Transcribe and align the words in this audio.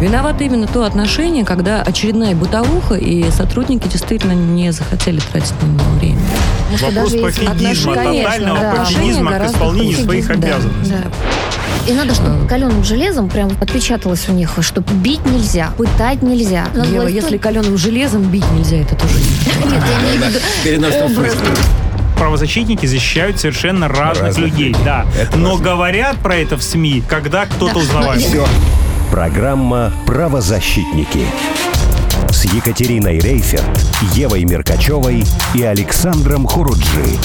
Виновато 0.00 0.44
именно 0.44 0.66
то 0.66 0.84
отношение, 0.84 1.44
когда 1.44 1.80
очередная 1.82 2.34
бытовуха, 2.34 2.96
и 2.96 3.30
сотрудники 3.30 3.88
действительно 3.88 4.32
не 4.32 4.70
захотели 4.70 5.20
тратить 5.20 5.54
на 5.62 5.66
него 5.66 5.90
время. 5.98 6.20
Вопрос 6.82 7.12
пофигизма, 7.12 7.94
тотального 7.94 8.60
да. 8.60 8.74
пофигизма 8.74 9.38
к 9.38 9.46
исполнению 9.46 9.98
своих 9.98 10.30
обязанностей. 10.30 10.92
Да, 10.92 11.02
да. 11.04 11.90
И 11.90 11.94
надо, 11.94 12.14
чтобы 12.14 12.46
каленым 12.48 12.82
железом 12.84 13.28
прям 13.28 13.50
отпечаталось 13.60 14.28
у 14.28 14.32
них, 14.32 14.58
что 14.60 14.80
бить 14.80 15.24
нельзя, 15.24 15.70
пытать 15.78 16.20
нельзя. 16.22 16.66
Ева, 16.74 17.06
если 17.06 17.38
каленым 17.38 17.78
железом 17.78 18.22
бить 18.22 18.50
нельзя, 18.52 18.78
это 18.78 18.96
тоже 18.96 19.14
Нет, 19.64 19.82
я 19.88 20.74
имею 20.74 21.08
в 21.08 21.18
виду 21.18 21.56
правозащитники 22.18 22.86
защищают 22.86 23.38
совершенно 23.38 23.88
разных, 23.88 24.26
разных 24.26 24.44
людей, 24.46 24.68
людей. 24.68 24.84
да. 24.84 25.06
Это 25.18 25.36
Но 25.36 25.50
важно. 25.50 25.64
говорят 25.64 26.16
про 26.16 26.36
это 26.36 26.56
в 26.56 26.62
СМИ, 26.62 27.02
когда 27.08 27.46
кто-то 27.46 27.74
да. 27.74 27.80
узнавает. 27.80 28.22
Все. 28.22 28.46
Программа 29.10 29.92
«Правозащитники» 30.06 31.26
с 32.30 32.44
Екатериной 32.44 33.18
Рейферт, 33.18 33.64
Евой 34.14 34.44
Меркачевой 34.44 35.24
и 35.54 35.62
Александром 35.62 36.46
Хуруджи. 36.46 37.16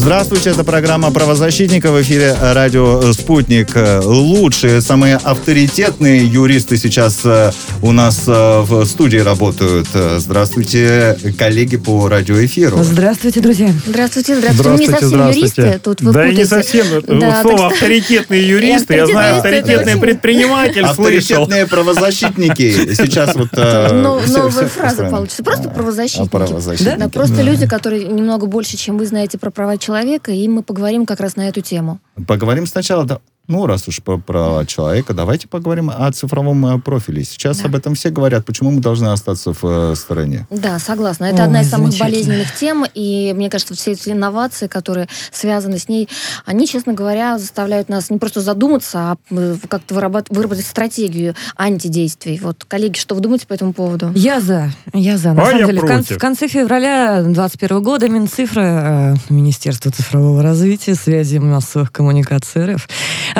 Здравствуйте, 0.00 0.48
это 0.48 0.64
программа 0.64 1.10
правозащитника 1.10 1.92
в 1.92 2.00
эфире 2.00 2.34
радио 2.40 3.12
«Спутник». 3.12 3.76
Лучшие, 4.02 4.80
самые 4.80 5.16
авторитетные 5.16 6.24
юристы 6.26 6.78
сейчас 6.78 7.20
э, 7.24 7.52
у 7.82 7.92
нас 7.92 8.22
э, 8.26 8.60
в 8.62 8.86
студии 8.86 9.18
работают. 9.18 9.88
Здравствуйте, 9.92 11.18
коллеги 11.38 11.76
по 11.76 12.08
радиоэфиру. 12.08 12.82
Здравствуйте, 12.82 13.40
друзья. 13.42 13.74
Здравствуйте, 13.86 14.36
здравствуйте. 14.36 14.62
здравствуйте 14.62 14.86
не 14.86 14.90
совсем 14.90 15.08
здравствуйте. 15.08 15.62
юристы. 15.62 15.80
Тут 15.84 16.00
вы 16.00 16.12
да 16.12 16.20
путаете. 16.20 16.38
не 16.38 16.44
совсем. 16.46 16.86
Да, 17.20 17.42
Слово 17.42 17.58
так... 17.58 17.72
авторитетные 17.72 18.48
юристы. 18.48 18.94
Я 18.94 19.06
знаю, 19.06 19.36
авторитетный 19.36 19.98
предприниматель 19.98 20.82
Авторитетные 20.82 21.66
правозащитники. 21.68 22.94
Сейчас 22.94 23.36
вот... 23.36 23.48
Э, 23.52 23.92
новая 23.92 24.66
фраза 24.66 25.04
получится. 25.10 25.42
Просто 25.44 25.68
правозащитники. 25.68 26.96
Да, 26.96 27.08
просто 27.10 27.42
люди, 27.42 27.66
которые 27.66 28.06
немного 28.06 28.46
больше, 28.46 28.78
чем 28.78 28.96
вы 28.96 29.04
знаете 29.04 29.36
про 29.36 29.50
права 29.50 29.76
человека 29.76 29.89
человека, 29.90 30.30
и 30.30 30.46
мы 30.46 30.62
поговорим 30.62 31.04
как 31.04 31.18
раз 31.18 31.34
на 31.34 31.48
эту 31.48 31.62
тему. 31.62 31.98
Поговорим 32.28 32.66
сначала, 32.66 33.04
да, 33.04 33.20
ну, 33.50 33.66
раз 33.66 33.88
уж 33.88 34.00
про, 34.00 34.16
про 34.16 34.64
человека, 34.64 35.12
давайте 35.12 35.48
поговорим 35.48 35.90
о 35.90 36.10
цифровом 36.12 36.64
э, 36.66 36.78
профиле. 36.78 37.24
Сейчас 37.24 37.58
да. 37.58 37.68
об 37.68 37.74
этом 37.74 37.96
все 37.96 38.10
говорят. 38.10 38.46
Почему 38.46 38.70
мы 38.70 38.80
должны 38.80 39.08
остаться 39.08 39.52
в 39.52 39.64
э, 39.64 39.94
стороне? 39.96 40.46
Да, 40.50 40.78
согласна. 40.78 41.24
Это 41.24 41.38
Ой, 41.38 41.44
одна 41.44 41.62
из 41.62 41.68
самых 41.68 41.98
болезненных 41.98 42.54
тем. 42.54 42.84
И 42.94 43.32
мне 43.34 43.50
кажется, 43.50 43.74
все 43.74 43.92
эти 43.92 44.10
инновации, 44.10 44.68
которые 44.68 45.08
связаны 45.32 45.78
с 45.78 45.88
ней, 45.88 46.08
они, 46.46 46.68
честно 46.68 46.92
говоря, 46.92 47.38
заставляют 47.38 47.88
нас 47.88 48.08
не 48.08 48.18
просто 48.18 48.40
задуматься, 48.40 48.98
а 48.98 49.16
э, 49.30 49.56
как-то 49.68 49.94
выработать, 49.94 50.30
выработать 50.30 50.66
стратегию 50.66 51.34
антидействий. 51.56 52.38
Вот, 52.40 52.64
коллеги, 52.64 52.98
что 52.98 53.16
вы 53.16 53.20
думаете 53.20 53.48
по 53.48 53.54
этому 53.54 53.72
поводу? 53.72 54.12
Я 54.14 54.40
за. 54.40 54.70
Я 54.92 55.18
за. 55.18 55.32
На 55.32 55.42
а 55.42 55.46
самом 55.46 55.66
деле, 55.66 55.80
в 55.80 55.86
конце, 55.86 56.14
в 56.14 56.18
конце 56.18 56.46
февраля 56.46 57.22
2021 57.22 57.82
года 57.82 58.08
Минцифра, 58.08 59.16
Министерство 59.28 59.90
цифрового 59.90 60.40
развития, 60.40 60.94
связи 60.94 61.38
массовых 61.38 61.90
коммуникаций 61.90 62.74
РФ 62.74 62.86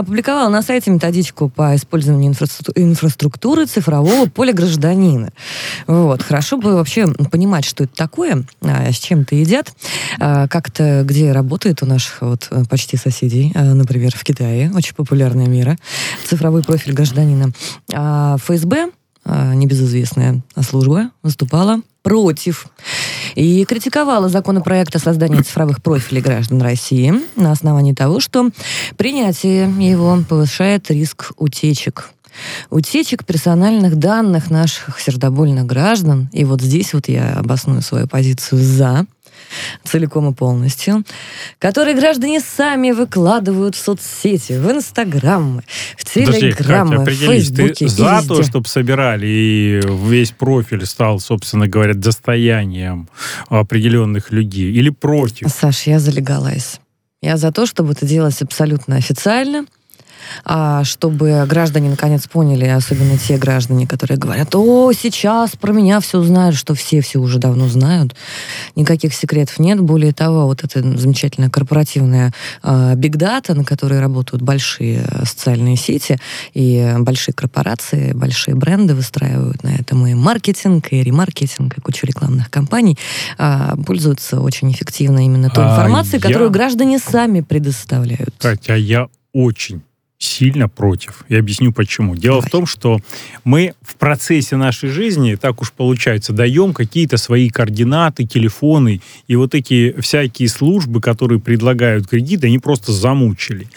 опубликовала 0.01 0.49
на 0.49 0.63
сайте 0.63 0.91
методичку 0.91 1.49
по 1.49 1.75
использованию 1.77 2.35
инфраструктуры 2.75 3.67
цифрового 3.67 4.27
поля 4.27 4.53
гражданина. 4.53 5.31
Вот. 5.87 6.23
Хорошо 6.23 6.57
бы 6.57 6.75
вообще 6.75 7.07
понимать, 7.31 7.65
что 7.65 7.85
это 7.85 7.95
такое, 7.95 8.45
а, 8.63 8.91
с 8.93 8.99
чем 8.99 9.21
это 9.21 9.35
едят, 9.35 9.73
а, 10.19 10.49
как-то 10.49 11.03
где 11.05 11.33
работает 11.33 11.83
у 11.83 11.87
наших 11.87 12.23
вот 12.23 12.51
почти 12.69 12.97
соседей, 12.97 13.53
а, 13.55 13.75
например, 13.75 14.15
в 14.15 14.25
Китае, 14.25 14.71
очень 14.75 14.95
популярная 14.95 15.47
мера, 15.47 15.77
цифровой 16.25 16.63
профиль 16.63 16.93
гражданина. 16.93 17.53
ФСБ, 17.89 18.91
небезызвестная 19.27 20.43
служба, 20.63 21.11
выступала 21.23 21.81
против. 22.03 22.67
И 23.35 23.65
критиковала 23.65 24.29
законопроект 24.29 24.95
о 24.97 24.99
создании 24.99 25.43
цифровых 25.43 25.83
профилей 25.83 26.23
граждан 26.23 26.63
России 26.63 27.15
на 27.37 27.53
основании 27.53 27.93
того, 27.93 28.21
что 28.21 28.51
принятие 28.97 29.73
его 29.79 30.19
повышает 30.29 30.91
риск 30.91 31.33
утечек. 31.37 32.11
Утечек 32.71 33.25
персональных 33.25 33.97
данных 33.97 34.51
наших 34.51 35.01
сердобольных 35.01 35.67
граждан. 35.67 36.29
И 36.33 36.45
вот 36.45 36.61
здесь 36.61 36.95
вот 36.95 37.09
я 37.09 37.35
обосную 37.35 37.83
свою 37.83 38.07
позицию 38.07 38.63
«за», 38.63 39.07
целиком 39.85 40.31
и 40.31 40.35
полностью, 40.35 41.05
которые 41.59 41.97
граждане 41.97 42.41
сами 42.41 42.93
выкладывают 42.93 43.75
в 43.75 43.79
соцсети, 43.79 44.55
в 44.55 44.71
Инстаграм, 44.71 45.63
в 45.97 46.05
Телеграм, 46.05 47.05
в 47.05 47.11
Фейсбуке. 47.11 47.87
Ты 47.87 47.89
за 47.89 48.23
то, 48.27 48.43
чтобы 48.43 48.69
собирали, 48.69 49.27
и 49.27 49.81
весь 49.85 50.31
профиль 50.31 50.87
стал, 50.87 51.21
собственно 51.21 51.69
говоря, 51.69 51.95
достоянием 51.95 53.09
определенных 53.49 54.31
людей, 54.31 54.73
или 54.73 54.91
против? 54.91 55.49
Саш, 55.51 55.87
я 55.87 55.99
залегалась. 55.99 56.81
Я 57.23 57.37
за 57.37 57.53
то, 57.53 57.67
чтобы 57.67 57.93
это 57.93 58.07
делалось 58.07 58.41
абсолютно 58.41 58.97
официально, 58.97 59.67
чтобы 60.85 61.45
граждане 61.49 61.91
наконец 61.91 62.27
поняли, 62.27 62.67
особенно 62.67 63.19
те 63.19 63.37
граждане, 63.37 63.87
которые 63.87 64.19
говорят, 64.19 64.55
о, 64.55 64.93
сейчас 64.93 65.53
про 65.57 65.73
меня 65.73 66.01
все 66.01 66.23
знают, 66.23 66.57
что 66.57 66.75
все 66.75 67.01
все 67.01 67.19
уже 67.19 67.39
давно 67.39 67.69
знают. 67.69 68.15
Никаких 68.77 69.15
секретов 69.15 69.59
нет. 69.59 69.81
Более 69.81 70.13
того, 70.13 70.47
вот 70.47 70.65
эта 70.65 70.83
замечательная 70.99 71.51
корпоративная 71.51 72.33
бигдата, 72.95 73.55
на 73.55 73.65
которой 73.65 74.01
работают 74.01 74.43
большие 74.43 75.05
социальные 75.25 75.77
сети 75.77 76.19
и 76.55 76.95
большие 76.99 77.35
корпорации, 77.35 78.13
большие 78.13 78.55
бренды 78.55 78.95
выстраивают 78.95 79.63
на 79.63 79.71
этом 79.71 80.07
и 80.07 80.15
маркетинг, 80.15 80.89
и 80.93 81.03
ремаркетинг, 81.03 81.79
и 81.79 81.81
кучу 81.81 82.07
рекламных 82.07 82.51
кампаний, 82.51 82.99
а, 83.39 83.77
пользуются 83.77 84.41
очень 84.41 84.71
эффективно 84.73 85.25
именно 85.25 85.51
той 85.51 85.65
а 85.65 85.71
информацией, 85.73 86.19
а 86.19 86.23
которую 86.23 86.51
граждане 86.51 86.99
сами 86.99 87.41
предоставляют. 87.41 88.35
Катя, 88.39 88.75
я 88.75 89.09
очень 89.33 89.83
сильно 90.21 90.69
против. 90.69 91.25
Я 91.31 91.39
объясню 91.39 91.73
почему. 91.73 92.15
Дело 92.15 92.37
Давай. 92.37 92.49
в 92.49 92.51
том, 92.51 92.67
что 92.67 93.01
мы 93.43 93.73
в 93.81 93.97
процессе 93.97 94.57
нашей 94.57 94.91
жизни, 94.91 95.35
так 95.35 95.63
уж 95.63 95.73
получается, 95.73 96.35
даем 96.35 96.75
какие-то 96.75 97.17
свои 97.17 97.49
координаты, 97.49 98.27
телефоны, 98.27 99.01
и 99.29 99.37
вот 99.37 99.55
эти 99.55 99.99
всякие 99.99 100.49
службы, 100.49 101.01
которые 101.01 101.41
предлагают 101.41 102.07
кредиты, 102.07 102.49
они 102.49 102.59
просто 102.59 102.93
замучили. 102.93 103.69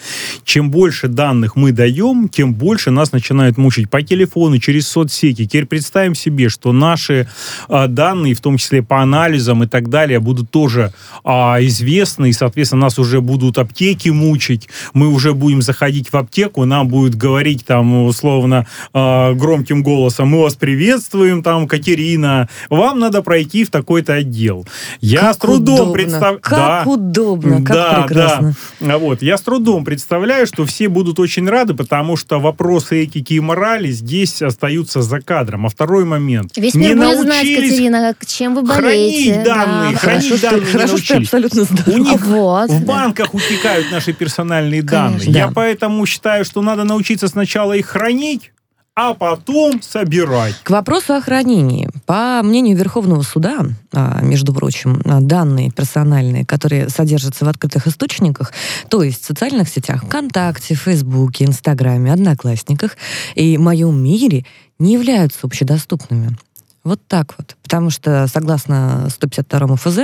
Чем 0.44 0.70
больше 0.70 1.08
данных 1.08 1.56
мы 1.56 1.72
даем, 1.72 2.28
тем 2.28 2.52
больше 2.52 2.90
нас 2.90 3.12
начинают 3.12 3.56
мучить 3.56 3.88
по 3.88 4.02
телефону, 4.02 4.58
через 4.58 4.86
соцсети. 4.86 5.46
Теперь 5.46 5.64
представим 5.64 6.14
себе, 6.14 6.50
что 6.50 6.72
наши 6.72 7.26
а, 7.68 7.86
данные, 7.88 8.34
в 8.34 8.40
том 8.40 8.58
числе 8.58 8.82
по 8.82 9.00
анализам 9.00 9.64
и 9.64 9.66
так 9.66 9.88
далее, 9.88 10.20
будут 10.20 10.50
тоже 10.50 10.92
а, 11.24 11.56
известны, 11.62 12.28
и, 12.28 12.32
соответственно, 12.34 12.82
нас 12.82 12.98
уже 12.98 13.22
будут 13.22 13.56
аптеки 13.56 14.10
мучить, 14.10 14.68
мы 14.92 15.08
уже 15.08 15.32
будем 15.32 15.62
заходить 15.62 16.12
в 16.12 16.16
аптеку, 16.16 16.33
аптеку, 16.34 16.64
нам 16.64 16.88
будет 16.88 17.14
говорить 17.14 17.64
там 17.64 18.06
условно 18.06 18.66
э, 18.92 19.32
громким 19.34 19.82
голосом, 19.82 20.28
мы 20.28 20.42
вас 20.42 20.54
приветствуем, 20.56 21.42
там, 21.42 21.68
Катерина, 21.68 22.48
вам 22.70 22.98
надо 22.98 23.22
пройти 23.22 23.64
в 23.64 23.70
такой-то 23.70 24.14
отдел. 24.14 24.66
Я 25.00 25.20
как 25.20 25.34
с 25.34 25.36
трудом 25.38 25.92
представляю... 25.92 26.40
Как 26.40 26.58
да, 26.58 26.82
удобно, 26.86 27.64
как 27.64 27.76
да, 27.76 28.02
прекрасно. 28.02 28.54
Да. 28.80 28.98
Вот, 28.98 29.22
я 29.22 29.36
с 29.36 29.42
трудом 29.42 29.84
представляю, 29.84 30.46
что 30.46 30.66
все 30.66 30.88
будут 30.88 31.20
очень 31.20 31.48
рады, 31.48 31.74
потому 31.74 32.16
что 32.16 32.40
вопросы 32.40 33.04
этики 33.04 33.34
и 33.34 33.40
морали 33.40 33.90
здесь 33.92 34.42
остаются 34.42 35.02
за 35.02 35.20
кадром. 35.20 35.66
А 35.66 35.68
второй 35.68 36.04
момент. 36.04 36.52
Весь 36.56 36.74
мир 36.74 36.96
не 36.96 37.04
будет 37.04 37.20
знать, 37.20 37.42
Катерина, 37.42 38.14
чем 38.26 38.54
вы 38.56 38.62
болеете. 38.62 39.34
Хранить 39.34 39.44
данные, 39.44 39.92
да. 39.92 39.98
хранить 39.98 40.28
хорошо, 40.28 40.42
данные 40.42 40.66
что, 40.66 40.78
хорошо, 40.78 40.96
что 40.98 41.16
абсолютно 41.16 41.64
здоров. 41.64 41.94
У 41.94 41.98
них 41.98 42.26
вот, 42.26 42.70
в 42.70 42.84
банках 42.84 43.34
утекают 43.34 43.92
наши 43.92 44.12
персональные 44.12 44.82
данные. 44.82 45.20
Конечно, 45.20 45.38
я 45.38 45.46
да. 45.46 45.52
поэтому 45.54 46.04
считаю, 46.06 46.23
считаю, 46.24 46.46
что 46.46 46.62
надо 46.62 46.84
научиться 46.84 47.28
сначала 47.28 47.74
их 47.74 47.84
хранить, 47.84 48.52
а 48.94 49.12
потом 49.12 49.82
собирать. 49.82 50.54
К 50.62 50.70
вопросу 50.70 51.12
о 51.12 51.20
хранении. 51.20 51.90
По 52.06 52.40
мнению 52.42 52.78
Верховного 52.78 53.20
суда, 53.20 53.66
а, 53.92 54.22
между 54.22 54.54
прочим, 54.54 55.02
а, 55.04 55.20
данные 55.20 55.70
персональные, 55.70 56.46
которые 56.46 56.88
содержатся 56.88 57.44
в 57.44 57.48
открытых 57.48 57.86
источниках, 57.88 58.54
то 58.88 59.02
есть 59.02 59.22
в 59.22 59.26
социальных 59.26 59.68
сетях 59.68 60.04
ВКонтакте, 60.04 60.74
Фейсбуке, 60.74 61.44
Инстаграме, 61.44 62.10
Одноклассниках 62.10 62.96
и 63.34 63.58
моем 63.58 64.02
мире, 64.02 64.46
не 64.78 64.94
являются 64.94 65.40
общедоступными. 65.42 66.38
Вот 66.84 67.00
так 67.08 67.34
вот. 67.38 67.56
Потому 67.62 67.88
что, 67.88 68.26
согласно 68.28 69.08
152 69.08 69.76
ФЗ 69.76 69.98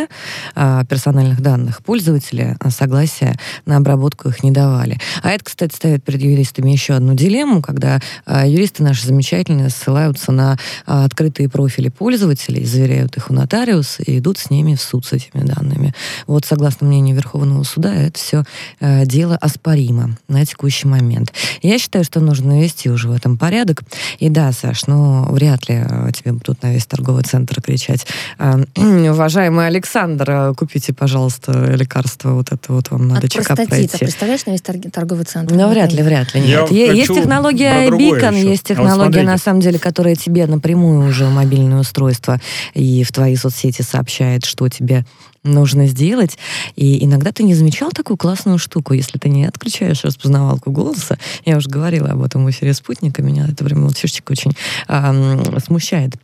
а, 0.55 0.83
персональных 0.87 1.43
данных, 1.43 1.83
пользователи 1.83 2.57
а, 2.59 2.71
согласия 2.71 3.37
на 3.67 3.77
обработку 3.77 4.31
их 4.31 4.43
не 4.43 4.51
давали. 4.51 4.99
А 5.23 5.31
это, 5.31 5.45
кстати, 5.45 5.77
ставит 5.77 6.03
перед 6.03 6.23
юристами 6.23 6.71
еще 6.71 6.95
одну 6.95 7.15
дилемму, 7.15 7.61
когда 7.61 8.01
а, 8.25 8.47
юристы 8.47 8.83
наши 8.83 9.07
замечательные 9.07 9.69
ссылаются 9.69 10.33
на 10.33 10.59
открытые 10.87 11.51
профили 11.51 11.91
пользователей, 11.91 12.65
заверяют 12.65 13.19
их 13.19 13.31
у 13.31 13.35
нотариуса 13.35 14.03
и 14.05 14.19
идут 14.19 14.39
с 14.39 14.49
ними 14.49 14.75
в 14.75 14.81
суд 14.81 15.05
с 15.05 15.13
этими 15.13 15.43
данными. 15.43 15.95
Вот, 16.27 16.47
согласно 16.47 16.87
мнению 16.87 17.15
Верховного 17.15 17.63
суда, 17.65 17.95
это 17.95 18.19
все 18.19 18.45
дело 18.81 19.37
оспоримо 19.37 20.17
на 20.29 20.47
текущий 20.47 20.89
момент. 20.89 21.35
Я 21.61 21.79
считаю, 21.79 22.05
что 22.05 22.21
нужно 22.21 22.55
навести 22.55 22.89
уже 22.89 23.09
в 23.09 23.13
этом 23.13 23.37
порядок. 23.37 23.83
И 24.19 24.31
да, 24.31 24.51
Саш, 24.53 24.87
ну, 24.87 25.31
вряд 25.31 25.69
ли 25.69 25.85
тебе 26.15 26.33
тут, 26.71 26.75
весь 26.75 26.87
торговый 26.87 27.23
центр 27.23 27.61
кричать. 27.61 28.07
А, 28.39 28.61
уважаемый 28.77 29.67
Александр, 29.67 30.31
а, 30.31 30.55
купите, 30.55 30.93
пожалуйста, 30.93 31.53
лекарство. 31.75 32.31
Вот 32.31 32.53
это 32.53 32.73
вот 32.73 32.91
вам 32.91 33.09
надо 33.09 33.27
От 33.27 33.33
чекап 33.33 33.57
пройти. 33.57 33.99
представляешь, 33.99 34.47
на 34.47 34.53
весь 34.53 34.63
торговый 34.63 35.25
центр? 35.25 35.55
Ну, 35.55 35.69
вряд 35.71 35.93
ли, 35.93 36.03
вряд 36.03 36.35
ли. 36.35 36.41
Нет. 36.41 36.71
Есть 36.71 37.15
технология 37.15 37.89
iBeacon, 37.89 38.35
есть 38.35 38.65
технология, 38.65 39.23
на 39.23 39.39
самом 39.39 39.61
деле, 39.61 39.79
которая 39.79 40.15
тебе 40.15 40.47
напрямую 40.47 41.09
уже 41.09 41.27
в 41.27 41.31
мобильное 41.31 41.81
устройство 41.81 42.41
и 42.75 43.05
в 43.05 43.13
твои 43.13 43.37
соцсети 43.37 43.83
сообщает, 43.83 44.45
что 44.45 44.69
тебе 44.69 45.05
нужно 45.43 45.87
сделать. 45.87 46.39
И 46.77 47.05
иногда 47.05 47.33
ты 47.33 47.43
не 47.43 47.55
замечал 47.55 47.91
такую 47.91 48.17
классную 48.17 48.59
штуку, 48.59 48.93
если 48.93 49.19
ты 49.19 49.29
не 49.29 49.47
отключаешь 49.47 50.05
распознавалку 50.05 50.71
голоса. 50.71 51.19
Я 51.45 51.57
уже 51.57 51.69
говорила 51.69 52.11
об 52.11 52.23
этом 52.23 52.45
в 52.45 52.51
эфире 52.51 52.75
«Спутника», 52.75 53.23
меня 53.23 53.47
это 53.49 53.65
время 53.65 53.83
вот 53.83 53.97
фишечка 53.97 54.33
очень 54.33 54.53
э, 54.89 55.61
смущает 55.65 56.15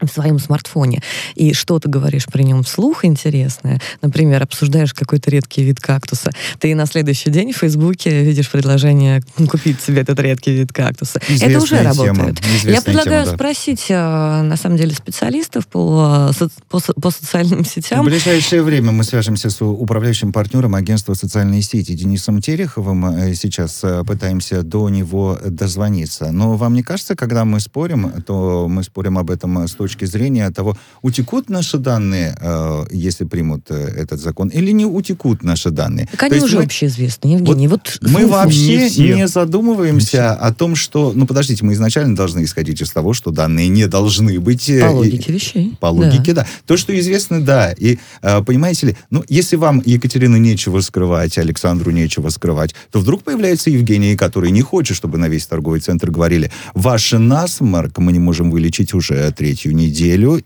в 0.00 0.08
своем 0.08 0.38
смартфоне, 0.38 1.02
и 1.34 1.52
что 1.54 1.78
ты 1.78 1.88
говоришь 1.88 2.26
при 2.26 2.42
нем 2.42 2.62
вслух 2.62 3.04
интересное, 3.04 3.80
например, 4.02 4.42
обсуждаешь 4.42 4.94
какой-то 4.94 5.30
редкий 5.30 5.62
вид 5.62 5.80
кактуса, 5.80 6.30
ты 6.58 6.74
на 6.74 6.86
следующий 6.86 7.30
день 7.30 7.52
в 7.52 7.56
Фейсбуке 7.56 8.22
видишь 8.22 8.50
предложение 8.50 9.22
купить 9.50 9.80
себе 9.80 10.02
этот 10.02 10.18
редкий 10.20 10.52
вид 10.52 10.72
кактуса. 10.72 11.20
Известная 11.28 11.50
Это 11.50 11.62
уже 11.62 11.82
работает. 11.82 12.40
Я 12.64 12.82
предлагаю 12.82 13.24
тема, 13.24 13.30
да. 13.30 13.34
спросить, 13.34 13.86
э, 13.88 13.94
на 14.42 14.56
самом 14.56 14.76
деле, 14.76 14.94
специалистов 14.94 15.66
по, 15.66 16.32
по, 16.68 16.80
по 16.80 17.10
социальным 17.10 17.64
сетям. 17.64 18.02
В 18.02 18.08
ближайшее 18.08 18.62
время 18.62 18.92
мы 18.92 19.04
свяжемся 19.04 19.50
с 19.50 19.62
управляющим 19.62 20.32
партнером 20.32 20.74
агентства 20.74 21.14
«Социальные 21.14 21.62
сети» 21.62 21.92
Денисом 21.92 22.40
Тереховым. 22.40 23.04
Э, 23.06 23.34
сейчас 23.34 23.80
э, 23.82 24.02
пытаемся 24.04 24.62
до 24.62 24.88
него 24.88 25.38
дозвониться. 25.44 26.30
Но 26.32 26.56
вам 26.56 26.74
не 26.74 26.82
кажется, 26.82 27.16
когда 27.16 27.44
мы 27.44 27.60
спорим, 27.60 28.22
то 28.22 28.68
мы 28.68 28.82
спорим 28.82 29.18
об 29.18 29.30
этом 29.30 29.66
с 29.66 29.72
точки 29.72 29.89
точки 29.90 30.04
зрения 30.04 30.50
того, 30.50 30.76
утекут 31.02 31.50
наши 31.50 31.78
данные, 31.78 32.36
э, 32.40 32.84
если 32.92 33.24
примут 33.24 33.66
э, 33.70 33.74
этот 33.74 34.20
закон, 34.20 34.48
или 34.48 34.70
не 34.72 34.86
утекут 34.86 35.42
наши 35.42 35.70
данные. 35.70 36.08
Так 36.12 36.22
они 36.24 36.40
уже 36.40 36.58
мы, 36.58 36.64
общеизвестны, 36.64 37.28
Евгений. 37.28 37.68
Вот, 37.68 37.98
вот 38.00 38.10
мы 38.10 38.26
вообще 38.26 38.88
не, 38.90 39.14
не 39.14 39.28
задумываемся 39.28 40.16
не 40.16 40.46
о 40.48 40.52
том, 40.52 40.76
что... 40.76 41.12
Ну, 41.14 41.26
подождите, 41.26 41.64
мы 41.64 41.72
изначально 41.72 42.14
должны 42.14 42.44
исходить 42.44 42.80
из 42.80 42.90
того, 42.90 43.12
что 43.14 43.30
данные 43.30 43.68
не 43.68 43.86
должны 43.86 44.38
быть... 44.38 44.68
Э, 44.70 44.80
по 44.86 44.92
логике 44.92 45.32
вещей. 45.32 45.76
По 45.80 45.86
логике, 45.86 46.32
да. 46.32 46.42
да. 46.42 46.46
То, 46.66 46.76
что 46.76 46.98
известно, 46.98 47.40
да. 47.44 47.72
И, 47.72 47.98
э, 48.22 48.42
понимаете 48.44 48.88
ли, 48.88 48.96
ну, 49.10 49.24
если 49.28 49.56
вам, 49.56 49.82
Екатерина, 49.84 50.36
нечего 50.36 50.80
скрывать, 50.80 51.36
Александру 51.38 51.90
нечего 51.90 52.28
скрывать, 52.28 52.74
то 52.92 53.00
вдруг 53.00 53.24
появляется 53.24 53.70
Евгений, 53.70 54.16
который 54.16 54.52
не 54.52 54.62
хочет, 54.62 54.96
чтобы 54.96 55.18
на 55.18 55.28
весь 55.28 55.46
торговый 55.46 55.80
центр 55.80 56.10
говорили, 56.10 56.50
ваш 56.74 57.12
насморк 57.12 57.98
мы 57.98 58.12
не 58.12 58.20
можем 58.20 58.50
вылечить 58.50 58.94
уже 58.94 59.32
третью 59.32 59.74
неделю, 59.74 59.79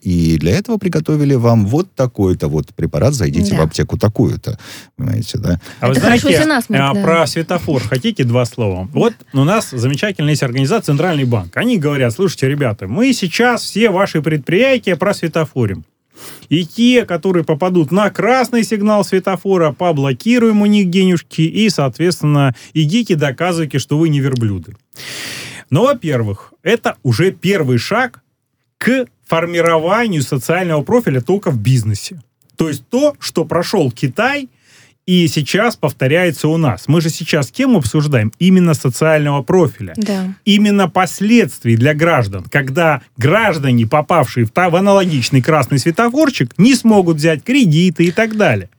и 0.00 0.38
для 0.38 0.56
этого 0.56 0.78
приготовили 0.78 1.34
вам 1.34 1.66
вот 1.66 1.92
такой-то 1.94 2.48
вот 2.48 2.74
препарат, 2.74 3.14
зайдите 3.14 3.52
да. 3.52 3.58
в 3.58 3.60
аптеку 3.62 3.98
такую-то. 3.98 4.58
Понимаете, 4.96 5.38
да? 5.38 5.60
А 5.80 5.88
вы 5.88 5.94
знаете, 5.94 6.44
насмерть, 6.46 6.82
а, 6.82 6.94
да. 6.94 7.02
про 7.02 7.26
светофор 7.26 7.82
хотите 7.82 8.24
два 8.24 8.44
слова? 8.44 8.88
Вот 8.92 9.14
у 9.32 9.44
нас 9.44 9.70
замечательная 9.70 10.30
есть 10.30 10.42
организация 10.42 10.84
Центральный 10.84 11.24
банк. 11.24 11.56
Они 11.56 11.78
говорят, 11.78 12.12
слушайте, 12.12 12.48
ребята, 12.48 12.86
мы 12.86 13.12
сейчас 13.12 13.62
все 13.62 13.90
ваши 13.90 14.22
предприятия 14.22 14.96
просветофорим. 14.96 15.84
И 16.48 16.64
те, 16.64 17.04
которые 17.04 17.44
попадут 17.44 17.90
на 17.90 18.10
красный 18.10 18.62
сигнал 18.64 19.04
светофора, 19.04 19.72
поблокируем 19.72 20.62
у 20.62 20.66
них 20.66 20.90
денежки 20.90 21.42
и, 21.42 21.68
соответственно, 21.68 22.54
идите 22.72 23.16
доказывайте, 23.16 23.78
что 23.78 23.98
вы 23.98 24.08
не 24.08 24.20
верблюды. 24.20 24.76
Но, 25.70 25.84
во-первых, 25.84 26.52
это 26.62 26.96
уже 27.02 27.32
первый 27.32 27.78
шаг 27.78 28.22
к 28.78 29.06
формированию 29.26 30.22
социального 30.22 30.82
профиля 30.82 31.20
только 31.20 31.50
в 31.50 31.58
бизнесе. 31.58 32.22
То 32.56 32.68
есть 32.68 32.86
то, 32.88 33.14
что 33.18 33.44
прошел 33.44 33.90
Китай 33.90 34.48
и 35.06 35.28
сейчас 35.28 35.76
повторяется 35.76 36.48
у 36.48 36.56
нас. 36.56 36.84
Мы 36.86 37.00
же 37.00 37.10
сейчас 37.10 37.50
кем 37.50 37.76
обсуждаем? 37.76 38.32
Именно 38.38 38.74
социального 38.74 39.42
профиля. 39.42 39.92
Да. 39.96 40.34
Именно 40.44 40.88
последствий 40.88 41.76
для 41.76 41.94
граждан, 41.94 42.44
когда 42.44 43.02
граждане, 43.18 43.86
попавшие 43.86 44.46
в, 44.46 44.52
в 44.54 44.76
аналогичный 44.76 45.42
красный 45.42 45.78
светофорчик, 45.78 46.54
не 46.56 46.74
смогут 46.74 47.18
взять 47.18 47.44
кредиты 47.44 48.04
и 48.04 48.12
так 48.12 48.36
далее. 48.36 48.70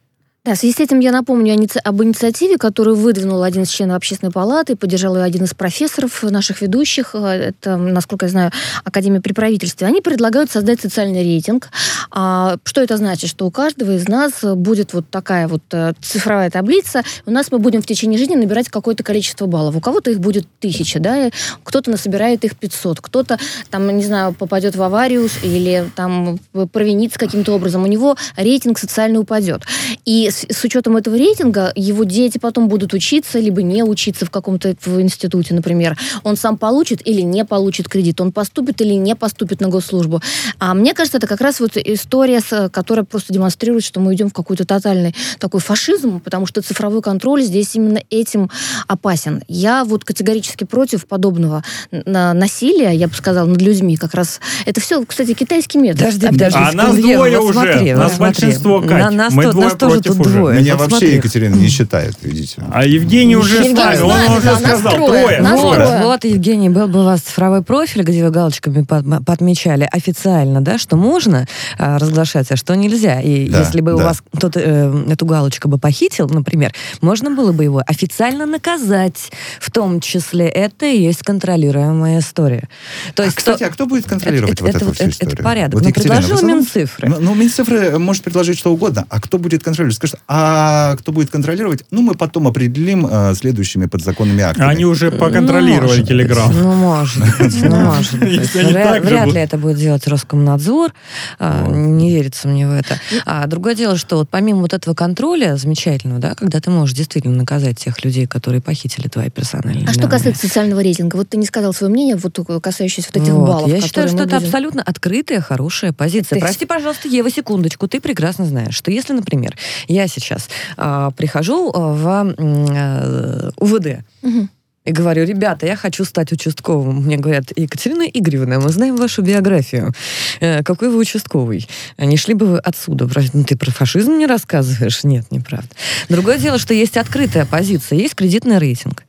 Да, 0.46 0.54
в 0.54 0.60
связи 0.60 0.76
с 0.76 0.80
этим 0.80 1.00
я 1.00 1.12
напомню 1.12 1.58
об 1.84 2.04
инициативе, 2.04 2.60
которую 2.60 2.96
выдвинул 2.96 3.42
один 3.42 3.64
из 3.64 3.70
членов 3.70 3.98
общественной 3.98 4.32
палаты, 4.32 4.76
поддержал 4.76 5.16
ее 5.16 5.24
один 5.24 5.46
из 5.46 5.56
профессоров 5.56 6.22
наших 6.22 6.62
ведущих, 6.62 7.16
э, 7.16 7.50
это, 7.50 7.78
насколько 7.78 8.28
я 8.28 8.30
знаю, 8.30 8.52
Академия 8.84 9.22
при 9.22 9.34
правительстве. 9.34 9.88
Они 9.88 10.02
предлагают 10.02 10.52
создать 10.52 10.80
социальный 10.80 11.24
рейтинг. 11.24 11.70
А, 12.12 12.58
что 12.64 12.82
это 12.82 12.98
значит? 12.98 13.28
Что 13.28 13.48
у 13.48 13.52
каждого 13.52 13.96
из 13.96 14.08
нас 14.08 14.44
будет 14.44 14.94
вот 14.94 15.10
такая 15.10 15.48
вот 15.48 15.64
э, 15.72 15.94
цифровая 16.00 16.52
таблица. 16.52 17.02
У 17.26 17.32
нас 17.32 17.52
мы 17.52 17.58
будем 17.58 17.82
в 17.82 17.88
течение 17.88 18.20
жизни 18.20 18.36
набирать 18.36 18.70
какое-то 18.70 19.02
количество 19.04 19.48
баллов. 19.48 19.76
У 19.76 19.80
кого-то 19.80 20.12
их 20.12 20.20
будет 20.20 20.46
тысяча, 20.60 21.00
да, 21.00 21.32
кто-то 21.64 21.90
насобирает 21.90 22.46
их 22.46 22.56
500, 22.56 23.02
кто-то 23.02 23.40
там, 23.72 23.90
не 23.98 24.04
знаю, 24.04 24.32
попадет 24.32 24.76
в 24.76 24.84
аварию 24.84 25.28
или 25.42 25.90
там 25.96 26.38
провинится 26.72 27.18
каким-то 27.18 27.54
образом. 27.54 27.82
У 27.82 27.88
него 27.88 28.16
рейтинг 28.38 28.78
социально 28.78 29.20
упадет. 29.20 29.64
И 30.06 30.30
с, 30.36 30.46
с 30.50 30.64
учетом 30.64 30.98
этого 30.98 31.16
рейтинга 31.16 31.72
его 31.76 32.04
дети 32.04 32.38
потом 32.38 32.68
будут 32.68 32.94
учиться, 32.94 33.40
либо 33.40 33.62
не 33.62 33.84
учиться 33.84 34.26
в 34.26 34.30
каком-то 34.30 34.76
в 34.86 35.02
институте, 35.02 35.54
например. 35.54 35.98
Он 36.24 36.36
сам 36.36 36.58
получит 36.58 37.06
или 37.08 37.22
не 37.22 37.46
получит 37.46 37.88
кредит, 37.88 38.20
он 38.22 38.32
поступит 38.32 38.82
или 38.82 38.94
не 38.94 39.16
поступит 39.16 39.62
на 39.62 39.70
госслужбу. 39.70 40.22
А 40.60 40.74
мне 40.74 40.94
кажется, 40.94 41.18
это 41.18 41.28
как 41.28 41.42
раз 41.42 41.60
вот 41.60 41.78
история, 41.78 42.42
которая 42.70 43.06
просто 43.06 43.34
демонстрирует, 43.34 43.84
что 43.84 44.00
мы 44.00 44.14
идем 44.14 44.30
в 44.30 44.34
какой-то 44.34 44.66
тотальный 44.66 45.16
такой 45.40 45.62
фашизм, 45.62 46.20
потому 46.20 46.46
что 46.46 46.62
цифровой 46.62 47.02
контроль 47.02 47.42
здесь 47.42 47.76
именно 47.76 48.00
этим 48.10 48.50
опасен. 48.88 49.44
Я 49.48 49.84
вот 49.86 50.04
категорически 50.04 50.64
против 50.64 51.08
подобного 51.08 51.64
насилия, 51.92 52.92
я 52.92 53.08
бы 53.08 53.14
сказала, 53.14 53.48
над 53.48 53.62
людьми. 53.62 53.98
Как 53.98 54.14
раз 54.14 54.40
это 54.66 54.82
все, 54.82 55.04
кстати, 55.06 55.34
китайский 55.34 55.78
метод. 55.78 56.00
Подожди, 56.00 56.28
подожди. 56.28 56.60
А 56.60 56.72
нас 56.74 56.96
двое 56.96 57.40
вот 57.40 57.50
уже. 57.50 57.54
Смотри, 57.54 57.94
нас 57.94 58.16
смотри. 58.16 58.46
большинство, 58.46 58.82
Кать. 58.82 58.90
На, 58.90 59.12
нас, 59.12 59.34
Мы 59.34 59.52
двое 59.52 59.68
нас 59.68 59.78
против 60.26 60.38
двое. 60.38 60.60
Меня 60.60 60.74
вот 60.74 60.82
вообще 60.82 60.98
смотри. 60.98 61.16
Екатерина 61.16 61.56
не 61.56 61.68
считает, 61.68 62.16
видите. 62.22 62.64
А 62.72 62.86
Евгений 62.86 63.36
уже 63.36 63.58
Евгений 63.58 63.76
ставил, 63.76 64.08
он 64.08 64.38
уже 64.38 64.56
сказал, 64.56 64.94
трое. 64.94 65.42
Вот, 65.42 66.04
вот, 66.04 66.26
Евгений, 66.26 66.70
был 66.70 66.88
бы 66.88 67.02
у 67.02 67.04
вас 67.04 67.22
цифровой 67.22 67.64
профиль, 67.64 68.04
где 68.04 68.24
вы 68.24 68.32
галочками 68.32 68.84
подмечали 68.84 69.88
официально, 69.92 70.62
да, 70.62 70.78
что 70.78 70.96
можно 70.96 71.48
а, 71.78 71.98
разглашать, 71.98 72.52
а 72.52 72.56
что 72.56 72.76
нельзя. 72.76 73.22
И 73.22 73.50
да, 73.50 73.60
если 73.60 73.82
бы 73.82 73.92
да. 73.92 73.98
у 73.98 74.00
вас 74.00 74.22
кто-то 74.34 74.60
э, 74.60 75.12
эту 75.12 75.26
галочку 75.26 75.70
бы 75.70 75.78
похитил, 75.78 76.30
например, 76.30 76.74
можно 77.02 77.32
было 77.32 77.52
бы 77.52 77.64
его 77.64 77.82
официально 77.86 78.46
наказать. 78.46 79.32
В 79.60 79.72
том 79.72 80.00
числе 80.00 80.48
это 80.48 80.86
и 80.86 81.02
есть 81.02 81.24
контролируемая 81.24 82.20
история. 82.20 82.70
То 83.14 83.24
а, 83.24 83.26
есть, 83.26 83.38
а, 83.38 83.40
кстати, 83.40 83.58
кто, 83.58 83.66
а 83.66 83.70
кто 83.70 83.86
будет 83.86 84.06
контролировать 84.06 84.54
это, 84.54 84.64
вот 84.64 84.76
это, 84.76 84.86
эту 84.86 84.94
всю 84.94 85.04
это, 85.04 85.12
историю? 85.12 85.34
Это 85.34 85.44
порядок. 85.44 85.74
Вот, 85.76 85.84
Но 85.84 85.90
Екатерина, 85.90 86.16
предложил 86.18 86.48
Минцифры. 86.48 87.10
Ну, 87.10 87.20
ну, 87.20 87.36
Минцифры 87.36 88.00
может 88.00 88.24
предложить 88.24 88.58
что 88.58 88.72
угодно. 88.72 89.06
А 89.10 89.22
кто 89.22 89.38
будет 89.38 89.64
контролировать? 89.64 89.96
Скажет, 89.96 90.15
а 90.28 90.96
кто 90.98 91.12
будет 91.12 91.30
контролировать? 91.30 91.86
Ну, 91.92 92.02
мы 92.02 92.16
потом 92.16 92.48
определим 92.48 93.08
э, 93.10 93.34
следующими 93.36 93.86
подзаконными 93.86 94.44
актами. 94.44 94.70
Они 94.70 94.86
уже 94.86 95.12
поконтролировали 95.12 96.02
ну, 96.02 96.06
Телеграм. 96.06 96.52
Ну, 96.54 96.74
может 96.74 97.24
быть. 97.40 97.64
Ну, 97.64 97.76
может 97.86 98.20
быть. 98.20 98.54
Вряд 98.54 99.34
ли 99.34 99.40
это 99.40 99.58
будет 99.58 99.78
делать 99.78 100.08
Роскомнадзор. 100.08 100.94
А, 101.40 101.68
не 101.68 102.12
верится 102.12 102.48
мне 102.48 102.68
в 102.68 102.74
это. 102.74 103.00
А 103.26 103.48
другое 103.48 103.76
дело, 103.76 103.98
что 103.98 104.18
вот 104.18 104.30
помимо 104.30 104.62
вот 104.62 104.74
этого 104.74 104.94
контроля 104.94 105.56
замечательного, 105.56 106.20
да, 106.20 106.36
когда 106.36 106.60
ты 106.60 106.70
можешь 106.70 106.96
действительно 106.96 107.36
наказать 107.36 107.78
тех 107.78 108.04
людей, 108.04 108.28
которые 108.28 108.62
похитили 108.62 109.08
твои 109.08 109.30
персональные 109.30 109.88
А 109.88 109.94
что 109.94 110.08
касается 110.08 110.48
социального 110.48 110.82
рейтинга, 110.82 111.16
вот 111.16 111.30
ты 111.30 111.38
не 111.38 111.46
сказал 111.46 111.74
свое 111.74 111.92
мнение, 111.92 112.16
вот 112.16 112.40
касающееся 112.62 113.10
вот 113.14 113.22
этих 113.22 113.34
баллов. 113.34 113.68
Я 113.70 113.82
считаю, 113.82 114.08
что 114.08 114.24
это 114.24 114.38
абсолютно 114.38 114.82
открытая, 114.82 115.42
хорошая 115.42 115.94
позиция. 115.94 116.40
Прости, 116.40 116.66
пожалуйста, 116.66 117.08
Ева, 117.08 117.30
секундочку. 117.30 117.88
Ты 117.88 118.02
прекрасно 118.02 118.46
знаешь, 118.46 118.76
что 118.76 118.92
если, 118.92 119.14
например, 119.14 119.56
я 119.96 120.08
сейчас 120.08 120.50
э, 120.78 121.12
прихожу 121.16 121.72
в 121.72 122.36
э, 122.38 123.52
УВД, 123.58 124.04
угу 124.22 124.50
и 124.86 124.92
говорю, 124.92 125.26
ребята, 125.26 125.66
я 125.66 125.76
хочу 125.76 126.06
стать 126.06 126.32
участковым. 126.32 127.04
Мне 127.04 127.18
говорят, 127.18 127.46
Екатерина 127.56 128.04
Игоревна, 128.04 128.60
мы 128.60 128.70
знаем 128.70 128.96
вашу 128.96 129.24
биографию. 129.24 129.94
Э, 130.40 130.64
какой 130.64 130.90
вы 130.90 130.98
участковый? 130.98 131.68
Не 131.98 132.18
шли 132.18 132.36
бы 132.36 132.46
вы 132.46 132.60
отсюда? 132.60 133.10
Ну, 133.34 133.44
ты 133.44 133.58
про 133.58 133.72
фашизм 133.72 134.18
не 134.18 134.28
рассказываешь? 134.28 135.04
Нет, 135.04 135.32
неправда. 135.32 135.70
Другое 136.08 136.38
дело, 136.38 136.60
что 136.60 136.74
есть 136.74 136.98
открытая 136.98 137.46
позиция, 137.46 137.98
есть 137.98 138.16
кредитный 138.16 138.60
рейтинг. 138.60 139.04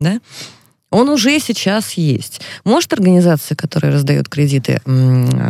Да? 0.00 0.18
Он 0.94 1.08
уже 1.08 1.40
сейчас 1.40 1.94
есть. 1.94 2.40
Может 2.62 2.92
организация, 2.92 3.56
которая 3.56 3.92
раздает 3.92 4.28
кредиты, 4.28 4.80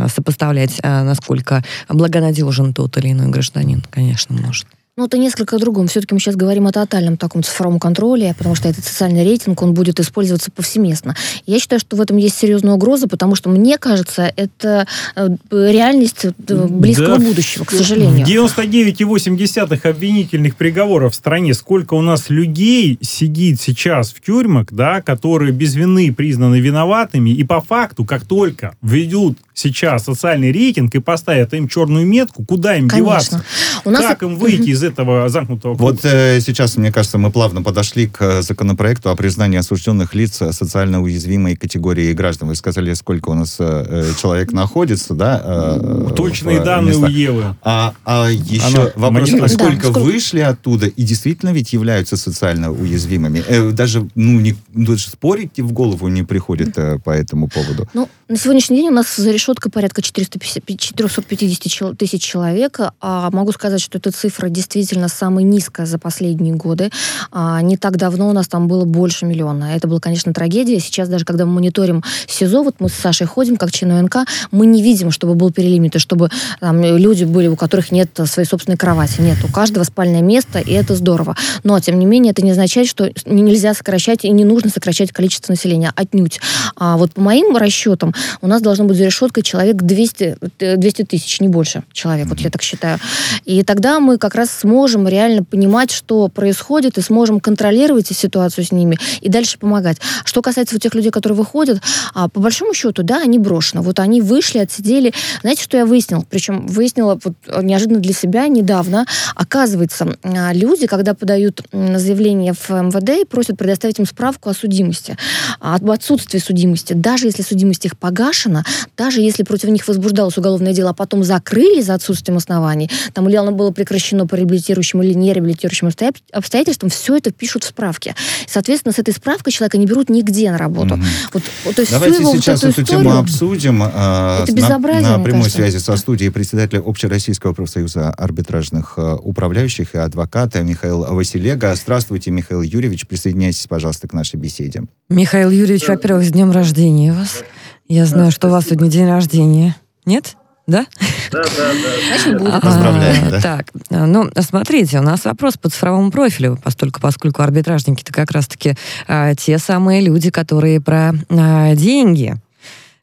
сопоставлять, 0.09 0.81
а, 0.83 1.05
насколько 1.05 1.63
благонадежен 1.91 2.73
тот 2.73 2.97
или 2.97 3.13
иной 3.13 3.29
гражданин? 3.29 3.85
Конечно, 3.91 4.35
может. 4.35 4.67
Ну, 4.97 5.07
это 5.07 5.19
несколько 5.19 5.59
другом. 5.59 5.89
Все-таки 5.89 6.15
мы 6.15 6.21
сейчас 6.21 6.37
говорим 6.37 6.69
о 6.69 6.73
тотальном 6.73 7.17
таком 7.17 7.43
цифровом 7.43 7.81
контроле, 7.81 8.33
потому 8.39 8.55
что 8.55 8.69
этот 8.69 8.85
социальный 8.85 9.25
рейтинг, 9.25 9.61
он 9.61 9.75
будет 9.75 9.99
использоваться 9.99 10.53
повсеместно. 10.53 11.17
Я 11.47 11.59
считаю, 11.59 11.81
что 11.81 11.97
в 11.97 12.01
этом 12.01 12.17
есть 12.17 12.37
серьезная 12.37 12.75
угроза, 12.75 13.09
потому 13.09 13.35
что, 13.35 13.49
мне 13.49 13.77
кажется, 13.77 14.33
это 14.37 14.87
э, 15.17 15.29
реальность 15.51 16.27
э, 16.27 16.31
близкого 16.69 17.19
да, 17.19 17.25
будущего, 17.25 17.65
к 17.65 17.73
сожалению. 17.73 18.25
99,8 18.25 19.85
обвинительных 19.85 20.55
приговоров 20.55 21.15
в 21.15 21.17
стране. 21.17 21.55
Сколько 21.55 21.95
у 21.95 22.01
нас 22.01 22.31
людей 22.31 22.97
сидит 23.01 23.61
сейчас 23.61 24.13
в 24.13 24.21
тюрьмах, 24.21 24.69
да, 24.71 25.03
которые 25.03 25.51
без 25.51 25.75
вины 25.75 26.15
признаны 26.15 26.61
виноватыми, 26.61 27.31
и 27.31 27.43
по 27.43 27.61
факту, 27.61 28.05
как 28.05 28.27
только 28.27 28.77
введут 28.81 29.39
сейчас 29.55 30.05
социальный 30.05 30.53
рейтинг 30.53 30.95
и 30.95 31.01
поставят 31.01 31.53
им 31.53 31.67
черную 31.67 32.07
метку, 32.07 32.45
куда 32.45 32.77
им 32.77 32.89
Конечно. 32.89 33.11
деваться? 33.11 33.45
У 33.85 33.91
нас 33.91 34.07
как 34.07 34.23
им 34.23 34.37
выйти 34.37 34.71
из 34.71 34.84
этого 34.85 35.29
замкнутого 35.29 35.77
круга. 35.77 35.93
Вот 35.93 36.05
э, 36.05 36.41
сейчас, 36.41 36.77
мне 36.77 36.93
кажется, 36.93 37.19
мы 37.19 37.31
плавно 37.31 37.63
подошли 37.63 38.07
к 38.07 38.23
э, 38.23 38.43
законопроекту 38.43 39.11
о 39.11 39.17
признании 39.17 39.59
осужденных 39.59 40.15
лиц 40.15 40.43
социально 40.53 41.03
уязвимой 41.03 41.57
категории 41.57 42.13
граждан. 42.13 42.49
Вы 42.49 42.55
сказали, 42.55 42.93
сколько 42.95 43.31
у 43.31 43.35
нас 43.35 43.57
э, 43.59 44.13
человек 44.21 44.53
находится, 44.53 45.15
да? 45.15 45.43
Э, 45.45 46.11
Точные 46.15 46.61
в, 46.61 46.65
данные 46.65 46.91
местах. 46.91 47.11
у 47.11 47.13
Евы. 47.13 47.57
А, 47.63 47.95
а 48.05 48.29
еще 48.29 48.67
Она, 48.67 48.91
вопрос, 48.95 49.33
насколько 49.33 49.91
да, 49.91 50.01
вышли 50.01 50.41
оттуда 50.41 50.87
и 50.87 51.03
действительно 51.03 51.51
ведь 51.51 51.73
являются 51.73 52.17
социально 52.17 52.71
уязвимыми. 52.71 53.43
Э, 53.47 53.71
даже, 53.71 54.09
ну, 54.15 54.41
не, 54.41 54.55
даже 54.73 55.09
спорить 55.09 55.59
в 55.59 55.73
голову 55.73 56.09
не 56.09 56.23
приходит 56.23 56.77
э, 56.77 56.99
по 56.99 57.11
этому 57.11 57.49
поводу. 57.49 57.89
Ну, 57.95 58.09
на 58.29 58.37
сегодняшний 58.37 58.79
день 58.79 58.89
у 58.89 58.95
нас 58.95 59.17
за 59.17 59.31
решеткой 59.31 59.71
порядка 59.73 60.03
450, 60.03 60.79
450 60.79 61.97
тысяч 61.97 62.23
человек. 62.23 62.81
А 63.01 63.31
могу 63.31 63.53
сказать, 63.53 63.81
что 63.81 63.99
эта 63.99 64.11
цифра 64.11 64.49
действительно 64.49 64.74
действительно 64.75 65.09
самая 65.09 65.45
низкая 65.45 65.87
за 65.87 65.99
последние 65.99 66.55
годы. 66.55 66.91
А, 67.31 67.63
не 67.63 67.77
так 67.77 67.97
давно 67.97 68.29
у 68.29 68.33
нас 68.33 68.49
там 68.49 68.69
было 68.69 68.85
больше 68.85 69.25
миллиона. 69.25 69.75
Это 69.77 69.87
была, 69.87 70.01
конечно, 70.01 70.33
трагедия. 70.33 70.81
Сейчас 70.81 71.09
даже, 71.09 71.25
когда 71.25 71.47
мы 71.47 71.53
мониторим 71.53 72.03
СИЗО, 72.27 72.63
вот 72.63 72.77
мы 72.81 72.89
с 72.89 72.95
Сашей 72.95 73.27
ходим, 73.27 73.57
как 73.57 73.71
член 73.71 73.93
ОНК, 73.93 74.27
мы 74.51 74.67
не 74.67 74.83
видим, 74.83 75.11
чтобы 75.11 75.35
был 75.35 75.53
перелимит, 75.53 75.97
и 75.97 75.99
чтобы 75.99 76.31
там, 76.61 76.83
люди 76.83 77.25
были, 77.25 77.47
у 77.47 77.57
которых 77.57 77.93
нет 77.93 78.11
своей 78.27 78.49
собственной 78.49 78.77
кровати. 78.77 79.21
Нет, 79.21 79.39
у 79.45 79.53
каждого 79.53 79.85
спальное 79.85 80.23
место, 80.23 80.59
и 80.59 80.73
это 80.73 80.97
здорово. 80.97 81.37
Но, 81.63 81.79
тем 81.81 81.99
не 81.99 82.07
менее, 82.07 82.33
это 82.33 82.43
не 82.43 82.51
означает, 82.51 82.89
что 82.89 83.11
нельзя 83.27 83.75
сокращать 83.75 84.25
и 84.25 84.31
не 84.31 84.45
нужно 84.45 84.71
сокращать 84.71 85.13
количество 85.13 85.53
населения. 85.53 85.93
Отнюдь. 85.95 86.41
А 86.77 86.97
вот 86.97 87.13
по 87.13 87.21
моим 87.21 87.57
расчетам, 87.57 88.13
у 88.41 88.47
нас 88.47 88.63
должно 88.63 88.85
быть 88.85 88.97
за 88.97 89.05
решеткой 89.05 89.43
человек 89.43 89.77
200, 89.77 90.39
200 90.77 91.03
тысяч, 91.05 91.41
не 91.41 91.49
больше 91.49 91.85
человек, 91.93 92.27
вот 92.27 92.41
я 92.41 92.51
так 92.51 92.63
считаю. 92.63 92.99
И 93.45 93.63
тогда 93.63 94.01
мы 94.01 94.19
как 94.19 94.35
раз 94.35 94.64
сможем 94.65 95.07
реально 95.07 95.45
понимать, 95.45 95.91
что 95.91 96.29
происходит, 96.29 96.97
и 96.97 97.03
сможем 97.03 97.39
контролировать 97.39 98.07
ситуацию 98.07 98.65
с 98.65 98.73
ними 98.73 98.99
и 99.21 99.29
дальше 99.29 99.59
помогать. 99.59 99.99
Что 100.25 100.41
касается 100.41 100.75
вот 100.75 100.83
тех 100.83 100.95
людей, 100.95 101.11
которые 101.11 101.37
выходят, 101.37 101.83
а, 102.15 102.31
по 102.31 102.41
большому 102.41 102.73
счету, 102.73 103.03
да, 103.03 103.21
они 103.21 103.39
брошены. 103.39 103.83
Вот 103.83 103.99
они 103.99 104.23
вышли, 104.23 104.59
отсидели. 104.59 105.13
Знаете, 105.43 105.63
что 105.63 105.77
я 105.77 105.85
выяснила? 105.85 106.25
Причем 106.31 106.67
выяснила 106.67 107.21
вот 107.23 107.35
неожиданно 107.63 108.01
для 108.01 108.15
себя 108.15 108.49
недавно. 108.49 109.05
Оказывается, 109.35 110.17
а, 110.23 110.55
люди, 110.55 110.87
когда 110.87 111.13
подают 111.13 111.63
заявление 111.71 112.55
в 112.55 112.71
МВД 112.71 113.11
и 113.21 113.25
просят 113.27 113.59
предоставить 113.59 113.99
им 113.99 114.07
справку 114.07 114.49
о 114.49 114.55
судимости, 114.55 115.19
об 115.61 115.91
отсутствии 115.91 116.39
судимости, 116.39 116.95
даже 116.95 117.27
если 117.27 117.43
судимость 117.43 117.85
их 117.85 117.99
погашена, 117.99 118.65
даже 118.97 119.21
если 119.21 119.43
против 119.43 119.69
них 119.69 119.87
возбуждалось 119.87 120.39
уголовное 120.39 120.73
дело, 120.73 120.91
а 120.91 120.95
потом 120.95 121.23
закрыли 121.23 121.83
за 121.83 121.93
отсутствием 121.93 122.39
оснований, 122.39 122.91
там 123.13 123.29
или 123.29 123.37
оно 123.37 123.53
было 123.53 123.71
прекращено 123.71 124.27
по 124.27 124.37
реабилитирующим 124.55 125.03
или 125.03 125.13
нереабилитирующим 125.13 125.89
обстоятельствам, 126.33 126.91
все 126.91 127.17
это 127.17 127.31
пишут 127.33 127.65
в 127.65 127.69
справке. 127.69 128.15
Соответственно, 128.47 128.93
с 128.93 128.99
этой 128.99 129.13
справкой 129.13 129.53
человека 129.53 129.79
не 129.79 129.87
берут 129.87 130.09
нигде 130.09 130.51
на 130.51 130.59
работу. 130.59 130.95
Mm-hmm. 130.95 131.43
Вот, 131.65 131.75
то 131.75 131.81
есть 131.81 131.93
Давайте 131.93 132.25
сейчас 132.25 132.63
вот 132.63 132.73
эту, 132.73 132.83
эту 132.83 132.91
тему 132.91 133.19
обсудим. 133.19 133.83
Это 133.83 134.47
безобразие, 134.53 135.03
на, 135.03 135.19
на 135.19 135.25
прямой 135.25 135.43
кажется. 135.43 135.59
связи 135.59 135.79
со 135.79 135.97
студией 135.97 136.31
председателя 136.31 136.81
Общероссийского 136.85 137.53
профсоюза 137.53 138.11
арбитражных 138.11 138.95
э, 138.97 139.17
управляющих 139.21 139.95
и 139.95 139.99
адвоката 139.99 140.63
Михаил 140.63 141.05
Василега. 141.05 141.75
Здравствуйте, 141.75 142.31
Михаил 142.31 142.63
Юрьевич. 142.63 143.07
Присоединяйтесь, 143.07 143.67
пожалуйста, 143.67 144.09
к 144.09 144.13
нашей 144.13 144.37
беседе. 144.37 144.85
Михаил 145.09 145.51
Юрьевич, 145.51 145.89
во-первых, 145.89 146.25
с 146.25 146.31
днем 146.31 146.51
рождения 146.51 147.13
вас. 147.13 147.43
Я 147.89 148.07
знаю, 148.07 148.31
что 148.31 148.49
у 148.49 148.51
вас 148.51 148.67
сегодня 148.67 148.91
день 148.91 149.07
рождения. 149.07 149.77
Нет? 150.07 150.37
Да? 150.67 150.87
Да, 151.31 151.43
да, 151.43 152.39
да. 152.39 152.61
Поздравляем, 152.61 153.31
да. 153.31 153.41
Так, 153.41 153.67
ну, 153.91 154.31
смотрите, 154.41 154.99
у 154.99 155.03
нас 155.03 155.25
вопрос 155.25 155.59
по 155.59 155.69
цифровому 155.69 156.11
профилю, 156.11 156.59
поскольку, 156.63 157.01
поскольку 157.01 157.43
арбитражники-то 157.43 158.13
как 158.13 158.31
раз-таки 158.31 158.75
а, 159.07 159.35
те 159.35 159.59
самые 159.59 160.01
люди, 160.01 160.31
которые 160.31 160.81
про 160.81 161.13
а, 161.29 161.75
деньги, 161.75 162.37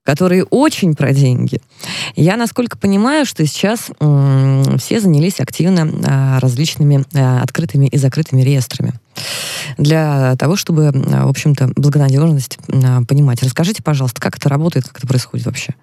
которые 0.04 0.44
очень 0.46 0.96
про 0.96 1.14
деньги. 1.14 1.62
Я, 2.16 2.36
насколько 2.36 2.78
понимаю, 2.78 3.26
что 3.26 3.46
сейчас 3.46 3.92
м, 4.00 4.78
все 4.80 5.00
занялись 5.00 5.40
активно 5.40 5.88
а, 6.06 6.40
различными 6.40 7.06
а, 7.14 7.44
открытыми 7.44 7.86
и 7.86 7.98
закрытыми 7.98 8.42
реестрами 8.42 8.94
для 9.78 10.36
того, 10.38 10.56
чтобы, 10.56 10.92
в 10.92 11.28
общем-то, 11.28 11.72
благонадежность 11.76 12.58
а, 12.70 13.04
понимать. 13.04 13.44
Расскажите, 13.44 13.84
пожалуйста, 13.84 14.20
как 14.20 14.38
это 14.38 14.50
работает, 14.50 14.88
как 14.88 14.98
это 14.98 15.08
происходит 15.08 15.46
вообще? 15.46 15.76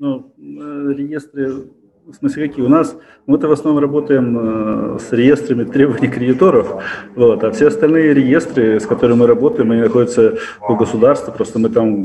Ну, 0.00 0.32
э, 0.38 0.94
реестры, 0.94 1.66
в 2.06 2.14
смысле 2.14 2.48
какие? 2.48 2.64
У 2.64 2.70
нас, 2.70 2.96
мы-то 3.26 3.48
в 3.48 3.52
основном 3.52 3.82
работаем 3.82 4.94
э, 4.94 4.98
с 4.98 5.12
реестрами 5.12 5.64
требований 5.64 6.08
кредиторов, 6.08 6.82
вот, 7.14 7.44
а 7.44 7.50
все 7.50 7.66
остальные 7.66 8.14
реестры, 8.14 8.80
с 8.80 8.86
которыми 8.86 9.18
мы 9.18 9.26
работаем, 9.26 9.70
они 9.72 9.82
находятся 9.82 10.38
у 10.66 10.74
государства, 10.74 11.32
просто 11.32 11.58
мы 11.58 11.68
там 11.68 12.02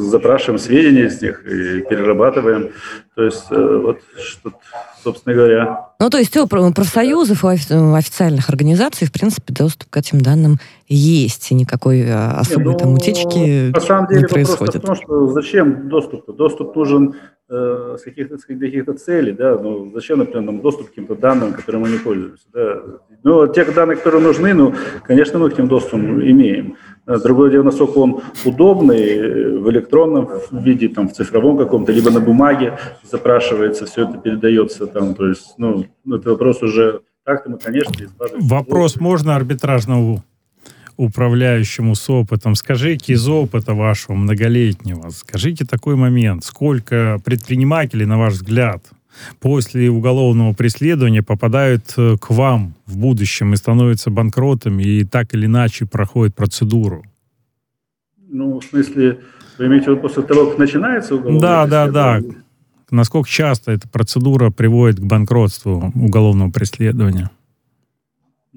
запрашиваем 0.00 0.58
сведения 0.58 1.04
из 1.04 1.22
них 1.22 1.46
и 1.46 1.82
перерабатываем. 1.82 2.70
То 3.14 3.22
есть, 3.22 3.46
э, 3.50 3.80
вот, 3.80 4.00
что 4.18 4.50
собственно 5.06 5.36
говоря. 5.36 5.90
Ну, 6.00 6.10
то 6.10 6.18
есть 6.18 6.36
у 6.36 6.48
профсоюзов, 6.48 7.44
у 7.44 7.48
официальных 7.94 8.48
организаций, 8.48 9.06
в 9.06 9.12
принципе, 9.12 9.54
доступ 9.54 9.88
к 9.88 9.96
этим 9.96 10.20
данным 10.20 10.58
есть, 10.88 11.52
и 11.52 11.54
никакой 11.54 12.12
особой 12.12 12.72
Нет, 12.72 12.72
ну, 12.72 12.78
там 12.78 12.94
утечки 12.94 13.70
на 13.70 13.80
самом 13.80 14.08
деле, 14.08 14.22
не 14.22 14.26
происходит. 14.26 14.82
в 14.82 14.86
том, 14.86 14.96
что 14.96 15.28
зачем 15.28 15.88
доступ? 15.88 16.28
-то? 16.28 16.32
Доступ 16.32 16.74
нужен 16.74 17.14
э, 17.48 17.96
с 17.98 18.02
каких-то 18.02 18.36
каких 18.38 18.84
целей, 18.96 19.32
да, 19.32 19.58
ну, 19.58 19.90
зачем, 19.94 20.18
например, 20.18 20.42
нам 20.42 20.60
доступ 20.60 20.86
к 20.86 20.88
каким-то 20.90 21.14
данным, 21.14 21.52
которыми 21.52 21.82
мы 21.82 21.88
не 21.90 21.98
пользуемся, 21.98 22.46
да. 22.52 22.82
Ну, 23.22 23.46
тех 23.48 23.74
данных, 23.74 23.98
которые 23.98 24.22
нужны, 24.22 24.54
ну, 24.54 24.74
конечно, 25.04 25.38
мы 25.38 25.50
к 25.50 25.58
ним 25.58 25.68
доступ 25.68 26.00
имеем. 26.00 26.76
Другое 27.06 27.50
дело, 27.50 27.62
насколько 27.64 27.98
он 27.98 28.20
удобный 28.44 29.16
э, 29.16 29.58
в 29.58 29.70
электронном 29.70 30.28
виде, 30.50 30.88
там, 30.88 31.08
в 31.08 31.12
цифровом 31.12 31.58
каком-то, 31.58 31.92
либо 31.92 32.10
на 32.10 32.20
бумаге 32.20 32.78
запрашивается, 33.02 33.86
все 33.86 34.08
это 34.08 34.18
передается 34.18 34.86
там, 34.86 35.14
то 35.14 35.26
есть, 35.26 35.54
ну, 35.58 35.84
это 36.06 36.30
вопрос 36.30 36.62
уже 36.62 37.00
так-то 37.24 37.50
мы, 37.50 37.58
конечно, 37.58 37.92
Вопрос 38.38 38.96
можно 39.00 39.34
арбитражному 39.34 40.22
управляющему 40.96 41.94
с 41.94 42.08
опытом. 42.10 42.54
Скажите 42.54 43.12
из 43.12 43.28
опыта 43.28 43.74
вашего 43.74 44.14
многолетнего, 44.14 45.10
скажите 45.10 45.64
такой 45.64 45.96
момент, 45.96 46.44
сколько 46.44 47.20
предпринимателей, 47.24 48.06
на 48.06 48.18
ваш 48.18 48.34
взгляд, 48.34 48.82
после 49.40 49.90
уголовного 49.90 50.52
преследования 50.52 51.22
попадают 51.22 51.92
э, 51.96 52.16
к 52.20 52.30
вам 52.30 52.74
в 52.86 52.96
будущем 52.96 53.54
и 53.54 53.56
становятся 53.56 54.10
банкротами 54.10 54.82
и 54.82 55.04
так 55.04 55.34
или 55.34 55.46
иначе 55.46 55.86
проходят 55.86 56.34
процедуру? 56.34 57.04
Ну, 58.28 58.60
в 58.60 58.64
смысле, 58.64 59.20
вы 59.58 59.66
имеете 59.66 59.86
в 59.86 59.88
виду 59.90 60.02
после 60.02 60.22
того, 60.22 60.46
как 60.50 60.58
начинается 60.58 61.14
уголовное 61.14 61.40
да, 61.40 61.66
да, 61.66 61.88
да. 61.88 62.20
Насколько 62.90 63.28
часто 63.28 63.72
эта 63.72 63.88
процедура 63.88 64.50
приводит 64.50 65.00
к 65.00 65.02
банкротству 65.02 65.92
уголовного 65.94 66.50
преследования? 66.50 67.30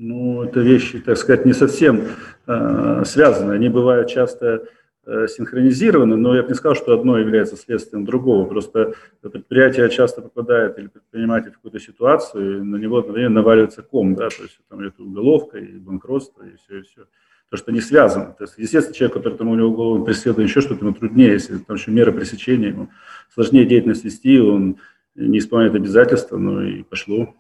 Ну, 0.02 0.44
это 0.44 0.62
вещи, 0.62 1.00
так 1.00 1.18
сказать, 1.18 1.46
не 1.46 1.52
совсем 1.52 2.04
э, 2.48 3.04
связаны. 3.04 3.52
Они 3.52 3.68
бывают 3.68 4.08
часто 4.08 4.70
э, 5.06 5.28
синхронизированы, 5.28 6.16
но 6.16 6.38
я 6.38 6.42
бы 6.42 6.48
не 6.48 6.54
сказал, 6.54 6.76
что 6.76 6.94
одно 6.94 7.18
является 7.18 7.58
следствием 7.58 8.06
другого. 8.06 8.46
Просто 8.46 8.94
предприятие 9.22 9.90
часто 9.90 10.22
попадает 10.22 10.80
или 10.80 10.88
предприниматель 10.88 11.52
в 11.52 11.56
какую-то 11.56 11.82
ситуацию, 11.82 12.60
и 12.60 12.62
на 12.62 12.78
него 12.78 13.00
одновременно 13.00 13.42
наваливается 13.42 13.82
ком, 13.82 14.16
да, 14.16 14.30
то 14.30 14.44
есть 14.44 14.58
там 14.70 14.80
это 14.80 15.04
уголовка 15.04 15.58
и 15.58 15.78
банкротство, 15.78 16.44
и 16.44 16.56
все, 16.56 16.80
и 16.80 16.84
все. 16.84 17.02
то, 17.50 17.58
что 17.58 17.72
они 17.72 17.82
связаны. 17.82 18.34
То 18.38 18.46
есть, 18.46 18.54
естественно, 18.58 18.96
человек, 18.96 19.16
который 19.16 19.38
там 19.38 19.50
у 19.50 19.56
него 19.56 19.72
голову 19.72 20.06
преследует 20.06 20.48
еще 20.48 20.62
что-то, 20.62 20.86
ему 20.86 20.96
труднее, 20.96 21.34
если 21.34 21.58
там 21.58 21.76
еще 21.76 21.92
мера 21.92 22.14
пресечения, 22.14 22.70
ему 22.70 22.88
сложнее 23.34 23.66
деятельность 23.66 24.06
вести, 24.06 24.40
он 24.40 24.78
не 25.16 25.40
исполняет 25.40 25.76
обязательства, 25.76 26.38
ну 26.38 26.62
и 26.62 26.84
пошло. 26.84 27.36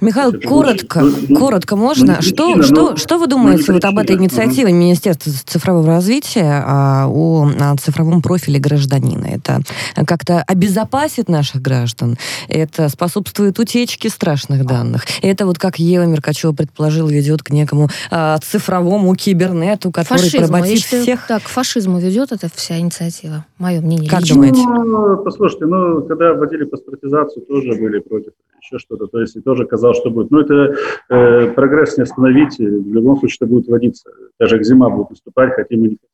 Михаил, 0.00 0.30
это 0.32 0.48
коротко, 0.48 0.98
очень, 0.98 1.36
коротко 1.36 1.76
можно. 1.76 2.16
Ну, 2.16 2.22
что, 2.22 2.46
причина, 2.46 2.62
что, 2.62 2.90
но, 2.90 2.96
что 2.96 3.18
вы 3.18 3.26
думаете 3.26 3.72
вот 3.72 3.84
об 3.84 3.98
этой 3.98 4.16
инициативе 4.16 4.68
угу. 4.68 4.76
Министерства 4.76 5.32
цифрового 5.32 5.86
развития 5.86 6.64
а, 6.66 7.06
о, 7.08 7.48
о 7.58 7.76
цифровом 7.76 8.22
профиле 8.22 8.58
гражданина? 8.58 9.26
Это 9.26 9.60
как-то 10.06 10.42
обезопасит 10.46 11.28
наших 11.28 11.60
граждан? 11.62 12.16
Это 12.48 12.88
способствует 12.88 13.58
утечке 13.58 14.08
страшных 14.08 14.64
данных? 14.64 15.04
Это 15.22 15.46
вот 15.46 15.58
как 15.58 15.78
Ева 15.78 16.04
Меркачева 16.04 16.52
предположила, 16.52 17.08
ведет 17.08 17.42
к 17.42 17.50
некому 17.50 17.88
а, 18.10 18.38
цифровому 18.38 19.14
кибернету, 19.14 19.90
который 19.90 20.18
фашизму, 20.18 20.48
поработит 20.48 20.84
всех? 20.84 21.26
Так, 21.26 21.44
к 21.44 21.48
фашизму 21.48 21.98
ведет 21.98 22.32
эта 22.32 22.48
вся 22.54 22.78
инициатива, 22.78 23.44
мое 23.58 23.80
мнение. 23.80 24.08
Как 24.08 24.22
лично. 24.22 24.34
думаете? 24.34 24.60
Ну, 24.62 25.16
послушайте, 25.18 25.66
ну, 25.66 26.02
когда 26.02 26.32
вводили 26.32 26.64
паспортизацию, 26.64 27.44
тоже 27.44 27.74
были 27.74 27.98
против 27.98 28.32
еще 28.62 28.78
что-то. 28.78 29.06
То 29.06 29.20
есть 29.20 29.36
и 29.36 29.40
тоже 29.40 29.66
казалось, 29.66 29.98
что 29.98 30.10
будет. 30.10 30.30
Но 30.30 30.40
это 30.40 30.76
э, 31.08 31.52
прогресс 31.52 31.96
не 31.96 32.02
остановить. 32.02 32.58
В 32.58 32.92
любом 32.92 33.18
случае 33.18 33.38
это 33.40 33.46
будет 33.46 33.68
вводиться. 33.68 34.10
Даже 34.38 34.58
к 34.58 34.64
зима 34.64 34.90
будет 34.90 35.10
наступать, 35.10 35.54
хотим 35.54 35.84
и 35.84 35.88
не 35.88 35.96
хотим. 35.96 36.08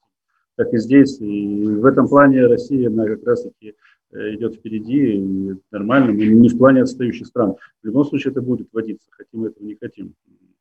Так 0.56 0.72
и 0.72 0.78
здесь. 0.78 1.20
И 1.20 1.64
в 1.64 1.84
этом 1.84 2.08
плане 2.08 2.46
Россия, 2.46 2.88
она 2.88 3.06
как 3.06 3.24
раз-таки 3.24 3.74
э, 4.12 4.34
идет 4.34 4.54
впереди, 4.54 5.16
и 5.16 5.54
нормально, 5.70 6.12
мы 6.12 6.26
не 6.26 6.48
в 6.48 6.58
плане 6.58 6.82
отстающих 6.82 7.26
стран. 7.26 7.56
В 7.82 7.86
любом 7.86 8.04
случае 8.04 8.32
это 8.32 8.40
будет 8.40 8.68
вводиться, 8.72 9.08
хотим 9.10 9.44
этого, 9.44 9.64
не 9.64 9.76
хотим. 9.76 10.14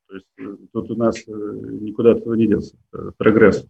То 0.08 0.16
есть 0.16 0.28
э, 0.38 0.56
тут 0.74 0.92
у 0.92 0.96
нас 0.96 1.18
э, 1.28 1.32
никуда 1.32 2.12
этого 2.12 2.34
не 2.34 2.48
делся. 2.48 2.76
Прогресс. 3.18 3.66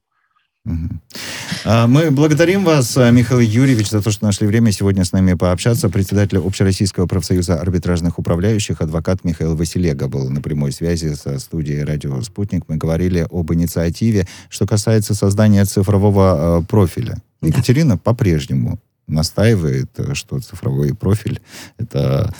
А, 1.63 1.87
мы 1.87 2.11
благодарим 2.11 2.63
вас, 2.63 2.97
а, 2.97 3.11
Михаил 3.11 3.39
Юрьевич, 3.39 3.89
за 3.89 4.01
то, 4.01 4.11
что 4.11 4.25
нашли 4.25 4.47
время 4.47 4.71
сегодня 4.71 5.05
с 5.05 5.11
нами 5.11 5.33
пообщаться. 5.33 5.89
Председатель 5.89 6.39
Общероссийского 6.39 7.05
профсоюза 7.05 7.59
арбитражных 7.59 8.17
управляющих, 8.17 8.81
адвокат 8.81 9.23
Михаил 9.23 9.55
Василега 9.55 10.07
был 10.07 10.29
на 10.29 10.41
прямой 10.41 10.71
связи 10.71 11.13
со 11.13 11.37
студией 11.39 11.83
«Радио 11.83 12.19
Спутник». 12.21 12.63
Мы 12.67 12.77
говорили 12.77 13.27
об 13.29 13.53
инициативе, 13.53 14.27
что 14.49 14.65
касается 14.65 15.13
создания 15.13 15.65
цифрового 15.65 16.61
э, 16.61 16.63
профиля. 16.63 17.17
Да. 17.41 17.47
Екатерина 17.47 17.97
по-прежнему 17.97 18.79
настаивает, 19.07 19.91
что 20.13 20.39
цифровой 20.39 20.95
профиль— 20.95 21.41
это 21.77 22.33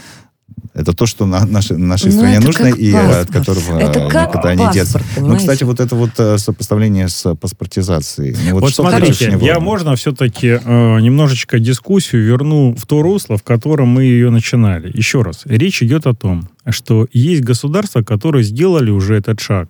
это 0.75 0.93
то, 0.93 1.05
что 1.05 1.25
на 1.25 1.45
нашей, 1.45 1.77
нашей 1.77 2.07
ну, 2.07 2.11
стране 2.11 2.39
нужно 2.39 2.67
и 2.67 2.91
паспорт. 2.91 3.17
от 3.17 3.31
которого 3.31 3.79
это 3.79 3.99
никуда 4.01 4.55
не 4.55 4.73
деться. 4.73 5.01
Ну, 5.17 5.37
кстати, 5.37 5.63
вот 5.63 5.79
это 5.79 5.95
вот 5.95 6.11
э, 6.17 6.37
сопоставление 6.37 7.07
с 7.07 7.33
паспортизацией. 7.35 8.35
Ну, 8.45 8.55
вот 8.55 8.63
вот 8.63 8.75
смотрите, 8.75 9.37
я 9.41 9.59
можно 9.59 9.95
все-таки 9.95 10.59
э, 10.61 10.99
немножечко 10.99 11.59
дискуссию 11.59 12.25
верну 12.25 12.75
в 12.75 12.85
то 12.85 13.01
русло, 13.01 13.37
в 13.37 13.43
котором 13.43 13.87
мы 13.87 14.03
ее 14.03 14.29
начинали. 14.29 14.91
Еще 14.95 15.21
раз, 15.21 15.43
речь 15.45 15.81
идет 15.81 16.07
о 16.07 16.13
том, 16.13 16.49
что 16.69 17.07
есть 17.13 17.41
государства, 17.41 18.03
которые 18.03 18.43
сделали 18.43 18.91
уже 18.91 19.15
этот 19.15 19.39
шаг 19.39 19.69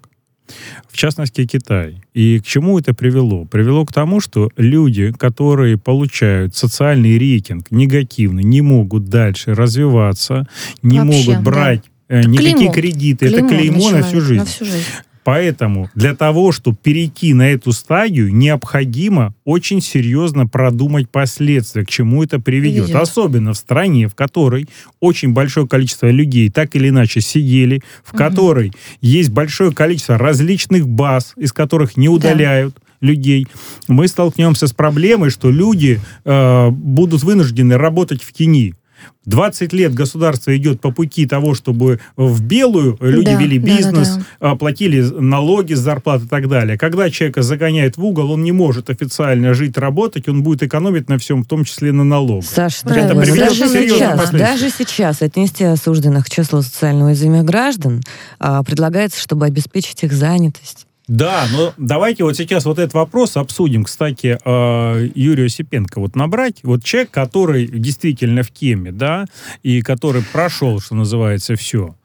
в 0.90 0.98
частности 0.98 1.46
Китай. 1.46 2.02
И 2.14 2.40
к 2.40 2.46
чему 2.46 2.80
это 2.80 2.94
привело? 2.94 3.46
Привело 3.46 3.86
к 3.86 3.94
тому, 3.94 4.20
что 4.20 4.50
люди, 4.58 5.12
которые 5.12 5.78
получают 5.78 6.56
социальный 6.56 7.18
рейтинг 7.18 7.72
негативный, 7.72 8.44
не 8.44 8.62
могут 8.62 9.06
дальше 9.06 9.54
развиваться, 9.54 10.48
не 10.82 11.00
Вообще, 11.00 11.30
могут 11.30 11.44
брать 11.44 11.82
да. 12.10 12.18
Э, 12.18 12.22
никакие 12.22 12.56
клеймо. 12.56 12.74
кредиты. 12.74 13.28
Клеймо 13.30 13.48
это 13.48 13.56
клеймо 13.56 13.90
на 13.92 14.04
всю 14.04 14.22
жизнь. 14.22 14.40
На 14.40 14.46
всю 14.46 14.66
жизнь. 14.66 14.84
Поэтому 15.26 15.90
для 15.96 16.16
того, 16.16 16.52
чтобы 16.52 16.78
перейти 16.78 17.34
на 17.34 17.50
эту 17.50 17.72
стадию, 17.72 18.32
необходимо 18.32 19.34
очень 19.44 19.82
серьезно 19.82 20.46
продумать 20.46 21.10
последствия, 21.10 21.84
к 21.84 21.90
чему 21.90 22.24
это 22.24 22.40
приведет. 22.40 22.86
приведет. 22.86 23.02
Особенно 23.02 23.54
в 23.54 23.58
стране, 23.58 24.08
в 24.08 24.14
которой 24.14 24.70
очень 25.00 25.34
большое 25.34 25.68
количество 25.68 26.12
людей 26.12 26.52
так 26.52 26.76
или 26.76 26.90
иначе 26.90 27.22
сидели, 27.22 27.82
в 28.04 28.14
угу. 28.14 28.20
которой 28.20 28.72
есть 29.02 29.32
большое 29.32 29.72
количество 29.72 30.20
различных 30.20 30.88
баз, 30.88 31.34
из 31.38 31.52
которых 31.52 31.98
не 31.98 32.08
удаляют. 32.08 32.76
Да 32.76 32.82
людей, 33.02 33.46
мы 33.88 34.08
столкнемся 34.08 34.68
с 34.68 34.74
проблемой, 34.74 35.30
что 35.30 35.52
люди 35.52 36.00
э, 36.24 36.70
будут 36.70 37.24
вынуждены 37.24 37.78
работать 37.78 38.24
в 38.24 38.32
тени. 38.34 38.74
20 39.26 39.74
лет 39.74 39.94
государство 39.94 40.56
идет 40.56 40.82
по 40.82 40.92
пути 40.92 41.26
того, 41.26 41.56
чтобы 41.56 42.00
в 42.16 42.44
белую 42.44 42.98
люди 43.02 43.32
да, 43.32 43.42
вели 43.42 43.58
бизнес, 43.58 44.10
да, 44.10 44.24
да, 44.40 44.50
да. 44.52 44.56
платили 44.56 45.02
налоги 45.02 45.74
с 45.74 45.80
зарплат 45.80 46.24
и 46.24 46.28
так 46.28 46.48
далее. 46.48 46.78
Когда 46.78 47.10
человека 47.10 47.42
загоняет 47.42 47.98
в 47.98 48.06
угол, 48.06 48.32
он 48.32 48.44
не 48.44 48.52
может 48.52 48.90
официально 48.90 49.54
жить, 49.54 49.78
работать, 49.78 50.28
он 50.30 50.44
будет 50.44 50.64
экономить 50.64 51.10
на 51.10 51.18
всем, 51.18 51.44
в 51.44 51.48
том 51.48 51.66
числе 51.66 51.92
на 51.92 52.04
налогах. 52.04 52.46
Саша, 52.46 52.88
это 52.88 53.16
даже 53.16 53.68
сейчас, 53.68 54.32
даже 54.32 54.70
сейчас 54.70 55.22
отнести 55.22 55.64
осужденных 55.64 56.26
к 56.26 56.30
числу 56.30 56.62
социально 56.62 57.06
уязвимых 57.08 57.44
граждан 57.46 58.02
а, 58.40 58.64
предлагается, 58.64 59.20
чтобы 59.20 59.46
обеспечить 59.46 60.04
их 60.04 60.14
занятость. 60.14 60.85
Да, 61.08 61.46
но 61.52 61.74
давайте 61.78 62.24
вот 62.24 62.36
сейчас 62.36 62.66
вот 62.66 62.80
этот 62.80 62.96
вопрос 62.96 63.38
обсудим. 63.38 63.84
Кстати, 63.84 64.40
э, 64.44 65.10
Юрию 65.14 65.46
Осипенко 65.46 66.00
вот 66.00 66.16
набрать. 66.16 66.60
Вот 66.64 66.84
человек, 66.84 67.12
который 67.12 67.68
действительно 67.68 68.42
в 68.42 68.52
теме, 68.52 68.92
да, 68.92 69.26
и 69.62 69.82
который 69.82 70.24
прошел, 70.24 70.80
что 70.80 70.96
называется, 70.96 71.56
все. 71.56 71.96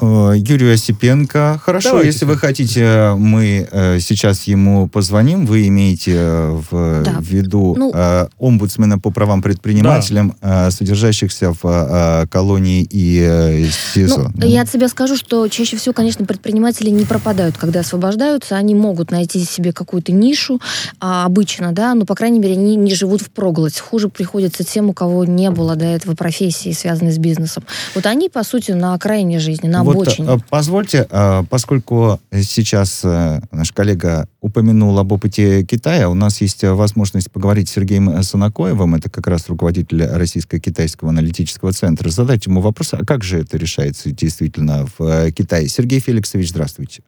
Э, 0.00 0.32
Юрию 0.36 0.74
Осипенко. 0.74 1.60
Хорошо, 1.62 1.90
Давайте. 1.90 2.08
если 2.08 2.24
вы 2.24 2.36
хотите, 2.36 3.14
мы 3.16 3.68
э, 3.70 3.98
сейчас 4.00 4.44
ему 4.44 4.88
позвоним. 4.88 5.46
Вы 5.46 5.68
имеете 5.68 6.14
э, 6.16 6.60
в 6.70 7.02
да. 7.04 7.16
виду 7.20 7.74
ну, 7.78 7.92
омбудсмена 8.38 8.98
по 8.98 9.10
правам 9.10 9.42
предпринимателям, 9.42 10.36
да. 10.40 10.70
содержащихся 10.70 11.54
в 11.62 12.26
колонии 12.30 12.86
и 12.88 13.68
СИЗО. 13.94 14.32
Ну, 14.34 14.46
Я 14.46 14.62
от 14.62 14.70
себя 14.70 14.88
скажу, 14.88 15.16
что 15.16 15.46
чаще 15.48 15.76
всего, 15.76 15.92
конечно, 15.92 16.24
предприниматели 16.24 16.90
не 16.90 17.04
пропадают, 17.04 17.56
когда 17.56 17.80
освобождаются. 17.80 18.56
Они 18.56 18.74
могут 18.74 19.10
найти 19.10 19.44
себе 19.44 19.72
какую-то 19.72 20.12
нишу, 20.12 20.60
а, 21.00 21.24
обычно, 21.24 21.72
да, 21.72 21.94
но, 21.94 22.04
по 22.04 22.14
крайней 22.14 22.38
мере, 22.38 22.54
они 22.54 22.76
не 22.76 22.94
живут 22.94 23.22
в 23.22 23.30
проголодь. 23.30 23.78
Хуже 23.78 24.08
приходится 24.08 24.64
тем, 24.64 24.88
у 24.88 24.92
кого 24.92 25.24
не 25.24 25.50
было 25.50 25.76
до 25.76 25.84
этого 25.84 26.14
профессии, 26.14 26.72
связанной 26.72 27.12
с 27.12 27.18
бизнесом. 27.18 27.64
Вот 27.94 28.06
они, 28.06 28.28
по 28.28 28.42
сути, 28.42 28.72
на 28.72 28.94
окраине 28.94 29.38
жизни, 29.38 29.68
на 29.68 29.83
вот, 29.84 30.08
обочине. 30.08 30.28
Э, 30.28 30.38
позвольте, 30.50 31.06
э, 31.08 31.42
поскольку 31.48 32.20
сейчас 32.32 33.00
э, 33.04 33.40
наш 33.50 33.72
коллега 33.72 34.28
упомянул 34.40 34.98
об 34.98 35.12
опыте 35.12 35.64
Китая, 35.64 36.08
у 36.08 36.14
нас 36.14 36.40
есть 36.40 36.62
возможность 36.64 37.30
поговорить 37.30 37.68
с 37.68 37.72
Сергеем 37.72 38.22
Санакоевым, 38.22 38.94
это 38.94 39.10
как 39.10 39.26
раз 39.26 39.48
руководитель 39.48 40.04
Российско-Китайского 40.04 41.10
аналитического 41.10 41.72
центра, 41.72 42.10
задать 42.10 42.46
ему 42.46 42.60
вопрос, 42.60 42.94
а 42.94 43.04
как 43.04 43.24
же 43.24 43.40
это 43.40 43.56
решается 43.56 44.10
действительно 44.10 44.86
в 44.98 45.30
Китае? 45.32 45.68
Сергей 45.68 46.00
Феликсович, 46.00 46.50
здравствуйте. 46.50 47.02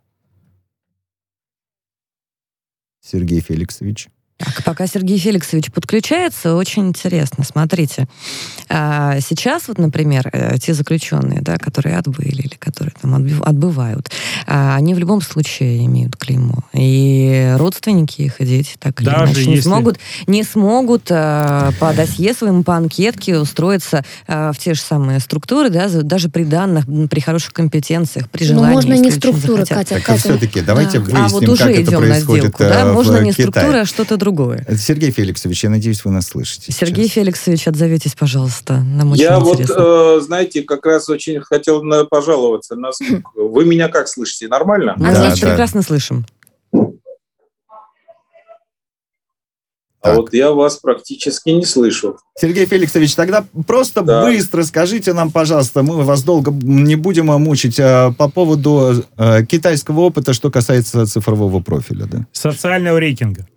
Сергей 3.00 3.40
Феликсович. 3.40 4.08
Так, 4.38 4.64
пока 4.64 4.86
Сергей 4.86 5.16
Феликсович 5.16 5.72
подключается, 5.72 6.56
очень 6.56 6.88
интересно. 6.88 7.42
Смотрите, 7.42 8.06
а, 8.68 9.18
сейчас 9.20 9.66
вот, 9.66 9.78
например, 9.78 10.28
э, 10.30 10.58
те 10.58 10.74
заключенные, 10.74 11.40
да, 11.40 11.56
которые 11.56 11.96
отбыли 11.96 12.42
или 12.42 12.54
которые 12.58 12.92
там 13.00 13.14
отбывают, 13.14 14.10
а, 14.46 14.76
они 14.76 14.92
в 14.92 14.98
любом 14.98 15.22
случае 15.22 15.86
имеют 15.86 16.16
клеймо. 16.16 16.64
И 16.74 17.54
родственники 17.56 18.22
их, 18.22 18.42
и 18.42 18.44
дети 18.44 18.74
так 18.78 19.00
или 19.00 19.06
Даже 19.06 19.24
иначе 19.24 19.40
если... 19.40 19.50
не 19.52 19.60
смогут, 19.62 19.98
не 20.26 20.42
смогут 20.42 21.06
а, 21.10 21.70
по 21.80 21.94
досье 21.94 22.34
своему, 22.34 22.62
по 22.62 22.76
анкетке 22.76 23.38
устроиться 23.38 24.04
в 24.26 24.54
те 24.58 24.74
же 24.74 24.80
самые 24.80 25.20
структуры, 25.20 25.70
да, 25.70 25.88
даже 25.88 26.28
при 26.28 26.44
данных, 26.44 26.84
при 27.08 27.20
хороших 27.20 27.54
компетенциях, 27.54 28.28
при 28.28 28.44
желании. 28.44 28.66
Ну, 28.66 28.72
можно 28.74 28.92
не 28.94 29.10
структура, 29.10 29.64
Катя. 29.64 29.94
Так, 29.94 30.02
Катя. 30.02 30.20
все-таки 30.20 30.60
давайте 30.60 30.98
да. 30.98 31.04
выясним, 31.04 31.24
а 31.24 31.28
вот 31.28 31.48
уже 31.48 31.64
как 31.64 31.72
идем 31.72 31.88
это 31.88 31.98
происходит 31.98 32.44
на 32.44 32.50
сделку, 32.50 32.58
да? 32.58 32.92
Можно 32.92 33.18
не 33.20 33.32
структура, 33.32 33.80
а 33.80 33.84
что-то 33.86 34.16
другое. 34.16 34.25
Сергей 34.78 35.10
Феликсович, 35.10 35.64
я 35.64 35.70
надеюсь, 35.70 36.04
вы 36.04 36.10
нас 36.10 36.26
слышите. 36.26 36.72
Сергей 36.72 37.04
сейчас. 37.04 37.14
Феликсович, 37.14 37.68
отзовитесь, 37.68 38.14
пожалуйста. 38.14 38.80
Нам 38.80 39.12
очень 39.12 39.22
я 39.22 39.38
интересно. 39.38 39.74
вот, 39.74 40.18
э, 40.18 40.20
знаете, 40.20 40.62
как 40.62 40.86
раз 40.86 41.08
очень 41.08 41.40
хотел 41.40 41.82
пожаловаться 42.06 42.76
на 42.76 42.92
звук. 42.92 43.32
Вы 43.34 43.64
меня 43.64 43.88
как 43.88 44.08
слышите? 44.08 44.48
Нормально? 44.48 44.94
Мы 44.96 45.12
да, 45.12 45.24
вас 45.24 45.40
да. 45.40 45.48
прекрасно 45.48 45.82
слышим. 45.82 46.26
А 50.06 50.14
вот 50.14 50.32
я 50.32 50.52
вас 50.52 50.76
практически 50.76 51.50
не 51.50 51.64
слышу. 51.64 52.16
Сергей 52.38 52.66
Феликсович, 52.66 53.14
тогда 53.14 53.44
просто 53.66 54.02
да. 54.02 54.24
быстро 54.24 54.62
скажите 54.62 55.12
нам, 55.12 55.30
пожалуйста, 55.30 55.82
мы 55.82 56.04
вас 56.04 56.22
долго 56.22 56.52
не 56.52 56.96
будем 56.96 57.26
мучить, 57.26 57.80
а, 57.80 58.12
по 58.12 58.28
поводу 58.28 59.04
а, 59.16 59.42
китайского 59.42 60.00
опыта, 60.00 60.32
что 60.32 60.50
касается 60.50 61.06
цифрового 61.06 61.60
профиля. 61.60 62.06
Да? 62.06 62.26
Социального 62.32 62.98
рейтинга. 62.98 63.48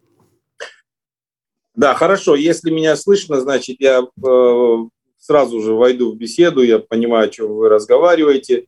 Да, 1.76 1.94
хорошо. 1.94 2.36
Если 2.36 2.72
меня 2.72 2.96
слышно, 2.96 3.40
значит, 3.40 3.78
я 3.80 4.02
э, 4.02 4.78
сразу 5.18 5.62
же 5.62 5.74
войду 5.74 6.12
в 6.12 6.18
беседу, 6.18 6.62
я 6.62 6.80
понимаю, 6.80 7.26
о 7.28 7.32
чем 7.32 7.54
вы 7.54 7.70
разговариваете. 7.70 8.66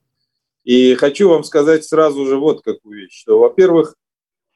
И 0.63 0.93
хочу 0.95 1.27
вам 1.29 1.43
сказать 1.43 1.83
сразу 1.83 2.25
же 2.25 2.37
вот 2.37 2.61
какую 2.61 3.01
вещь, 3.01 3.19
что, 3.19 3.39
во-первых, 3.39 3.95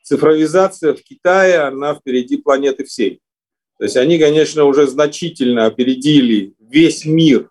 цифровизация 0.04 0.94
в 0.94 1.02
Китае, 1.02 1.60
она 1.60 1.96
впереди 1.96 2.38
планеты 2.38 2.84
всей. 2.84 3.22
То 3.78 3.86
есть 3.86 3.98
они, 3.98 4.20
конечно, 4.20 4.66
уже 4.66 4.88
значительно 4.88 5.66
опередили 5.66 6.54
весь 6.60 7.06
мир, 7.06 7.50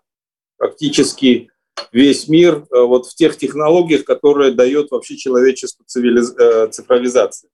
практически 0.57 1.49
весь 1.91 2.27
мир 2.27 2.65
э, 2.71 2.81
вот 2.81 3.07
в 3.07 3.15
тех 3.15 3.37
технологиях, 3.37 4.05
которые 4.05 4.51
дает 4.51 4.91
вообще 4.91 5.17
человечеству 5.17 5.83
цивилиз... 5.85 6.33
Э, 6.37 6.67
цифровизация. 6.71 7.49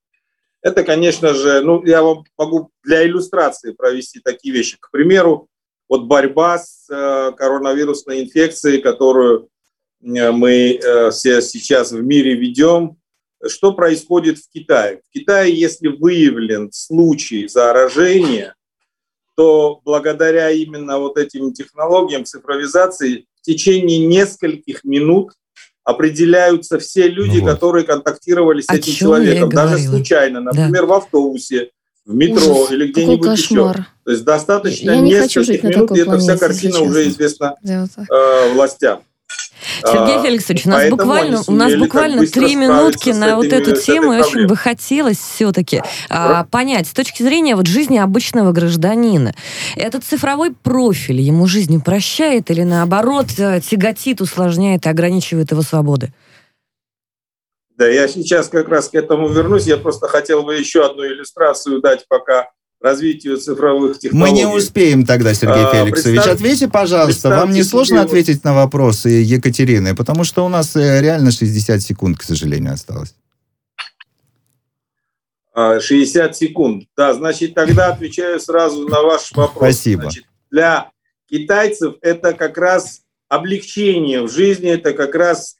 Это, 0.61 0.83
конечно 0.83 1.33
же, 1.33 1.61
ну, 1.61 1.83
я 1.85 2.03
вам 2.03 2.23
могу 2.37 2.69
для 2.83 3.05
иллюстрации 3.05 3.71
провести 3.71 4.19
такие 4.19 4.53
вещи. 4.53 4.77
К 4.79 4.91
примеру, 4.91 5.47
вот 5.89 6.05
борьба 6.05 6.59
с 6.59 6.87
э, 6.89 7.31
коронавирусной 7.35 8.21
инфекцией, 8.23 8.81
которую 8.81 9.49
мы 10.03 10.79
все 11.11 11.41
сейчас 11.41 11.91
в 11.91 12.01
мире 12.01 12.33
ведем, 12.33 12.97
что 13.47 13.73
происходит 13.73 14.37
в 14.39 14.49
Китае? 14.49 15.01
В 15.07 15.13
Китае, 15.13 15.53
если 15.53 15.87
выявлен 15.87 16.71
случай 16.71 17.47
заражения, 17.47 18.55
то 19.35 19.81
благодаря 19.83 20.51
именно 20.51 20.99
вот 20.99 21.17
этим 21.17 21.53
технологиям 21.53 22.25
цифровизации 22.25 23.25
в 23.35 23.41
течение 23.41 24.05
нескольких 24.05 24.83
минут 24.83 25.33
определяются 25.83 26.79
все 26.79 27.07
люди, 27.07 27.37
ну 27.37 27.45
вот. 27.45 27.53
которые 27.53 27.85
контактировали 27.85 28.61
с 28.61 28.69
О 28.69 28.75
этим 28.75 28.93
человеком, 28.93 29.49
даже 29.49 29.79
случайно, 29.79 30.41
например, 30.41 30.81
да. 30.81 30.85
в 30.85 30.93
автобусе, 30.93 31.71
в 32.05 32.13
метро 32.13 32.43
Ужас, 32.43 32.71
или 32.71 32.91
где-нибудь 32.91 33.37
еще. 33.37 33.73
То 34.03 34.11
есть 34.11 34.23
достаточно 34.23 34.91
я 34.91 35.01
нескольких 35.01 35.63
минут, 35.63 35.91
и 35.91 35.99
эта 35.99 36.17
вся 36.17 36.37
картина 36.37 36.81
уже 36.81 37.07
известна 37.07 37.55
э, 37.63 38.53
властям. 38.53 39.01
Сергей 39.83 40.17
а, 40.17 40.23
Феликсович, 40.23 40.65
у 40.65 40.69
нас 40.69 40.89
буквально, 40.89 41.41
у 41.47 41.51
нас 41.51 41.75
буквально 41.75 42.25
три 42.25 42.55
минутки 42.55 43.09
на 43.09 43.35
вот 43.35 43.47
эту 43.47 43.75
тему, 43.75 44.13
и 44.13 44.19
очень 44.19 44.47
бы 44.47 44.55
хотелось 44.55 45.17
все-таки 45.17 45.81
а, 46.09 46.45
понять, 46.45 46.87
с 46.87 46.91
точки 46.91 47.23
зрения 47.23 47.55
вот 47.55 47.67
жизни 47.67 47.97
обычного 47.97 48.51
гражданина, 48.51 49.33
этот 49.75 50.03
цифровой 50.03 50.51
профиль 50.51 51.21
ему 51.21 51.47
жизнь 51.47 51.81
прощает 51.81 52.49
или 52.51 52.63
наоборот 52.63 53.27
э, 53.37 53.61
тяготит, 53.61 54.21
усложняет 54.21 54.85
и 54.85 54.89
ограничивает 54.89 55.51
его 55.51 55.61
свободы? 55.61 56.13
Да, 57.77 57.87
я 57.87 58.07
сейчас 58.07 58.47
как 58.47 58.67
раз 58.69 58.89
к 58.89 58.95
этому 58.95 59.27
вернусь. 59.27 59.65
Я 59.65 59.77
просто 59.77 60.07
хотел 60.07 60.43
бы 60.43 60.55
еще 60.55 60.85
одну 60.85 61.03
иллюстрацию 61.03 61.81
дать, 61.81 62.05
пока 62.07 62.51
развитию 62.81 63.37
цифровых 63.37 63.99
технологий. 63.99 64.31
Мы 64.31 64.37
не 64.37 64.45
успеем 64.45 65.05
тогда, 65.05 65.33
Сергей 65.33 65.63
а, 65.63 65.73
Феликсович. 65.73 66.15
Представь, 66.15 66.35
Ответьте, 66.35 66.67
пожалуйста. 66.67 67.29
Вам 67.29 67.51
не 67.51 67.63
сложно 67.63 67.97
себе... 67.97 68.05
ответить 68.05 68.43
на 68.43 68.53
вопросы 68.53 69.09
Екатерины? 69.09 69.95
Потому 69.95 70.23
что 70.23 70.43
у 70.45 70.49
нас 70.49 70.75
э, 70.75 71.01
реально 71.01 71.31
60 71.31 71.81
секунд, 71.81 72.17
к 72.17 72.23
сожалению, 72.23 72.73
осталось. 72.73 73.15
60 75.55 76.31
а, 76.31 76.33
секунд. 76.33 76.85
Да, 76.97 77.13
значит, 77.13 77.53
тогда 77.53 77.87
отвечаю 77.87 78.39
сразу 78.39 78.87
на 78.87 79.01
ваш 79.01 79.31
вопрос. 79.33 79.57
Спасибо. 79.57 80.03
Значит, 80.03 80.25
для 80.49 80.91
китайцев 81.29 81.95
это 82.01 82.33
как 82.33 82.57
раз 82.57 83.01
облегчение 83.27 84.23
в 84.23 84.31
жизни, 84.31 84.69
это 84.69 84.93
как 84.93 85.13
раз 85.13 85.55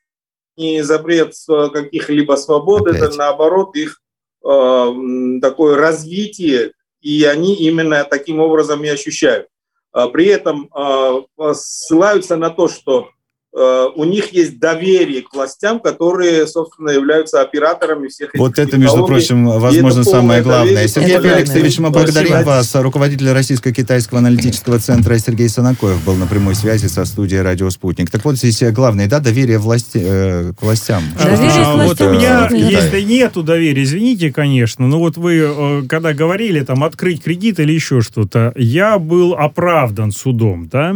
не 0.58 0.84
запрет 0.84 1.34
каких-либо 1.48 2.36
свобод, 2.36 2.88
Опять. 2.88 3.02
это 3.02 3.18
наоборот 3.18 3.76
их 3.76 4.02
э, 4.44 5.40
такое 5.42 5.78
развитие 5.78 6.72
и 7.02 7.24
они 7.26 7.56
именно 7.56 8.04
таким 8.04 8.40
образом 8.40 8.84
и 8.84 8.88
ощущают. 8.88 9.48
А, 9.92 10.08
при 10.08 10.28
этом 10.28 10.70
а, 10.74 11.24
ссылаются 11.54 12.38
на 12.38 12.50
то, 12.50 12.68
что 12.68 13.10
у 13.54 14.06
них 14.06 14.34
есть 14.34 14.60
доверие 14.60 15.22
к 15.24 15.34
властям, 15.34 15.80
которые, 15.80 16.48
собственно, 16.48 16.90
являются 16.92 17.42
операторами 17.42 18.08
всех 18.08 18.30
этих 18.30 18.40
Вот 18.40 18.58
это, 18.58 18.78
между 18.78 19.06
прочим, 19.06 19.46
возможно, 19.46 20.04
самое 20.04 20.42
главное. 20.42 20.88
Сергей 20.88 21.20
Феликсович, 21.20 21.80
мы 21.80 21.90
благодарим 21.90 22.30
Спасибо. 22.30 22.48
вас. 22.50 22.76
Руководитель 22.76 23.32
Российско-Китайского 23.32 24.20
аналитического 24.20 24.80
центра 24.80 25.18
Сергей 25.18 25.50
Санакоев 25.50 26.04
был 26.06 26.16
на 26.16 26.28
прямой 26.28 26.56
связи 26.56 26.88
со 26.88 27.06
студией 27.06 27.42
«Радио 27.42 27.70
Спутник». 27.70 28.10
Так 28.10 28.24
вот, 28.26 28.38
здесь 28.38 28.62
главное, 28.72 29.08
да, 29.08 29.20
доверие 29.20 29.58
власти, 29.58 30.02
э, 30.02 30.54
к 30.58 30.62
властям. 30.62 31.04
Доверие 31.18 31.52
а, 31.66 31.88
вот 31.88 32.02
у 32.02 32.10
меня, 32.10 32.50
если 32.52 33.02
нету 33.02 33.44
доверия, 33.44 33.84
извините, 33.84 34.32
конечно, 34.32 34.88
но 34.88 35.00
вот 35.00 35.18
вы, 35.18 35.40
э, 35.40 35.84
когда 35.88 36.14
говорили, 36.14 36.62
там, 36.62 36.84
открыть 36.84 37.22
кредит 37.24 37.60
или 37.60 37.72
еще 37.72 38.02
что-то, 38.02 38.54
я 38.56 39.00
был 39.00 39.34
оправдан 39.34 40.12
судом, 40.12 40.68
да, 40.68 40.96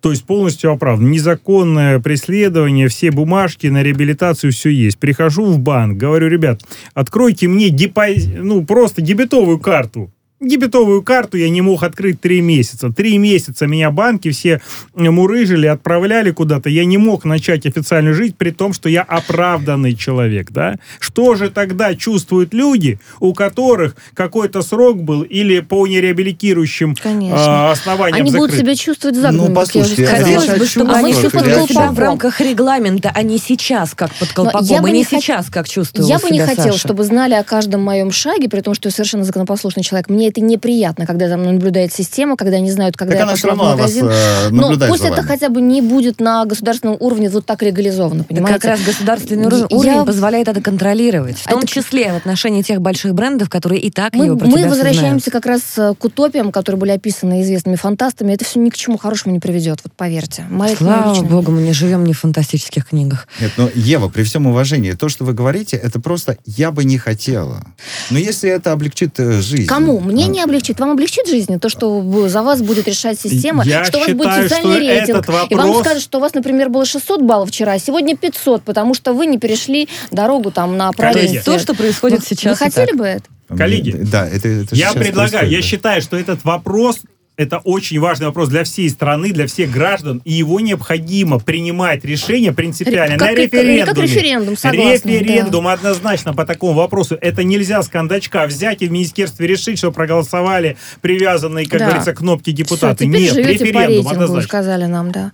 то 0.00 0.10
есть 0.10 0.24
полностью 0.24 0.70
оправдан. 0.70 1.10
Незаконное 1.10 1.93
преследование, 2.00 2.88
все 2.88 3.10
бумажки 3.10 3.66
на 3.66 3.82
реабилитацию, 3.82 4.52
все 4.52 4.70
есть. 4.70 4.98
Прихожу 4.98 5.46
в 5.46 5.58
банк, 5.58 5.96
говорю, 5.96 6.28
ребят, 6.28 6.62
откройте 6.94 7.48
мне 7.48 7.70
депоз... 7.70 8.26
ну, 8.26 8.64
просто 8.64 9.02
дебетовую 9.02 9.58
карту 9.58 10.12
дебетовую 10.40 11.02
карту 11.02 11.36
я 11.36 11.48
не 11.48 11.60
мог 11.60 11.82
открыть 11.82 12.20
три 12.20 12.40
месяца. 12.40 12.90
Три 12.90 13.18
месяца 13.18 13.66
меня 13.66 13.90
банки 13.90 14.30
все 14.30 14.60
мурыжили, 14.94 15.66
отправляли 15.66 16.30
куда-то. 16.30 16.68
Я 16.68 16.84
не 16.84 16.98
мог 16.98 17.24
начать 17.24 17.66
официально 17.66 18.12
жить, 18.12 18.36
при 18.36 18.50
том, 18.50 18.72
что 18.72 18.88
я 18.88 19.02
оправданный 19.02 19.94
человек. 19.94 20.50
Да? 20.50 20.76
Что 20.98 21.34
же 21.34 21.50
тогда 21.50 21.94
чувствуют 21.94 22.52
люди, 22.52 22.98
у 23.20 23.32
которых 23.32 23.96
какой-то 24.14 24.62
срок 24.62 25.02
был 25.02 25.22
или 25.22 25.60
по 25.60 25.86
нереабилитирующим. 25.86 26.96
Э, 27.04 27.70
основаниям 27.70 28.20
Они 28.20 28.30
закрыт? 28.30 28.50
будут 28.50 28.60
себя 28.60 28.74
чувствовать 28.74 29.16
загнанными, 29.16 29.48
ну, 29.48 29.54
послушайте, 29.54 30.06
как 30.06 30.26
я 30.26 30.38
уже 30.38 30.46
сказала. 30.46 30.66
чтобы 30.66 30.92
они 30.92 31.12
чувствовали 31.12 31.66
себя 31.66 31.90
в 31.90 31.98
рамках 31.98 32.40
регламента, 32.40 33.10
а 33.14 33.22
не 33.22 33.38
сейчас, 33.38 33.94
как 33.94 34.12
под 34.14 34.32
колпаком, 34.32 34.66
я 34.66 34.78
и 34.78 34.92
не 34.92 35.04
хот... 35.04 35.22
сейчас, 35.22 35.46
как 35.50 35.68
чувствую 35.68 36.06
Я 36.06 36.18
бы 36.18 36.30
не 36.30 36.40
хотела, 36.40 36.72
Саша. 36.72 36.78
чтобы 36.78 37.04
знали 37.04 37.34
о 37.34 37.44
каждом 37.44 37.82
моем 37.82 38.10
шаге, 38.10 38.48
при 38.48 38.60
том, 38.60 38.74
что 38.74 38.88
я 38.88 38.92
совершенно 38.92 39.24
законопослушный 39.24 39.82
человек. 39.82 40.08
Мне 40.08 40.30
это 40.34 40.40
неприятно, 40.40 41.06
когда 41.06 41.28
за 41.28 41.36
мной 41.36 41.52
наблюдает 41.52 41.92
система, 41.92 42.36
когда 42.36 42.58
не 42.58 42.70
знают, 42.70 42.96
когда 42.96 43.14
так 43.14 43.26
я 43.26 43.30
пошла 43.30 43.54
в 43.54 43.56
магазин. 43.56 44.06
Вас, 44.06 44.14
э, 44.46 44.48
Но 44.50 44.76
пусть 44.88 45.04
это 45.04 45.22
хотя 45.22 45.48
бы 45.48 45.60
не 45.60 45.80
будет 45.80 46.20
на 46.20 46.44
государственном 46.44 46.96
уровне 46.98 47.30
вот 47.30 47.46
так 47.46 47.62
легализовано, 47.62 48.24
понимаете? 48.24 48.60
как 48.60 48.70
раз 48.70 48.80
государственный 48.84 49.46
уровень, 49.46 49.66
я... 49.70 49.76
уровень 49.76 50.06
позволяет 50.06 50.48
это 50.48 50.60
контролировать. 50.60 51.38
В 51.38 51.46
том 51.46 51.60
это... 51.60 51.68
числе 51.68 52.12
в 52.12 52.16
отношении 52.16 52.62
тех 52.62 52.80
больших 52.80 53.14
брендов, 53.14 53.48
которые 53.48 53.80
и 53.80 53.90
так 53.90 54.14
мы, 54.14 54.26
ее 54.26 54.36
про 54.36 54.46
Мы 54.46 54.68
возвращаемся 54.68 55.30
как 55.30 55.46
раз 55.46 55.60
э, 55.76 55.94
к 55.98 56.04
утопиям, 56.04 56.50
которые 56.50 56.80
были 56.80 56.90
описаны 56.90 57.42
известными 57.42 57.76
фантастами. 57.76 58.32
Это 58.32 58.44
все 58.44 58.58
ни 58.58 58.70
к 58.70 58.76
чему 58.76 58.98
хорошему 58.98 59.34
не 59.34 59.40
приведет, 59.40 59.80
вот 59.84 59.92
поверьте. 59.94 60.44
Моя 60.50 60.76
Слава 60.76 61.22
богу, 61.22 61.52
мы 61.52 61.62
не 61.62 61.72
живем 61.72 62.04
не 62.04 62.12
в 62.12 62.18
фантастических 62.20 62.88
книгах. 62.88 63.28
Нет, 63.40 63.52
но, 63.56 63.68
Ева, 63.74 64.08
при 64.08 64.24
всем 64.24 64.46
уважении, 64.46 64.92
то, 64.92 65.08
что 65.08 65.24
вы 65.24 65.32
говорите, 65.32 65.76
это 65.76 66.00
просто 66.00 66.38
«я 66.44 66.72
бы 66.72 66.84
не 66.84 66.98
хотела». 66.98 67.64
Но 68.10 68.18
если 68.18 68.50
это 68.50 68.72
облегчит 68.72 69.18
э, 69.20 69.40
жизнь... 69.40 69.66
Кому? 69.66 70.00
Мне 70.14 70.28
не 70.28 70.40
облегчит. 70.40 70.78
Вам 70.80 70.92
облегчит 70.92 71.26
жизнь? 71.26 71.58
То, 71.58 71.68
что 71.68 72.28
за 72.28 72.42
вас 72.42 72.62
будет 72.62 72.86
решать 72.86 73.20
система, 73.20 73.64
Я 73.64 73.84
что 73.84 73.98
считаю, 73.98 74.16
у 74.16 74.18
вас 74.22 74.26
будет 74.26 74.50
социальный 74.50 74.78
рейтинг. 74.78 75.26
Вопрос... 75.26 75.46
И 75.50 75.54
вам 75.54 75.74
скажут, 75.80 76.02
что 76.02 76.18
у 76.18 76.20
вас, 76.20 76.34
например, 76.34 76.68
было 76.68 76.84
600 76.84 77.22
баллов 77.22 77.48
вчера, 77.50 77.72
а 77.72 77.78
сегодня 77.78 78.16
500, 78.16 78.62
потому 78.62 78.94
что 78.94 79.12
вы 79.12 79.26
не 79.26 79.38
перешли 79.38 79.88
дорогу 80.10 80.50
там 80.50 80.76
на 80.76 80.92
правильный 80.92 81.40
То, 81.40 81.58
что 81.58 81.74
происходит 81.74 82.20
вы, 82.20 82.26
сейчас. 82.26 82.60
Вы 82.60 82.66
хотели 82.66 82.96
бы 82.96 83.04
это? 83.04 83.24
Коллеги, 83.48 83.90
да, 83.90 84.26
это, 84.26 84.48
это 84.48 84.74
я 84.74 84.92
предлагаю, 84.92 85.50
я 85.50 85.60
считаю, 85.60 86.00
что 86.00 86.16
этот 86.16 86.44
вопрос 86.44 87.00
это 87.36 87.58
очень 87.58 87.98
важный 87.98 88.26
вопрос 88.26 88.48
для 88.48 88.64
всей 88.64 88.88
страны, 88.88 89.32
для 89.32 89.46
всех 89.46 89.70
граждан, 89.70 90.22
и 90.24 90.32
его 90.32 90.60
необходимо 90.60 91.40
принимать 91.40 92.04
решение 92.04 92.52
принципиально 92.52 93.18
как, 93.18 93.30
на 93.30 93.34
референдуме. 93.34 93.84
Как 93.84 93.98
референдум, 93.98 94.56
согласна, 94.56 95.08
Референдум 95.08 95.64
да. 95.64 95.72
однозначно 95.72 96.34
по 96.34 96.46
такому 96.46 96.74
вопросу. 96.74 97.18
Это 97.20 97.42
нельзя 97.42 97.82
с 97.82 97.88
кондачка 97.88 98.46
взять 98.46 98.82
и 98.82 98.88
в 98.88 98.92
министерстве 98.92 99.46
решить, 99.46 99.78
что 99.78 99.90
проголосовали 99.90 100.76
привязанные, 101.00 101.66
как 101.66 101.80
да. 101.80 101.86
говорится, 101.86 102.14
кнопки 102.14 102.50
депутаты. 102.52 103.04
Все, 103.04 103.06
Нет, 103.06 103.36
референдум 103.36 103.72
по 103.72 103.78
рейтингу, 103.80 104.10
однозначно. 104.10 104.48
сказали 104.48 104.84
нам, 104.84 105.10
да. 105.10 105.32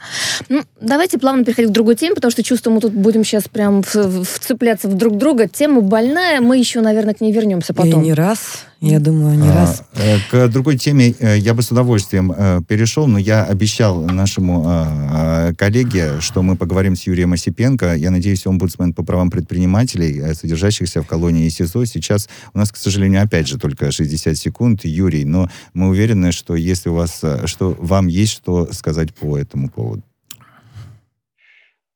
Ну, 0.48 0.62
давайте 0.80 1.18
плавно 1.18 1.44
переходить 1.44 1.70
к 1.70 1.74
другой 1.74 1.96
теме, 1.96 2.14
потому 2.14 2.30
что 2.30 2.42
чувствую, 2.42 2.74
мы 2.74 2.80
тут 2.80 2.92
будем 2.92 3.24
сейчас 3.24 3.48
прям 3.48 3.82
вцепляться 3.82 4.88
в 4.88 4.94
друг 4.94 5.18
друга. 5.18 5.48
Тема 5.48 5.82
больная, 5.82 6.40
мы 6.40 6.56
еще, 6.56 6.80
наверное, 6.80 7.14
к 7.14 7.20
ней 7.20 7.32
вернемся 7.32 7.74
потом. 7.74 8.00
И 8.00 8.04
не 8.04 8.14
раз 8.14 8.64
я 8.80 8.98
думаю, 8.98 9.38
не 9.38 9.48
а, 9.48 9.54
раз. 9.54 9.82
Э, 9.94 10.16
к 10.30 10.48
другой 10.48 10.78
теме 10.78 11.14
э, 11.18 11.36
я 11.38 11.52
бы 11.52 11.62
с 11.62 11.70
удовольствием 11.70 12.32
э, 12.34 12.62
перешел, 12.66 13.06
но 13.06 13.18
я 13.18 13.44
обещал 13.44 14.00
нашему 14.06 14.64
а, 14.66 15.52
коллеге, 15.54 16.20
что 16.20 16.42
мы 16.42 16.56
поговорим 16.56 16.96
с 16.96 17.02
Юрием 17.02 17.34
Осипенко. 17.34 17.94
Я 17.94 18.10
надеюсь, 18.10 18.46
омбудсмен 18.46 18.94
по 18.94 19.02
правам 19.04 19.30
предпринимателей, 19.30 20.34
содержащихся 20.34 21.02
в 21.02 21.06
колонии 21.06 21.48
СИЗО. 21.50 21.84
Сейчас 21.84 22.28
у 22.54 22.58
нас, 22.58 22.72
к 22.72 22.76
сожалению, 22.76 23.22
опять 23.22 23.48
же 23.48 23.58
только 23.58 23.92
60 23.92 24.36
секунд, 24.36 24.84
Юрий, 24.84 25.26
но 25.26 25.50
мы 25.74 25.88
уверены, 25.88 26.32
что 26.32 26.54
если 26.56 26.88
у 26.88 26.94
вас, 26.94 27.22
что 27.44 27.76
вам 27.78 28.06
есть 28.06 28.32
что 28.32 28.72
сказать 28.72 29.14
по 29.14 29.36
этому 29.36 29.68
поводу. 29.68 30.02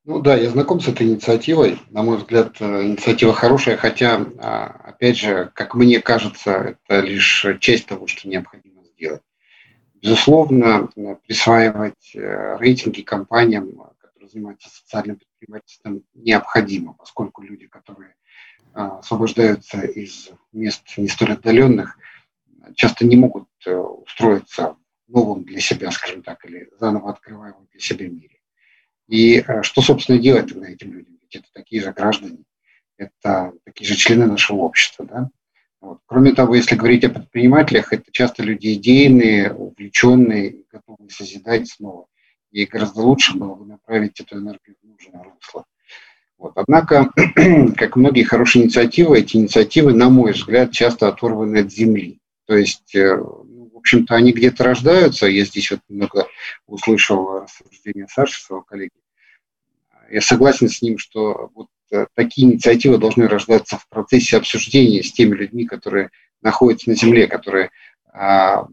Ну 0.06 0.20
да, 0.20 0.36
я 0.36 0.50
знаком 0.50 0.80
с 0.80 0.88
этой 0.88 1.06
инициативой. 1.06 1.80
На 1.88 2.02
мой 2.02 2.18
взгляд, 2.18 2.60
э, 2.60 2.82
инициатива 2.82 3.32
хорошая, 3.32 3.78
хотя, 3.78 4.20
а, 4.38 4.66
опять 4.84 5.16
же, 5.16 5.50
как 5.54 5.74
мне 5.74 5.98
кажется, 6.02 6.76
это 6.86 7.00
лишь 7.00 7.46
часть 7.60 7.86
того, 7.86 8.06
что 8.06 8.28
необходимо 8.28 8.84
сделать. 8.84 9.22
Безусловно, 9.94 10.90
присваивать 11.26 12.14
э, 12.14 12.56
рейтинги 12.58 13.00
компаниям, 13.00 13.70
которые 13.98 14.28
занимаются 14.28 14.68
социальным 14.68 15.16
предпринимательством, 15.16 16.02
необходимо, 16.12 16.92
поскольку 16.92 17.40
люди, 17.42 17.66
которые 17.66 18.14
освобождаются 18.74 19.80
из 19.80 20.30
мест 20.52 20.82
не 20.98 21.08
столь 21.08 21.32
отдаленных, 21.32 21.96
часто 22.74 23.06
не 23.06 23.16
могут 23.16 23.48
устроиться 23.64 24.76
в 25.06 25.12
новом 25.12 25.44
для 25.44 25.60
себя, 25.60 25.90
скажем 25.92 26.22
так, 26.22 26.44
или 26.44 26.68
заново 26.78 27.10
открываемом 27.10 27.68
для 27.70 27.80
себя 27.80 28.08
мире. 28.08 28.33
И 29.08 29.44
что, 29.62 29.82
собственно, 29.82 30.18
делать 30.18 30.48
тогда 30.48 30.68
этим 30.68 30.92
людям? 30.92 31.18
Ведь 31.22 31.36
это 31.36 31.46
такие 31.52 31.82
же 31.82 31.92
граждане, 31.92 32.38
это 32.96 33.52
такие 33.64 33.88
же 33.88 33.96
члены 33.96 34.26
нашего 34.26 34.58
общества, 34.58 35.04
да? 35.04 35.30
Вот. 35.80 35.98
Кроме 36.06 36.32
того, 36.32 36.54
если 36.54 36.76
говорить 36.76 37.04
о 37.04 37.10
предпринимателях, 37.10 37.92
это 37.92 38.04
часто 38.10 38.42
люди 38.42 38.72
идейные, 38.72 39.52
увлеченные, 39.52 40.64
готовые 40.72 41.10
созидать 41.10 41.68
снова. 41.68 42.06
И 42.50 42.64
гораздо 42.64 43.02
лучше 43.02 43.36
было 43.36 43.54
бы 43.54 43.66
направить 43.66 44.18
эту 44.18 44.38
энергию 44.38 44.76
в 44.82 44.86
нужное 44.86 45.24
русло. 45.24 45.66
Вот. 46.38 46.52
Однако, 46.56 47.10
как 47.76 47.96
многие 47.96 48.22
хорошие 48.22 48.64
инициативы, 48.64 49.18
эти 49.18 49.36
инициативы, 49.36 49.92
на 49.92 50.08
мой 50.08 50.32
взгляд, 50.32 50.72
часто 50.72 51.08
оторваны 51.08 51.58
от 51.58 51.70
земли. 51.70 52.18
То 52.46 52.56
есть, 52.56 52.94
э, 52.94 53.22
общем-то, 53.84 54.14
они 54.14 54.32
где-то 54.32 54.64
рождаются. 54.64 55.26
Я 55.26 55.44
здесь 55.44 55.70
вот 55.70 55.80
немного 55.88 56.26
услышал 56.66 57.40
рассуждение 57.40 58.08
Саши, 58.08 58.40
своего 58.40 58.62
коллеги. 58.62 58.90
Я 60.10 60.20
согласен 60.20 60.68
с 60.68 60.82
ним, 60.82 60.98
что 60.98 61.50
вот 61.54 61.68
Э, 61.94 62.06
такие 62.14 62.48
инициативы 62.48 62.98
должны 62.98 63.28
рождаться 63.28 63.78
в 63.78 63.88
процессе 63.88 64.36
обсуждения 64.36 65.02
с 65.02 65.12
теми 65.12 65.34
людьми, 65.36 65.64
которые 65.64 66.10
находятся 66.42 66.90
на 66.90 66.96
земле, 66.96 67.28
которые 67.28 67.70
а, 68.12 68.66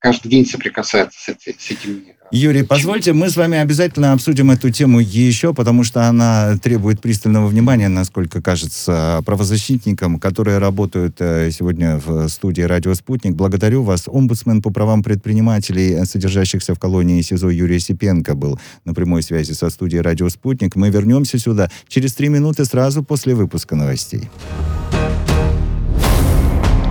каждый 0.00 0.28
день 0.28 0.46
соприкасаются 0.46 1.18
с, 1.20 1.24
с 1.28 1.70
этими 1.70 2.14
Юрий, 2.32 2.62
позвольте, 2.62 3.12
мы 3.12 3.28
с 3.28 3.36
вами 3.36 3.58
обязательно 3.58 4.12
обсудим 4.12 4.52
эту 4.52 4.70
тему 4.70 5.00
еще, 5.00 5.52
потому 5.52 5.82
что 5.82 6.06
она 6.06 6.56
требует 6.62 7.00
пристального 7.00 7.48
внимания, 7.48 7.88
насколько 7.88 8.40
кажется, 8.40 9.20
правозащитникам, 9.26 10.20
которые 10.20 10.58
работают 10.58 11.16
э, 11.18 11.50
сегодня 11.50 11.96
в 11.96 12.28
студии 12.28 12.62
«Радио 12.62 12.94
Спутник». 12.94 13.34
Благодарю 13.34 13.82
вас. 13.82 14.06
Омбудсмен 14.06 14.62
по 14.62 14.70
правам 14.70 15.02
предпринимателей, 15.02 16.04
содержащихся 16.04 16.76
в 16.76 16.78
колонии 16.78 17.20
СИЗО 17.20 17.50
Юрий 17.50 17.80
Сипенко 17.80 18.36
был 18.36 18.60
на 18.84 18.94
прямой 18.94 19.24
связи 19.24 19.50
со 19.50 19.68
студией 19.68 20.02
«Радио 20.02 20.28
Спутник». 20.28 20.76
Мы 20.76 20.90
вернемся 20.90 21.36
сюда 21.36 21.68
через 21.88 22.14
три 22.14 22.28
минуты 22.28 22.64
сразу 22.64 23.02
после 23.02 23.34
выпуска 23.34 23.74
новостей. 23.74 24.30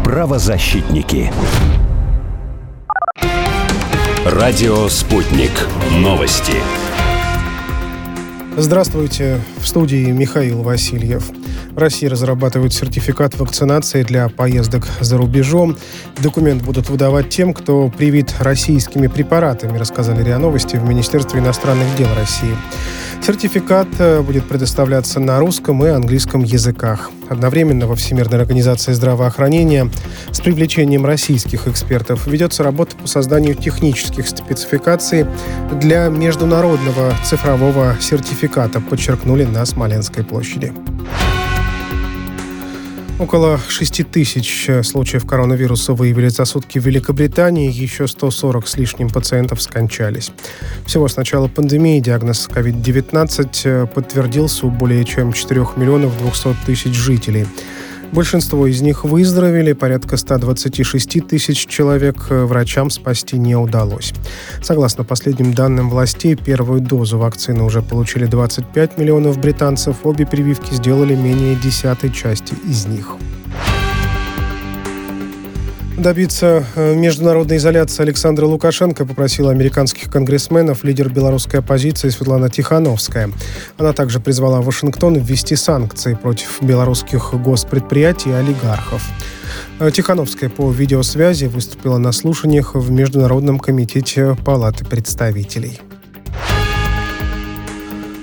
Правозащитники. 0.03 1.31
Радио 4.29 4.87
«Спутник». 4.89 5.49
Новости. 5.91 6.53
Здравствуйте. 8.55 9.41
В 9.57 9.67
студии 9.67 10.11
Михаил 10.11 10.61
Васильев. 10.61 11.31
В 11.71 11.77
России 11.79 12.05
разрабатывают 12.05 12.71
сертификат 12.71 13.39
вакцинации 13.39 14.03
для 14.03 14.29
поездок 14.29 14.87
за 14.99 15.17
рубежом. 15.17 15.77
Документ 16.21 16.61
будут 16.61 16.91
выдавать 16.91 17.29
тем, 17.29 17.55
кто 17.55 17.89
привит 17.89 18.31
российскими 18.39 19.07
препаратами, 19.07 19.79
рассказали 19.79 20.23
РИА 20.23 20.37
Новости 20.37 20.75
в 20.75 20.83
Министерстве 20.83 21.39
иностранных 21.39 21.87
дел 21.97 22.09
России. 22.15 22.55
Сертификат 23.25 23.87
э, 23.97 24.21
будет 24.21 24.47
предоставляться 24.47 25.19
на 25.19 25.39
русском 25.39 25.83
и 25.83 25.87
английском 25.87 26.43
языках. 26.43 27.09
Одновременно 27.29 27.87
во 27.87 27.95
Всемирной 27.95 28.39
организации 28.39 28.91
здравоохранения 28.93 29.89
с 30.31 30.39
привлечением 30.41 31.05
российских 31.05 31.67
экспертов 31.67 32.27
ведется 32.27 32.63
работа 32.63 32.95
по 32.95 33.07
созданию 33.07 33.55
технических 33.55 34.27
спецификаций 34.27 35.25
для 35.79 36.07
международного 36.07 37.13
цифрового 37.23 37.95
сертификата, 38.01 38.81
подчеркнули 38.81 39.45
на 39.45 39.65
Смоленской 39.65 40.23
площади. 40.23 40.73
Около 43.19 43.59
6 43.67 44.09
тысяч 44.09 44.69
э, 44.69 44.81
случаев 44.81 45.25
коронавируса 45.27 45.91
выявили 45.91 46.29
за 46.29 46.45
сутки 46.45 46.79
в 46.79 46.85
Великобритании, 46.85 47.69
еще 47.69 48.07
140 48.07 48.65
с 48.65 48.77
лишним 48.77 49.09
пациентов 49.09 49.61
скончались. 49.61 50.31
Всего 50.85 51.09
с 51.09 51.17
начала 51.17 51.49
пандемии 51.49 51.99
диагноз 51.99 52.47
COVID-19 52.47 53.49
э, 53.65 53.87
подтвердился 53.87 54.67
у 54.67 54.71
более 54.71 55.03
чем 55.03 55.33
4 55.33 55.67
миллионов 55.75 56.17
200 56.17 56.55
тысяч 56.65 56.93
жителей. 56.93 57.45
Большинство 58.11 58.65
из 58.65 58.81
них 58.81 59.03
выздоровели, 59.03 59.73
порядка 59.73 60.17
126 60.17 61.27
тысяч 61.27 61.67
человек 61.67 62.27
э, 62.29 62.43
врачам 62.45 62.89
спасти 62.89 63.37
не 63.37 63.55
удалось. 63.55 64.13
Согласно 64.63 65.03
последним 65.03 65.53
данным 65.53 65.89
властей, 65.89 66.35
первую 66.35 66.81
дозу 66.81 67.19
вакцины 67.19 67.63
уже 67.63 67.83
получили 67.83 68.25
25 68.25 68.97
миллионов 68.97 69.37
британцев, 69.37 69.97
обе 70.03 70.25
прививки 70.25 70.73
сделали 70.73 71.15
менее 71.15 71.55
десятой 71.55 72.11
части 72.11 72.55
из 72.67 72.87
них. 72.87 73.15
Добиться 75.99 76.65
э, 76.75 76.95
международной 76.95 77.57
изоляции 77.57 78.03
Александра 78.03 78.45
Лукашенко 78.45 79.05
попросила 79.05 79.51
американских 79.51 80.09
конгрессменов 80.09 80.85
лидер 80.85 81.09
белорусской 81.09 81.59
оппозиции 81.59 82.07
Светлана 82.07 82.49
Тихановская. 82.49 83.29
Она 83.77 83.91
также 83.91 84.21
призвала 84.21 84.61
Вашингтон 84.61 85.15
ввести 85.15 85.57
санкции 85.57 86.13
против 86.13 86.61
белорусских 86.61 87.33
госпредприятий 87.33 88.31
и 88.31 88.33
олигархов. 88.33 89.03
Э, 89.81 89.91
Тихановская 89.91 90.49
по 90.49 90.71
видеосвязи 90.71 91.47
выступила 91.47 91.97
на 91.97 92.13
слушаниях 92.13 92.75
в 92.75 92.89
Международном 92.89 93.59
комитете 93.59 94.37
Палаты 94.45 94.85
представителей. 94.85 95.81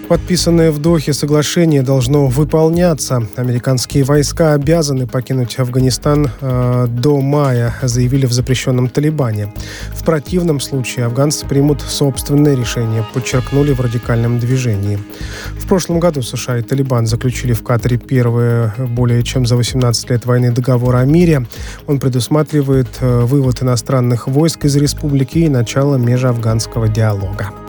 Подписанное 0.08 0.70
в 0.70 0.78
Дохе 0.78 1.12
соглашение 1.12 1.82
должно 1.82 2.28
выполняться. 2.28 3.26
Американские 3.34 4.04
войска 4.04 4.52
обязаны 4.54 5.08
покинуть 5.08 5.58
Афганистан 5.58 6.30
э, 6.40 6.86
до 6.88 7.20
мая, 7.20 7.74
заявили 7.82 8.26
в 8.26 8.32
запрещенном 8.32 8.88
Талибане. 8.88 9.52
В 9.94 10.04
противном 10.04 10.60
случае 10.60 11.06
афганцы 11.06 11.44
примут 11.44 11.80
собственное 11.80 12.54
решение, 12.54 13.04
подчеркнули 13.14 13.72
в 13.72 13.80
радикальном 13.80 14.38
движении. 14.38 15.00
В 15.58 15.66
прошлом 15.66 15.98
году 15.98 16.22
США 16.22 16.58
и 16.58 16.62
Талибан 16.62 17.06
заключили 17.06 17.52
в 17.52 17.64
Катаре 17.64 17.96
первый 17.96 18.70
более 18.78 19.24
чем 19.24 19.44
за 19.44 19.56
18 19.56 20.10
лет 20.10 20.24
войны 20.24 20.52
договор 20.52 20.94
о 20.96 21.04
мире. 21.04 21.46
Он 21.88 21.98
предусматривает 21.98 22.88
э, 23.00 23.22
вывод 23.22 23.60
иностранных 23.60 24.28
войск 24.28 24.66
из 24.66 24.76
республики 24.76 25.38
и 25.38 25.48
начало 25.48 25.96
межафганского 25.96 26.86
диалога. 26.86 27.65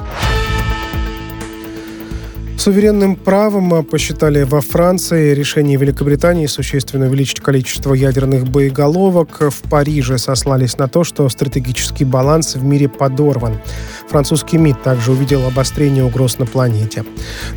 Суверенным 2.67 3.15
правом 3.15 3.85
посчитали 3.85 4.43
во 4.43 4.59
Франции 4.59 5.33
решение 5.33 5.77
Великобритании 5.77 6.47
существенно 6.47 7.05
увеличить 7.05 7.39
количество 7.39 7.93
ядерных 7.93 8.45
боеголовок. 8.49 9.39
В 9.39 9.69
Париже 9.69 10.17
сослались 10.17 10.77
на 10.77 10.89
то, 10.89 11.05
что 11.05 11.29
стратегический 11.29 12.03
баланс 12.03 12.55
в 12.55 12.65
мире 12.65 12.89
подорван. 12.89 13.61
Французский 14.09 14.57
МИД 14.57 14.83
также 14.83 15.13
увидел 15.13 15.47
обострение 15.47 16.03
угроз 16.03 16.39
на 16.39 16.45
планете. 16.45 17.05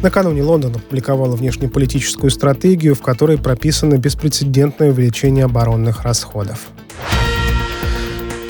Накануне 0.01 0.45
Лондон 0.45 0.77
опубликовал 0.77 1.33
внешнеполитическую 1.33 2.31
стратегию, 2.31 2.95
в 2.95 3.03
которой 3.03 3.37
прописано 3.37 3.99
беспрецедентное 3.99 4.91
увеличение 4.91 5.47
оборонных 5.47 6.05
расходов. 6.05 6.69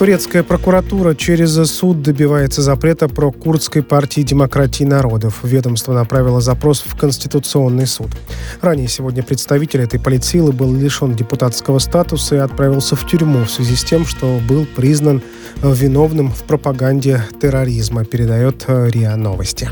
Турецкая 0.01 0.43
прокуратура 0.43 1.15
через 1.15 1.53
суд 1.71 2.01
добивается 2.01 2.63
запрета 2.63 3.07
про 3.07 3.31
курдской 3.31 3.83
партии 3.83 4.23
демократии 4.23 4.85
народов. 4.85 5.41
Ведомство 5.43 5.93
направило 5.93 6.41
запрос 6.41 6.83
в 6.87 6.97
Конституционный 6.97 7.87
суд. 7.87 8.09
Ранее 8.63 8.89
сегодня 8.89 9.23
представитель 9.23 9.83
этой 9.83 10.01
политсилы 10.01 10.53
был 10.53 10.75
лишен 10.75 11.15
депутатского 11.15 11.81
статуса 11.81 12.37
и 12.37 12.39
отправился 12.39 12.97
в 12.97 13.07
тюрьму 13.07 13.45
в 13.45 13.51
связи 13.51 13.77
с 13.77 13.85
тем, 13.85 14.07
что 14.07 14.41
был 14.49 14.65
признан 14.65 15.21
виновным 15.63 16.31
в 16.33 16.45
пропаганде 16.45 17.23
терроризма, 17.39 18.07
передает 18.07 18.65
РИА 18.67 19.17
Новости. 19.17 19.69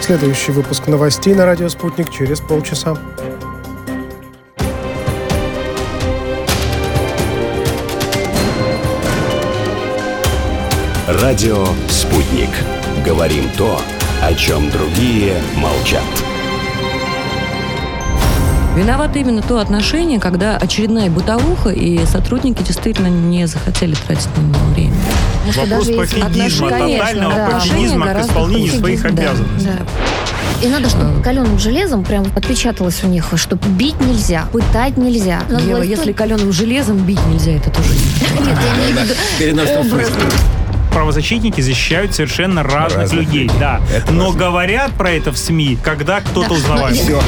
Следующий 0.00 0.52
выпуск 0.52 0.86
новостей 0.86 1.34
на 1.34 1.44
радио 1.44 1.68
«Спутник» 1.68 2.12
через 2.12 2.38
полчаса. 2.38 2.96
Радио 11.06 11.66
«Спутник». 11.90 12.48
Говорим 13.04 13.50
то, 13.58 13.78
о 14.22 14.32
чем 14.32 14.70
другие 14.70 15.34
молчат. 15.54 16.00
Виновато 18.74 19.18
именно 19.18 19.42
то 19.42 19.58
отношение, 19.58 20.18
когда 20.18 20.56
очередная 20.56 21.10
бытовуха, 21.10 21.68
и 21.68 22.06
сотрудники 22.06 22.62
действительно 22.62 23.08
не 23.08 23.46
захотели 23.46 23.94
тратить 23.94 24.30
на 24.34 24.40
него 24.40 24.64
время. 24.74 24.94
Вопрос 25.54 25.88
пофигизма, 25.88 26.70
тотального 26.70 27.34
да. 27.34 27.50
пофигизма 27.50 28.06
к 28.06 28.20
исполнению 28.20 28.72
своих 28.72 29.04
обязанностей. 29.04 29.66
Да, 29.66 29.84
да. 29.84 30.66
И 30.66 30.70
надо, 30.70 30.88
чтобы 30.88 31.22
каленым 31.22 31.58
железом 31.58 32.02
прям 32.02 32.24
отпечаталось 32.34 33.04
у 33.04 33.08
них, 33.08 33.26
что 33.36 33.56
бить 33.56 34.00
нельзя, 34.00 34.46
пытать 34.52 34.96
нельзя. 34.96 35.42
Ева, 35.50 35.82
если 35.82 36.12
каленым 36.12 36.50
железом 36.50 36.96
бить 36.96 37.20
нельзя, 37.26 37.52
это 37.52 37.68
тоже 37.68 37.90
Нет, 37.90 38.58
я 38.58 38.74
имею 38.74 38.96
в 38.96 39.58
виду 39.58 39.80
образ. 39.80 40.10
Правозащитники 40.94 41.60
защищают 41.60 42.14
совершенно 42.14 42.62
разных, 42.62 43.02
разных 43.02 43.26
людей. 43.26 43.50
Да. 43.60 43.80
Это 43.92 44.12
Но 44.12 44.26
важно. 44.26 44.38
говорят 44.38 44.92
про 44.92 45.10
это 45.10 45.32
в 45.32 45.36
СМИ, 45.36 45.76
когда 45.82 46.20
кто-то 46.20 46.50
да. 46.50 46.54
узнавает. 46.54 46.96
Все. 46.96 47.20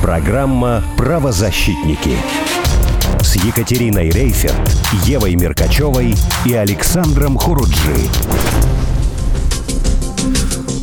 Программа 0.00 0.82
«Правозащитники» 0.96 2.16
с 3.20 3.36
Екатериной 3.36 4.10
Рейферт, 4.10 4.54
Евой 5.04 5.34
Меркачевой 5.34 6.14
и 6.46 6.54
Александром 6.54 7.36
Хуруджи. 7.36 8.08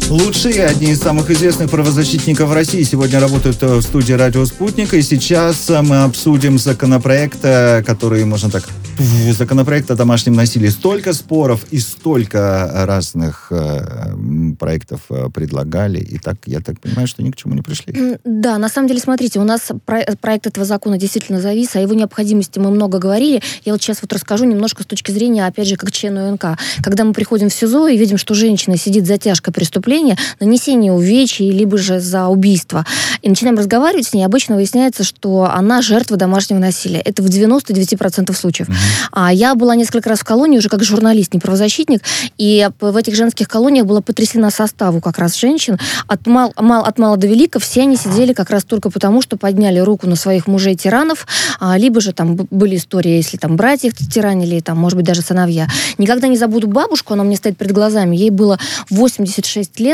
Лучшие, 0.10 0.65
одни 0.65 0.91
из 0.91 1.02
самых 1.02 1.30
известных 1.32 1.70
правозащитников 1.70 2.54
России 2.54 2.82
сегодня 2.84 3.20
работают 3.20 3.62
э, 3.62 3.76
в 3.76 3.82
студии 3.82 4.13
«Радио 4.13 4.46
Спутник». 4.46 4.93
И 4.93 5.02
сейчас 5.02 5.70
э, 5.70 5.82
мы 5.82 6.04
обсудим 6.04 6.58
законопроект, 6.58 7.39
э, 7.43 7.84
который, 7.84 8.24
можно 8.24 8.50
так 8.50 8.63
законопроект 9.32 9.91
о 9.91 9.96
домашнем 9.96 10.34
насилии. 10.34 10.70
Столько 10.70 11.13
споров 11.13 11.65
и 11.70 11.78
столько 11.78 12.72
разных 12.88 13.52
проектов 14.58 15.02
предлагали. 15.36 16.00
И 16.00 16.17
так, 16.17 16.38
я 16.48 16.62
так 16.62 16.80
понимаю, 16.80 17.08
что 17.08 17.22
ни 17.22 17.30
к 17.30 17.36
чему 17.36 17.54
не 17.54 17.62
пришли. 17.62 18.17
Да, 18.24 18.58
на 18.58 18.70
самом 18.70 18.88
деле, 18.88 19.00
смотрите, 19.00 19.39
у 19.39 19.43
нас 19.43 19.70
про 19.86 20.04
проект 20.20 20.48
этого 20.48 20.65
закона 20.65 20.98
действительно 20.98 21.39
завис, 21.39 21.76
о 21.76 21.80
его 21.80 21.93
необходимости 21.93 22.58
мы 22.58 22.72
много 22.72 22.98
говорили. 22.98 23.39
Я 23.65 23.74
вот 23.74 23.84
сейчас 23.84 24.02
вот 24.02 24.12
расскажу 24.13 24.46
немножко 24.46 24.82
с 24.82 24.88
точки 24.88 25.12
зрения, 25.12 25.46
опять 25.46 25.67
же, 25.67 25.76
как 25.76 25.91
члена 25.91 26.32
УНК. 26.32 26.58
Когда 26.82 27.04
мы 27.04 27.13
приходим 27.13 27.50
в 27.50 27.54
СИЗО 27.54 27.89
и 27.89 27.98
видим, 27.98 28.17
что 28.17 28.34
женщина 28.34 28.78
сидит 28.78 29.06
за 29.06 29.20
тяжкое 29.20 29.54
преступление, 29.54 29.96
нанесение 30.39 30.91
увечий, 30.91 31.49
либо 31.51 31.77
же 31.77 31.99
за 31.99 32.27
убийство, 32.27 32.86
и 33.21 33.29
начинаем 33.29 33.57
разговаривать 33.57 34.07
с 34.07 34.13
ней, 34.13 34.23
обычно 34.23 34.55
выясняется, 34.55 35.03
что 35.03 35.49
она 35.51 35.81
жертва 35.81 36.17
домашнего 36.17 36.60
насилия. 36.60 36.99
Это 36.99 37.21
в 37.21 37.25
99% 37.27 38.33
случаев. 38.33 38.69
Mm-hmm. 38.69 39.07
А 39.12 39.33
я 39.33 39.55
была 39.55 39.75
несколько 39.75 40.10
раз 40.10 40.19
в 40.19 40.23
колонии 40.23 40.57
уже 40.57 40.69
как 40.69 40.83
журналист, 40.83 41.33
не 41.33 41.39
правозащитник, 41.39 42.01
и 42.38 42.69
в 42.79 42.95
этих 42.95 43.15
женских 43.15 43.47
колониях 43.47 43.86
была 43.86 44.01
потрясена 44.01 44.51
составу 44.51 45.01
как 45.01 45.17
раз 45.17 45.36
женщин. 45.36 45.77
От, 46.07 46.25
мал, 46.27 46.53
мал, 46.57 46.83
от 46.83 46.97
мала 46.99 47.17
до 47.17 47.27
велика 47.27 47.60
все 47.60 47.81
они 47.81 47.97
сидели 47.97 48.33
как 48.33 48.49
раз 48.49 48.63
только 48.63 48.89
потому, 48.89 49.21
что 49.21 49.38
подняли 49.38 49.79
руку 49.79 50.07
на 50.07 50.15
своих 50.15 50.47
мужей-тиранов, 50.47 51.27
а, 51.60 51.77
либо 51.77 52.01
же 52.01 52.13
там 52.13 52.36
были 52.36 52.77
истории, 52.77 53.12
если 53.12 53.38
там 53.38 53.55
братья 53.55 53.88
их 53.88 53.95
тиранили, 53.95 54.60
там, 54.60 54.77
может 54.77 54.97
быть, 54.97 55.05
даже 55.05 55.21
сыновья. 55.21 55.67
Никогда 55.97 56.27
не 56.27 56.38
забуду 56.38 56.67
бабушку, 56.67 57.13
она 57.13 57.23
мне 57.23 57.36
стоит 57.36 57.57
перед 57.57 57.71
глазами, 57.71 58.15
ей 58.15 58.29
было 58.29 58.60
86 58.89 59.79
лет, 59.79 59.87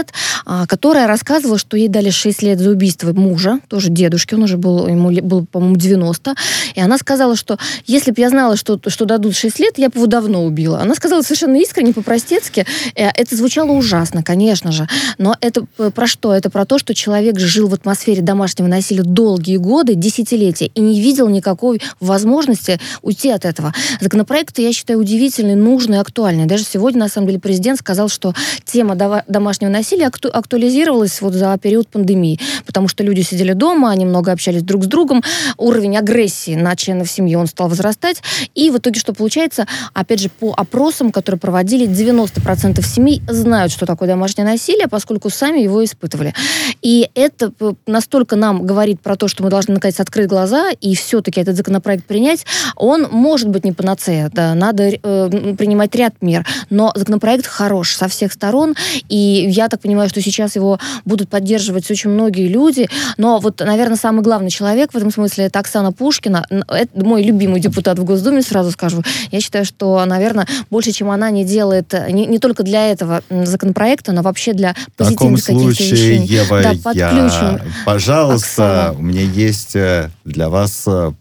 а, 0.45 0.65
которая 0.65 1.07
рассказывала, 1.07 1.57
что 1.57 1.77
ей 1.77 1.87
дали 1.87 2.09
6 2.09 2.43
лет 2.43 2.59
за 2.59 2.69
убийство 2.69 3.13
мужа, 3.13 3.59
тоже 3.67 3.89
дедушки, 3.89 4.35
он 4.35 4.43
уже 4.43 4.57
был, 4.57 4.87
ему 4.87 5.11
был, 5.21 5.45
по-моему, 5.45 5.75
90, 5.75 6.35
и 6.75 6.81
она 6.81 6.97
сказала, 6.97 7.35
что 7.35 7.57
если 7.85 8.11
бы 8.11 8.21
я 8.21 8.29
знала, 8.29 8.55
что, 8.55 8.79
что 8.87 9.05
дадут 9.05 9.35
6 9.35 9.59
лет, 9.59 9.77
я 9.77 9.89
бы 9.89 9.97
его 9.97 10.07
давно 10.07 10.43
убила. 10.43 10.79
Она 10.79 10.95
сказала 10.95 11.21
совершенно 11.21 11.57
искренне, 11.57 11.93
по-простецки. 11.93 12.65
Э, 12.95 13.09
это 13.15 13.35
звучало 13.35 13.71
ужасно, 13.71 14.23
конечно 14.23 14.71
же. 14.71 14.87
Но 15.17 15.35
это 15.41 15.65
про 15.91 16.07
что? 16.07 16.33
Это 16.33 16.49
про 16.49 16.65
то, 16.65 16.79
что 16.79 16.93
человек 16.93 17.39
жил 17.39 17.67
в 17.67 17.73
атмосфере 17.73 18.21
домашнего 18.21 18.67
насилия 18.67 19.03
долгие 19.03 19.57
годы, 19.57 19.95
десятилетия, 19.95 20.67
и 20.67 20.81
не 20.81 21.01
видел 21.01 21.29
никакой 21.29 21.81
возможности 21.99 22.79
уйти 23.01 23.29
от 23.29 23.45
этого. 23.45 23.73
Законопроект, 24.01 24.57
я 24.59 24.73
считаю, 24.73 24.99
удивительный, 24.99 25.55
нужный, 25.55 25.99
актуальный. 25.99 26.45
Даже 26.45 26.63
сегодня, 26.63 26.99
на 26.99 27.09
самом 27.09 27.27
деле, 27.27 27.39
президент 27.39 27.79
сказал, 27.79 28.09
что 28.09 28.33
тема 28.65 28.95
домашнего 29.27 29.69
насилия 29.69 29.82
акту 29.91 30.29
актуализировалась 30.31 31.21
вот 31.21 31.33
за 31.33 31.57
период 31.57 31.87
пандемии, 31.87 32.39
потому 32.65 32.87
что 32.87 33.03
люди 33.03 33.21
сидели 33.21 33.53
дома, 33.53 33.91
они 33.91 34.05
много 34.05 34.31
общались 34.31 34.63
друг 34.63 34.83
с 34.83 34.87
другом, 34.87 35.23
уровень 35.57 35.97
агрессии 35.97 36.55
на 36.55 36.75
членов 36.75 37.09
семьи, 37.09 37.35
он 37.35 37.47
стал 37.47 37.69
возрастать, 37.69 38.21
и 38.55 38.69
в 38.69 38.77
итоге 38.77 38.99
что 38.99 39.13
получается, 39.13 39.67
опять 39.93 40.19
же, 40.19 40.29
по 40.29 40.53
опросам, 40.55 41.11
которые 41.11 41.39
проводили, 41.39 41.87
90% 41.87 42.81
семей 42.85 43.21
знают, 43.27 43.71
что 43.71 43.85
такое 43.85 44.07
домашнее 44.07 44.45
насилие, 44.45 44.87
поскольку 44.87 45.29
сами 45.29 45.59
его 45.59 45.83
испытывали. 45.83 46.33
И 46.81 47.09
это 47.15 47.51
настолько 47.85 48.35
нам 48.35 48.65
говорит 48.65 49.01
про 49.01 49.15
то, 49.15 49.27
что 49.27 49.43
мы 49.43 49.49
должны, 49.49 49.75
наконец, 49.75 49.99
открыть 49.99 50.27
глаза 50.27 50.69
и 50.79 50.95
все-таки 50.95 51.41
этот 51.41 51.55
законопроект 51.55 52.05
принять. 52.05 52.45
Он 52.75 53.07
может 53.09 53.49
быть 53.49 53.65
не 53.65 53.71
панацея, 53.71 54.29
да, 54.33 54.53
надо 54.53 54.83
э, 54.83 55.55
принимать 55.57 55.95
ряд 55.95 56.15
мер, 56.21 56.45
но 56.69 56.91
законопроект 56.95 57.45
хорош 57.45 57.95
со 57.95 58.07
всех 58.07 58.33
сторон, 58.33 58.75
и 59.09 59.45
я 59.49 59.69
так 59.73 59.81
понимаю, 59.81 60.07
что 60.07 60.21
сейчас 60.21 60.55
его 60.55 60.79
будут 61.03 61.29
поддерживать 61.29 61.89
очень 61.89 62.11
многие 62.11 62.47
люди, 62.47 62.87
но 63.17 63.39
вот, 63.39 63.59
наверное, 63.59 63.97
самый 63.97 64.21
главный 64.21 64.51
человек 64.51 64.93
в 64.93 64.95
этом 64.95 65.11
смысле 65.11 65.45
это 65.45 65.59
Оксана 65.59 65.91
Пушкина, 65.91 66.45
это 66.49 67.03
мой 67.03 67.23
любимый 67.23 67.59
депутат 67.59 67.97
в 67.97 68.03
Госдуме, 68.03 68.43
сразу 68.43 68.71
скажу. 68.71 69.01
Я 69.31 69.41
считаю, 69.41 69.65
что, 69.65 70.03
наверное, 70.05 70.47
больше, 70.69 70.91
чем 70.91 71.09
она 71.09 71.31
не 71.31 71.43
делает 71.43 71.93
не, 72.09 72.27
не 72.27 72.37
только 72.37 72.61
для 72.61 72.91
этого 72.91 73.23
законопроекта, 73.29 74.11
но 74.11 74.21
вообще 74.21 74.53
для 74.53 74.75
позитивных 74.95 75.43
каких-то 75.43 75.83
вещей. 75.83 76.19
Ева, 76.19 76.61
да, 76.61 76.73
подключим. 76.83 77.01
Я, 77.01 77.61
пожалуйста, 77.85 78.89
Оксана. 78.89 78.99
у 78.99 79.01
меня 79.01 79.21
есть 79.21 79.75
э, 79.75 80.11
для 80.23 80.49
вас 80.49 80.83
э, 80.85 81.13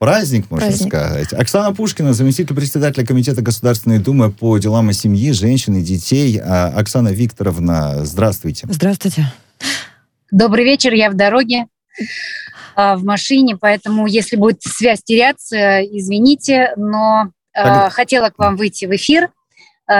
праздник, 0.00 0.50
можно 0.50 0.66
праздник. 0.66 0.88
сказать. 0.88 1.32
Оксана 1.34 1.74
Пушкина, 1.74 2.14
заместитель 2.14 2.56
председателя 2.56 3.06
Комитета 3.06 3.42
Государственной 3.42 3.98
Думы 3.98 4.32
по 4.32 4.56
делам 4.58 4.88
о 4.88 4.92
семье, 4.94 5.34
женщин 5.34 5.76
и 5.76 5.82
детей. 5.82 6.40
А, 6.42 6.72
Оксана 6.74 7.08
Викторовна, 7.08 8.04
здравствуйте. 8.06 8.66
Здравствуйте. 8.70 9.30
Добрый 10.30 10.64
вечер, 10.64 10.94
я 10.94 11.10
в 11.10 11.14
дороге. 11.14 11.66
А, 12.74 12.96
в 12.96 13.04
машине, 13.04 13.58
поэтому 13.60 14.06
если 14.06 14.36
будет 14.36 14.62
связь 14.62 15.02
теряться, 15.04 15.82
извините, 15.82 16.72
но 16.76 17.30
э, 17.54 17.90
хотела 17.90 18.30
к 18.30 18.38
вам 18.38 18.56
выйти 18.56 18.86
в 18.86 18.96
эфир 18.96 19.28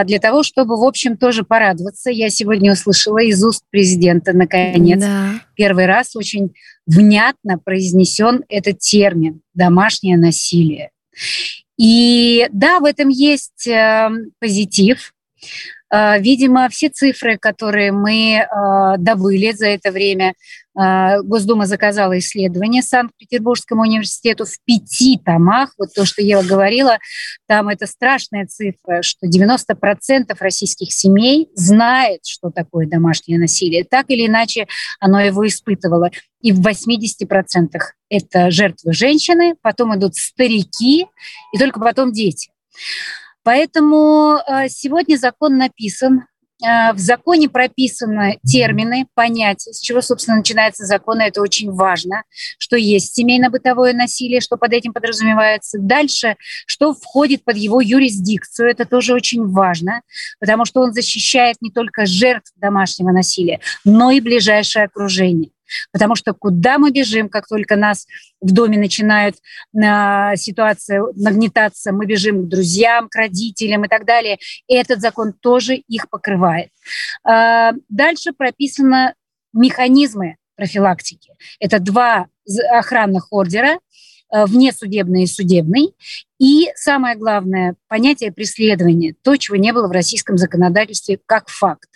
для 0.05 0.19
того, 0.19 0.43
чтобы, 0.43 0.77
в 0.77 0.85
общем, 0.85 1.17
тоже 1.17 1.43
порадоваться. 1.43 2.11
Я 2.11 2.31
сегодня 2.31 2.73
услышала 2.73 3.19
из 3.19 3.43
уст 3.45 3.65
президента, 3.71 4.33
наконец, 4.33 5.01
да. 5.01 5.41
первый 5.55 5.87
раз 5.87 6.15
очень 6.15 6.55
внятно 6.87 7.59
произнесен 7.59 8.45
этот 8.49 8.79
термин 8.79 9.41
«домашнее 9.55 10.17
насилие». 10.17 10.91
И 11.77 12.47
да, 12.53 12.79
в 12.79 12.85
этом 12.85 13.09
есть 13.09 13.67
э, 13.67 14.11
позитив. 14.39 15.15
Э, 15.93 16.21
видимо, 16.21 16.69
все 16.69 16.89
цифры, 16.89 17.37
которые 17.37 17.93
мы 17.93 18.37
э, 18.37 18.99
добыли 18.99 19.53
за 19.53 19.67
это 19.69 19.91
время, 19.91 20.35
э, 20.79 21.21
Госдума 21.23 21.67
заказала 21.67 22.17
исследование 22.19 22.83
Санкт-Петербургскому 22.83 23.83
университету 23.83 24.45
в 24.45 24.55
пяти 24.65 25.19
томах. 25.19 25.75
Вот 25.79 25.93
то, 25.95 26.05
что 26.05 26.23
Ева 26.23 26.43
говорила, 26.43 26.99
там 27.49 27.69
это 27.69 27.87
страшная 27.87 28.47
цифра, 28.47 29.03
что 29.03 29.27
90% 29.27 30.37
российских 30.39 30.93
семей 30.93 31.49
знает, 31.55 32.21
что 32.25 32.51
такое 32.51 32.87
домашнее 32.87 33.39
насилие. 33.39 33.85
Так 33.85 34.07
или 34.11 34.27
иначе, 34.27 34.69
оно 35.01 35.21
его 35.21 35.47
испытывало. 35.47 36.11
И 36.41 36.53
в 36.53 36.67
80% 36.67 37.81
это 38.09 38.51
жертвы 38.51 38.93
женщины, 38.93 39.55
потом 39.61 39.97
идут 39.97 40.15
старики, 40.15 41.07
и 41.53 41.59
только 41.59 41.81
потом 41.81 42.13
дети. 42.13 42.51
Поэтому 43.43 44.37
э, 44.37 44.69
сегодня 44.69 45.17
закон 45.17 45.57
написан, 45.57 46.27
э, 46.63 46.93
в 46.93 46.99
законе 46.99 47.49
прописаны 47.49 48.39
термины, 48.47 49.07
понятия, 49.15 49.73
с 49.73 49.81
чего, 49.81 50.03
собственно, 50.03 50.39
начинается 50.39 50.85
закон, 50.85 51.21
и 51.21 51.25
это 51.25 51.41
очень 51.41 51.71
важно, 51.71 52.25
что 52.59 52.77
есть 52.77 53.15
семейно-бытовое 53.15 53.95
насилие, 53.95 54.41
что 54.41 54.57
под 54.57 54.73
этим 54.73 54.93
подразумевается. 54.93 55.79
Дальше, 55.81 56.37
что 56.67 56.93
входит 56.93 57.45
под 57.45 57.57
его 57.57 57.81
юрисдикцию, 57.81 58.71
это 58.71 58.85
тоже 58.85 59.15
очень 59.15 59.47
важно, 59.47 60.03
потому 60.39 60.67
что 60.67 60.81
он 60.81 60.93
защищает 60.93 61.57
не 61.61 61.71
только 61.71 62.05
жертв 62.05 62.53
домашнего 62.57 63.11
насилия, 63.11 63.61
но 63.85 64.11
и 64.11 64.21
ближайшее 64.21 64.85
окружение. 64.85 65.51
Потому 65.93 66.17
что 66.17 66.35
куда 66.35 66.79
мы 66.79 66.91
бежим, 66.91 67.29
как 67.29 67.47
только 67.47 67.77
нас 67.77 68.07
в 68.41 68.53
доме 68.53 68.79
начинает 68.79 69.37
э, 69.75 70.37
ситуация 70.37 71.03
нагнетаться, 71.17 71.93
мы 71.93 72.07
бежим 72.07 72.45
к 72.45 72.49
друзьям, 72.49 73.09
к 73.09 73.17
родителям 73.17 73.85
и 73.85 73.89
так 73.89 74.05
далее. 74.05 74.39
И 74.67 74.75
этот 74.75 75.01
закон 75.01 75.33
тоже 75.33 75.77
их 75.77 76.09
покрывает. 76.09 76.71
Э, 77.29 77.73
дальше 77.89 78.33
прописаны 78.33 79.15
механизмы 79.53 80.37
профилактики. 80.57 81.33
Это 81.59 81.79
два 81.79 82.27
охранных 82.71 83.33
ордера, 83.33 83.79
э, 84.33 84.45
внесудебный 84.45 85.25
и 85.25 85.27
судебный. 85.27 85.95
И 86.39 86.69
самое 86.75 87.17
главное, 87.17 87.77
понятие 87.89 88.33
преследования, 88.33 89.15
то, 89.23 89.37
чего 89.37 89.57
не 89.57 89.73
было 89.73 89.89
в 89.89 89.93
российском 89.93 90.37
законодательстве 90.37 91.19
как 91.27 91.49
факт. 91.49 91.89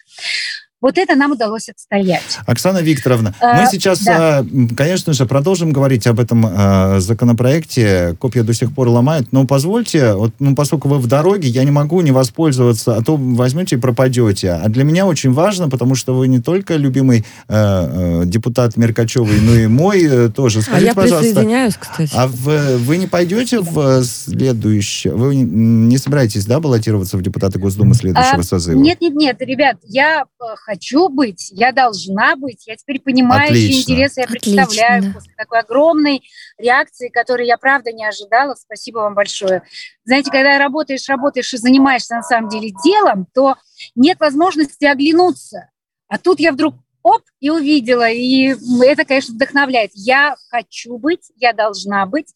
Вот 0.84 0.98
это 0.98 1.16
нам 1.16 1.32
удалось 1.32 1.70
отстоять. 1.70 2.38
Оксана 2.44 2.82
Викторовна, 2.82 3.34
а, 3.40 3.62
мы 3.62 3.70
сейчас, 3.70 4.02
да. 4.02 4.40
А, 4.40 4.46
конечно 4.76 5.14
же, 5.14 5.24
продолжим 5.24 5.72
говорить 5.72 6.06
об 6.06 6.20
этом 6.20 6.44
а, 6.46 7.00
законопроекте. 7.00 8.14
Копия 8.20 8.42
до 8.42 8.52
сих 8.52 8.70
пор 8.74 8.88
ломает, 8.88 9.32
но 9.32 9.46
позвольте, 9.46 10.12
вот, 10.12 10.34
ну, 10.40 10.54
поскольку 10.54 10.90
вы 10.90 10.98
в 10.98 11.06
дороге, 11.06 11.48
я 11.48 11.64
не 11.64 11.70
могу 11.70 12.02
не 12.02 12.10
воспользоваться, 12.10 12.96
а 12.96 13.02
то 13.02 13.16
возьмете 13.16 13.76
и 13.76 13.78
пропадете. 13.78 14.50
А 14.50 14.68
для 14.68 14.84
меня 14.84 15.06
очень 15.06 15.32
важно, 15.32 15.70
потому 15.70 15.94
что 15.94 16.14
вы 16.14 16.28
не 16.28 16.40
только 16.40 16.76
любимый 16.76 17.24
э, 17.48 18.24
депутат 18.26 18.76
Меркачевый, 18.76 19.40
но 19.40 19.54
и 19.54 19.66
мой 19.66 20.30
тоже. 20.32 20.60
Скажите, 20.60 20.84
а 20.84 20.88
я 20.88 20.94
пожалуйста, 20.94 21.30
присоединяюсь, 21.30 21.76
кстати. 21.78 22.12
А 22.14 22.26
вы, 22.26 22.76
вы 22.76 22.98
не 22.98 23.06
пойдете 23.06 23.60
в 23.60 24.04
следующее... 24.04 25.14
Вы 25.14 25.34
не 25.34 25.96
собираетесь, 25.96 26.44
да, 26.44 26.60
баллотироваться 26.60 27.16
в 27.16 27.22
депутаты 27.22 27.58
Госдумы 27.58 27.94
следующего 27.94 28.40
а, 28.40 28.42
созыва? 28.42 28.78
Нет, 28.78 29.00
нет, 29.00 29.14
нет, 29.14 29.36
ребят, 29.40 29.78
я 29.84 30.26
хочу 30.38 30.73
быть, 31.08 31.48
я 31.50 31.72
должна 31.72 32.36
быть. 32.36 32.66
Я 32.66 32.76
теперь 32.76 33.00
понимаю, 33.00 33.50
Отлично. 33.50 33.72
чьи 33.72 33.82
интересы 33.82 34.20
я 34.20 34.26
представляю 34.26 34.98
Отлично. 34.98 35.14
после 35.14 35.34
такой 35.36 35.60
огромной 35.60 36.22
реакции, 36.58 37.08
которую 37.08 37.46
я, 37.46 37.58
правда, 37.58 37.92
не 37.92 38.06
ожидала. 38.06 38.54
Спасибо 38.54 38.98
вам 38.98 39.14
большое. 39.14 39.62
Знаете, 40.04 40.30
когда 40.30 40.58
работаешь, 40.58 41.08
работаешь 41.08 41.52
и 41.52 41.58
занимаешься 41.58 42.16
на 42.16 42.22
самом 42.22 42.48
деле 42.48 42.70
делом, 42.84 43.26
то 43.34 43.56
нет 43.94 44.18
возможности 44.20 44.84
оглянуться. 44.84 45.70
А 46.08 46.18
тут 46.18 46.40
я 46.40 46.52
вдруг 46.52 46.74
оп, 47.04 47.22
и 47.38 47.50
увидела. 47.50 48.10
И 48.10 48.54
это, 48.82 49.04
конечно, 49.04 49.34
вдохновляет. 49.34 49.92
Я 49.94 50.34
хочу 50.50 50.98
быть, 50.98 51.30
я 51.36 51.52
должна 51.52 52.06
быть 52.06 52.34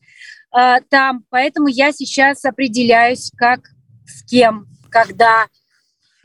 э, 0.56 0.76
там. 0.90 1.24
Поэтому 1.30 1.66
я 1.66 1.90
сейчас 1.90 2.44
определяюсь, 2.44 3.32
как, 3.36 3.60
с 4.06 4.22
кем, 4.24 4.66
когда, 4.90 5.46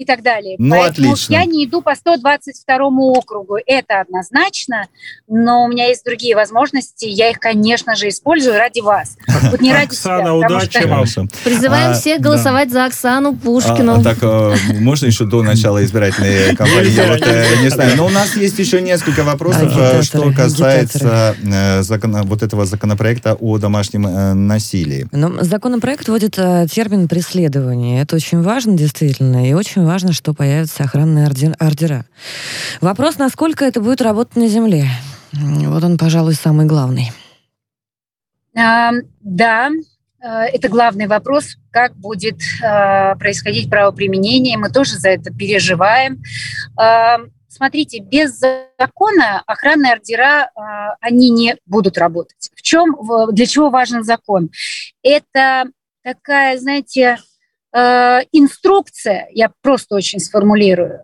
и 0.04 0.06
так 0.06 0.22
далее. 0.22 0.56
Ну, 0.60 0.76
Поэтому 0.76 1.14
отлично. 1.14 1.34
я 1.34 1.46
не 1.46 1.66
иду 1.66 1.82
по 1.82 1.96
122 1.96 2.76
округу, 3.18 3.58
это 3.66 4.02
однозначно, 4.02 4.88
но 5.28 5.64
у 5.64 5.68
меня 5.68 5.88
есть 5.88 6.04
другие 6.06 6.36
возможности, 6.36 7.06
я 7.06 7.30
их, 7.30 7.40
конечно 7.40 7.96
же, 7.96 8.10
использую 8.10 8.58
ради 8.58 8.82
вас. 8.82 9.18
Вот 9.50 9.62
не 9.62 9.74
ради 9.74 9.88
Оксана, 9.88 10.24
себя, 10.24 10.34
удачи 10.34 10.86
вам. 10.86 11.30
Призываем 11.44 11.92
а, 11.92 11.94
всех 11.94 12.22
голосовать 12.22 12.70
да. 12.70 12.74
за 12.74 12.86
Оксану 12.86 13.36
Пушкину. 13.36 13.94
А, 13.94 14.00
а 14.00 14.04
так, 14.04 14.18
а, 14.22 14.56
можно 14.80 15.06
еще 15.06 15.26
до 15.26 15.42
начала 15.42 15.84
избирательной 15.84 16.56
кампании? 16.56 16.92
Я 16.92 17.08
вот 17.08 17.22
э, 17.26 17.62
не 17.62 17.70
знаю. 17.70 17.98
Но 17.98 18.06
у 18.06 18.10
нас 18.10 18.36
есть 18.36 18.60
еще 18.60 18.82
несколько 18.82 19.24
вопросов, 19.24 19.74
э, 19.76 20.02
что 20.04 20.32
касается 20.34 21.36
вот 22.24 22.44
этого 22.44 22.66
законопроекта 22.66 23.36
о 23.36 23.58
домашнем 23.58 24.48
насилии. 24.48 25.08
Но 25.12 25.44
законопроект 25.44 26.08
вводит 26.08 26.36
термин 26.36 27.08
преследования. 27.08 28.02
Это 28.02 28.16
очень 28.16 28.42
важно, 28.42 28.76
действительно, 28.78 29.48
и 29.48 29.54
очень 29.54 29.84
важно, 29.84 29.93
что 30.14 30.34
появятся 30.34 30.84
охранные 30.84 31.28
ордера. 31.60 32.06
Вопрос, 32.82 33.18
насколько 33.18 33.66
это 33.66 33.80
будет 33.80 34.02
работать 34.02 34.36
на 34.36 34.48
земле. 34.48 34.88
Вот 35.32 35.84
он, 35.84 35.98
пожалуй, 35.98 36.34
самый 36.34 36.66
главный. 36.66 37.12
А, 38.56 38.92
да, 39.22 39.70
э, 40.22 40.28
это 40.28 40.70
главный 40.70 41.08
вопрос, 41.08 41.58
как 41.72 41.96
будет 41.96 42.40
а, 42.64 43.16
происходить 43.16 43.70
правоприменение. 43.70 44.58
Мы 44.58 44.70
тоже 44.70 44.98
за 44.98 45.10
это 45.10 45.32
переживаем. 45.34 46.22
Смотрите, 47.48 48.00
без 48.00 48.40
закона 48.40 49.44
охранные 49.46 49.94
ордера, 49.94 50.50
а, 50.56 50.96
они 51.02 51.30
не 51.30 51.56
будут 51.68 52.00
работать. 52.00 52.50
В 52.56 52.62
чем, 52.64 52.96
для 53.32 53.46
чего 53.46 53.70
важен 53.70 54.04
закон? 54.04 54.50
Это 55.04 55.66
такая, 56.04 56.58
знаете, 56.58 57.18
Э, 57.18 57.33
инструкция, 58.32 59.28
я 59.32 59.52
просто 59.62 59.96
очень 59.96 60.20
сформулирую, 60.20 61.02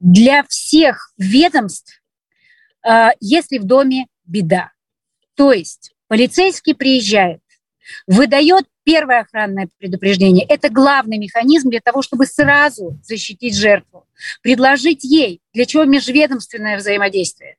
для 0.00 0.42
всех 0.44 1.12
ведомств, 1.16 2.02
э, 2.86 3.10
если 3.20 3.58
в 3.58 3.64
доме 3.64 4.06
беда. 4.24 4.72
То 5.34 5.52
есть 5.52 5.94
полицейский 6.08 6.74
приезжает, 6.74 7.40
выдает 8.06 8.66
первое 8.84 9.20
охранное 9.20 9.68
предупреждение. 9.78 10.44
Это 10.46 10.70
главный 10.70 11.18
механизм 11.18 11.70
для 11.70 11.80
того, 11.80 12.02
чтобы 12.02 12.26
сразу 12.26 12.98
защитить 13.02 13.56
жертву, 13.56 14.06
предложить 14.42 15.04
ей, 15.04 15.40
для 15.52 15.66
чего 15.66 15.84
межведомственное 15.84 16.78
взаимодействие. 16.78 17.56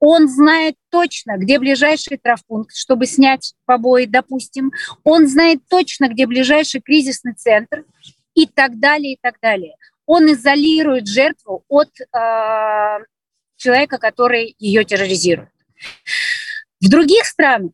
Он 0.00 0.28
знает 0.28 0.76
точно, 0.90 1.36
где 1.36 1.58
ближайший 1.58 2.16
травпункт, 2.16 2.74
чтобы 2.74 3.06
снять 3.06 3.54
побои, 3.66 4.06
допустим. 4.06 4.72
Он 5.04 5.28
знает 5.28 5.60
точно, 5.68 6.08
где 6.08 6.26
ближайший 6.26 6.80
кризисный 6.80 7.34
центр 7.34 7.84
и 8.34 8.46
так 8.46 8.78
далее, 8.80 9.14
и 9.14 9.18
так 9.20 9.34
далее. 9.40 9.76
Он 10.06 10.32
изолирует 10.32 11.06
жертву 11.06 11.64
от 11.68 11.90
э, 12.00 12.98
человека, 13.56 13.98
который 13.98 14.56
ее 14.58 14.84
терроризирует. 14.84 15.50
В 16.80 16.88
других 16.88 17.26
странах 17.26 17.72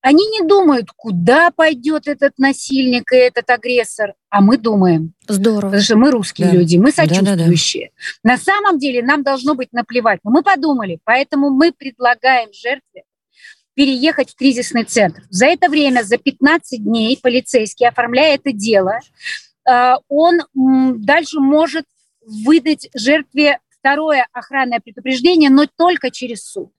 они 0.00 0.26
не 0.26 0.46
думают, 0.46 0.90
куда 0.96 1.50
пойдет 1.50 2.06
этот 2.06 2.38
насильник 2.38 3.10
и 3.12 3.16
этот 3.16 3.50
агрессор, 3.50 4.14
а 4.30 4.40
мы 4.40 4.56
думаем. 4.56 5.14
Здорово. 5.26 5.70
Потому 5.70 5.82
что 5.82 5.96
мы 5.96 6.10
русские 6.10 6.48
да. 6.48 6.54
люди, 6.54 6.76
мы 6.76 6.92
сочувствующие. 6.92 7.90
Да, 7.92 8.22
да, 8.22 8.30
да. 8.30 8.34
На 8.34 8.38
самом 8.38 8.78
деле 8.78 9.02
нам 9.02 9.22
должно 9.22 9.54
быть 9.54 9.72
наплевать. 9.72 10.20
Но 10.22 10.30
мы 10.30 10.42
подумали, 10.42 11.00
поэтому 11.04 11.50
мы 11.50 11.72
предлагаем 11.72 12.52
жертве 12.52 13.04
переехать 13.74 14.32
в 14.32 14.36
кризисный 14.36 14.84
центр. 14.84 15.22
За 15.30 15.46
это 15.46 15.68
время, 15.68 16.02
за 16.02 16.16
15 16.16 16.82
дней 16.82 17.18
полицейский, 17.20 17.86
оформляя 17.86 18.34
это 18.34 18.52
дело, 18.52 18.98
э, 19.68 19.94
он 20.08 20.40
дальше 21.04 21.38
может 21.38 21.84
выдать 22.24 22.88
жертве 22.94 23.60
второе 23.70 24.26
охранное 24.32 24.80
предупреждение, 24.80 25.50
но 25.50 25.66
только 25.66 26.10
через 26.10 26.44
суд. 26.44 26.72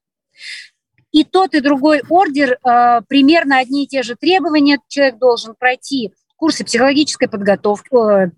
И 1.12 1.24
тот, 1.24 1.56
и 1.56 1.62
другой 1.62 2.02
ордер 2.10 2.58
э, 2.64 3.02
примерно 3.08 3.58
одни 3.58 3.86
и 3.86 3.88
те 3.88 4.04
же 4.04 4.16
требования. 4.16 4.80
Человек 4.88 5.18
должен 5.18 5.56
пройти 5.58 6.14
курсы 6.36 6.64
психологической 6.64 7.28
подготовки, 7.28 7.90
э, 7.96 8.30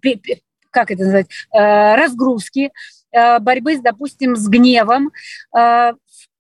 как 0.72 0.91
это 0.91 1.03
назвать, 1.03 1.28
э, 1.53 1.95
разгрузки, 1.95 2.72
э, 3.11 3.39
борьбы, 3.39 3.80
допустим, 3.82 4.36
с 4.36 4.47
гневом. 4.47 5.11
Э, 5.55 5.93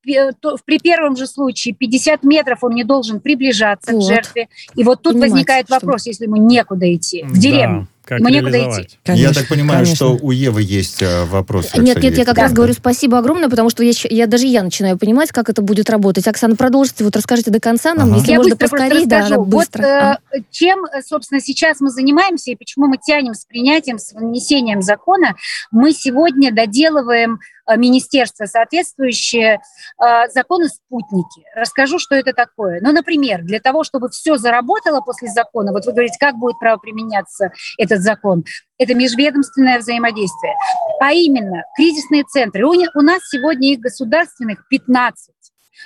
при 0.03 0.79
первом 0.79 1.15
же 1.15 1.27
случае 1.27 1.75
50 1.75 2.23
метров 2.23 2.63
он 2.63 2.73
не 2.73 2.83
должен 2.83 3.19
приближаться 3.19 3.93
вот. 3.93 4.01
к 4.01 4.07
жертве. 4.07 4.47
И 4.75 4.83
вот 4.83 5.01
тут 5.01 5.13
Понимаете, 5.13 5.33
возникает 5.33 5.69
вопрос, 5.69 6.01
что... 6.01 6.09
если 6.09 6.25
ему 6.25 6.37
некуда 6.37 6.93
идти, 6.93 7.23
в 7.23 7.37
деревню. 7.37 7.87
Да 8.07 8.17
как 8.17 8.19
Мне 8.19 8.39
идти. 8.39 8.97
Конечно, 9.03 9.27
я 9.27 9.33
так 9.33 9.47
понимаю, 9.47 9.85
конечно. 9.85 9.95
что 9.95 10.17
у 10.21 10.31
Евы 10.31 10.61
есть 10.63 11.01
э, 11.01 11.25
вопрос. 11.25 11.73
Нет, 11.75 12.01
нет, 12.01 12.17
я 12.17 12.25
как 12.25 12.35
да. 12.35 12.43
раз 12.43 12.53
говорю 12.53 12.73
спасибо 12.73 13.17
огромное, 13.17 13.49
потому 13.49 13.69
что 13.69 13.83
я, 13.83 13.91
я 14.09 14.27
даже 14.27 14.47
я 14.47 14.63
начинаю 14.63 14.97
понимать, 14.97 15.31
как 15.31 15.49
это 15.49 15.61
будет 15.61 15.89
работать. 15.89 16.27
Оксана, 16.27 16.55
продолжите, 16.55 17.03
вот 17.03 17.15
расскажите 17.15 17.51
до 17.51 17.59
конца 17.59 17.93
нам, 17.93 18.09
ага. 18.09 18.17
если 18.17 18.31
я 18.31 18.37
можно 18.37 18.57
поскорее. 18.57 19.05
Да, 19.05 19.29
да, 19.29 19.37
быстро. 19.39 19.81
Вот, 19.81 20.39
а. 20.39 20.43
чем, 20.49 20.85
собственно, 21.07 21.39
сейчас 21.39 21.79
мы 21.79 21.89
занимаемся 21.89 22.51
и 22.51 22.55
почему 22.55 22.87
мы 22.87 22.97
тянем 22.97 23.33
с 23.33 23.45
принятием, 23.45 23.97
с 23.97 24.13
внесением 24.13 24.81
закона, 24.81 25.35
мы 25.71 25.93
сегодня 25.93 26.51
доделываем 26.51 27.39
Э, 27.60 27.60
министерства 27.77 28.45
соответствующие 28.45 29.59
э, 29.59 30.29
законы 30.29 30.69
спутники. 30.69 31.43
Расскажу, 31.55 31.99
что 31.99 32.15
это 32.15 32.33
такое. 32.33 32.79
Ну, 32.81 32.91
например, 32.91 33.43
для 33.43 33.59
того, 33.59 33.83
чтобы 33.83 34.09
все 34.09 34.37
заработало 34.37 35.01
после 35.01 35.29
закона, 35.29 35.71
вот 35.71 35.85
вы 35.85 35.91
говорите, 35.91 36.17
как 36.19 36.35
будет 36.35 36.59
право 36.59 36.77
применяться 36.77 37.51
этот 37.77 38.01
закон, 38.01 38.43
это 38.77 38.95
межведомственное 38.95 39.79
взаимодействие. 39.79 40.55
А 40.99 41.13
именно, 41.13 41.63
кризисные 41.75 42.23
центры. 42.23 42.65
У, 42.65 43.01
нас 43.01 43.21
сегодня 43.29 43.73
их 43.73 43.79
государственных 43.79 44.67
15. 44.69 45.33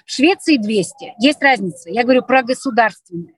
В 0.05 0.11
Швеции 0.11 0.57
200. 0.57 1.15
Есть 1.19 1.41
разница. 1.41 1.89
Я 1.89 2.03
говорю 2.03 2.23
про 2.23 2.43
государственные 2.43 3.33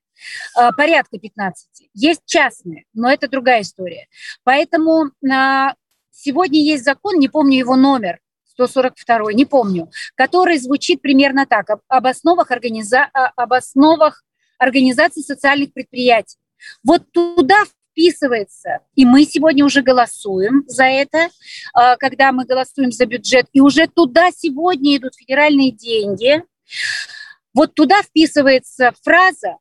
э, 0.60 0.70
порядка 0.76 1.18
15. 1.20 1.89
Есть 1.93 2.22
частные, 2.26 2.86
но 2.93 3.12
это 3.12 3.28
другая 3.28 3.62
история. 3.62 4.08
Поэтому 4.43 5.12
сегодня 6.12 6.60
есть 6.60 6.84
закон, 6.84 7.20
не 7.20 7.28
помню 7.28 7.58
его 7.58 7.76
номер, 7.76 8.20
142, 8.58 9.34
не 9.34 9.45
помню, 9.45 9.89
который 10.16 10.58
звучит 10.58 11.01
примерно 11.01 11.45
так, 11.45 11.68
об 11.88 12.08
основах, 12.08 12.51
организа... 12.51 13.03
об 13.14 13.53
основах 13.53 14.24
организации 14.58 15.22
социальных 15.22 15.74
предприятий. 15.74 16.38
Вот 16.84 17.03
туда 17.12 17.64
вписывается, 17.91 18.80
и 18.95 19.05
мы 19.05 19.26
сегодня 19.26 19.64
уже 19.64 19.84
голосуем 19.84 20.64
за 20.68 20.86
это, 20.86 21.30
а, 21.74 21.95
когда 21.97 22.32
мы 22.32 22.45
голосуем 22.45 22.91
за 22.91 23.05
бюджет, 23.05 23.45
и 23.53 23.62
уже 23.62 23.88
туда 23.88 24.30
сегодня 24.36 24.97
идут 24.97 25.16
федеральные 25.16 25.72
деньги. 25.72 26.43
Вот 27.53 27.76
туда 27.76 28.01
вписывается 28.01 28.91
фраза 29.03 29.58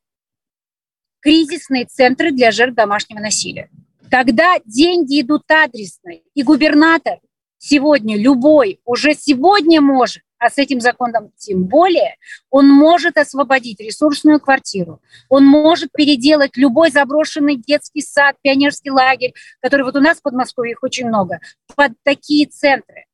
«кризисные 1.21 1.85
центры 1.85 2.31
для 2.31 2.51
жертв 2.51 2.77
домашнего 2.77 3.21
насилия». 3.21 3.71
Когда 4.11 4.57
деньги 4.65 5.21
идут 5.21 5.43
адресно, 5.51 6.13
и 6.35 6.43
губернатор 6.43 7.19
сегодня 7.59 8.17
любой 8.17 8.81
уже 8.85 9.15
сегодня 9.15 9.81
может, 9.81 10.23
а 10.39 10.51
с 10.51 10.59
этим 10.59 10.81
законом 10.81 11.33
тем 11.37 11.65
более, 11.65 12.17
он 12.51 12.69
может 12.69 13.17
освободить 13.17 13.81
ресурсную 13.81 14.41
квартиру, 14.41 15.01
он 15.29 15.47
может 15.47 15.91
переделать 15.93 16.57
любой 16.57 16.91
заброшенный 16.91 17.57
детский 17.57 18.03
сад, 18.03 18.37
пионерский 18.43 18.91
лагерь, 18.91 19.35
который 19.61 19.83
вот 19.83 19.97
у 19.97 20.01
нас 20.01 20.19
в 20.19 20.23
Подмосковье 20.23 20.73
их 20.73 20.83
очень 20.83 21.07
много, 21.07 21.41
под 21.75 21.93
такие 22.03 22.47
центры. 22.47 23.07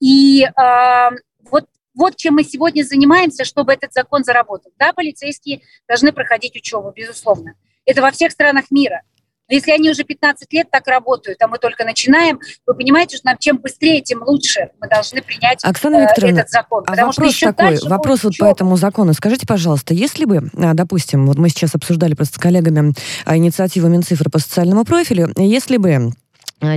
И 0.00 0.44
э, 0.44 1.10
вот, 1.50 1.64
вот 1.94 2.16
чем 2.16 2.34
мы 2.34 2.44
сегодня 2.44 2.82
занимаемся, 2.82 3.44
чтобы 3.44 3.72
этот 3.72 3.92
закон 3.92 4.24
заработал. 4.24 4.70
Да, 4.78 4.92
полицейские 4.92 5.62
должны 5.88 6.12
проходить 6.12 6.54
учебу, 6.54 6.92
безусловно. 6.94 7.54
Это 7.86 8.02
во 8.02 8.10
всех 8.10 8.32
странах 8.32 8.70
мира. 8.70 9.02
Но 9.48 9.54
если 9.54 9.70
они 9.70 9.90
уже 9.90 10.04
15 10.04 10.52
лет 10.52 10.68
так 10.70 10.86
работают, 10.86 11.40
а 11.42 11.48
мы 11.48 11.58
только 11.58 11.84
начинаем, 11.84 12.40
вы 12.66 12.74
понимаете, 12.74 13.16
что 13.16 13.26
нам 13.26 13.38
чем 13.38 13.58
быстрее, 13.58 14.00
тем 14.00 14.22
лучше 14.22 14.70
мы 14.80 14.88
должны 14.88 15.22
принять 15.22 15.60
Оксана 15.62 15.96
э, 15.96 16.26
этот 16.26 16.50
закон. 16.50 16.84
А 16.86 17.06
вопрос 17.06 17.34
что 17.34 17.52
такой, 17.52 17.78
вопрос 17.88 18.24
вот 18.24 18.36
по 18.38 18.44
этому 18.46 18.76
закону. 18.76 19.12
Скажите, 19.12 19.46
пожалуйста, 19.46 19.94
если 19.94 20.24
бы, 20.24 20.50
а, 20.56 20.74
допустим, 20.74 21.26
вот 21.26 21.38
мы 21.38 21.48
сейчас 21.48 21.74
обсуждали 21.74 22.14
просто 22.14 22.36
с 22.36 22.38
коллегами 22.38 22.92
а, 23.24 23.36
инициативу 23.36 23.88
Минцифры 23.88 24.30
по 24.30 24.38
социальному 24.38 24.84
профилю, 24.84 25.32
если 25.36 25.76
бы 25.76 26.12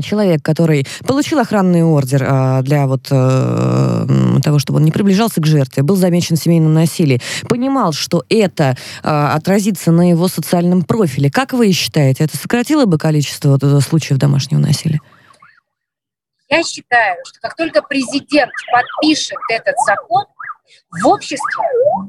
человек, 0.02 0.42
который 0.44 0.86
получил 1.08 1.40
охранный 1.40 1.84
ордер 1.84 2.26
а, 2.28 2.62
для 2.62 2.86
вот 2.86 3.08
а, 3.12 4.06
того, 4.44 4.60
чтобы 4.60 4.78
он 4.78 4.86
не 4.86 4.92
приближался 4.92 5.42
к 5.42 5.46
жертве, 5.46 5.84
был 5.84 5.96
замечен 5.96 6.36
в 6.36 6.40
семейном 6.40 6.74
насилии, 6.74 7.22
понимал, 7.48 7.94
что 7.94 8.24
это 8.30 8.78
отразится 9.02 9.92
на 9.92 10.10
его 10.10 10.28
социальном 10.28 10.84
профиле. 10.84 11.32
Как 11.32 11.54
вы 11.54 11.72
считаете, 11.72 12.26
это 12.26 12.38
сократило 12.38 12.86
бы 12.86 12.98
количество 12.98 13.58
случаев 13.80 14.20
домашнего 14.20 14.60
насилия? 14.60 15.00
Я 16.50 16.64
считаю, 16.64 17.18
что 17.26 17.40
как 17.42 17.56
только 17.56 17.82
президент 17.82 18.52
подпишет 18.72 19.38
этот 19.50 19.76
закон, 19.86 20.26
в 21.02 21.08
обществе 21.08 21.64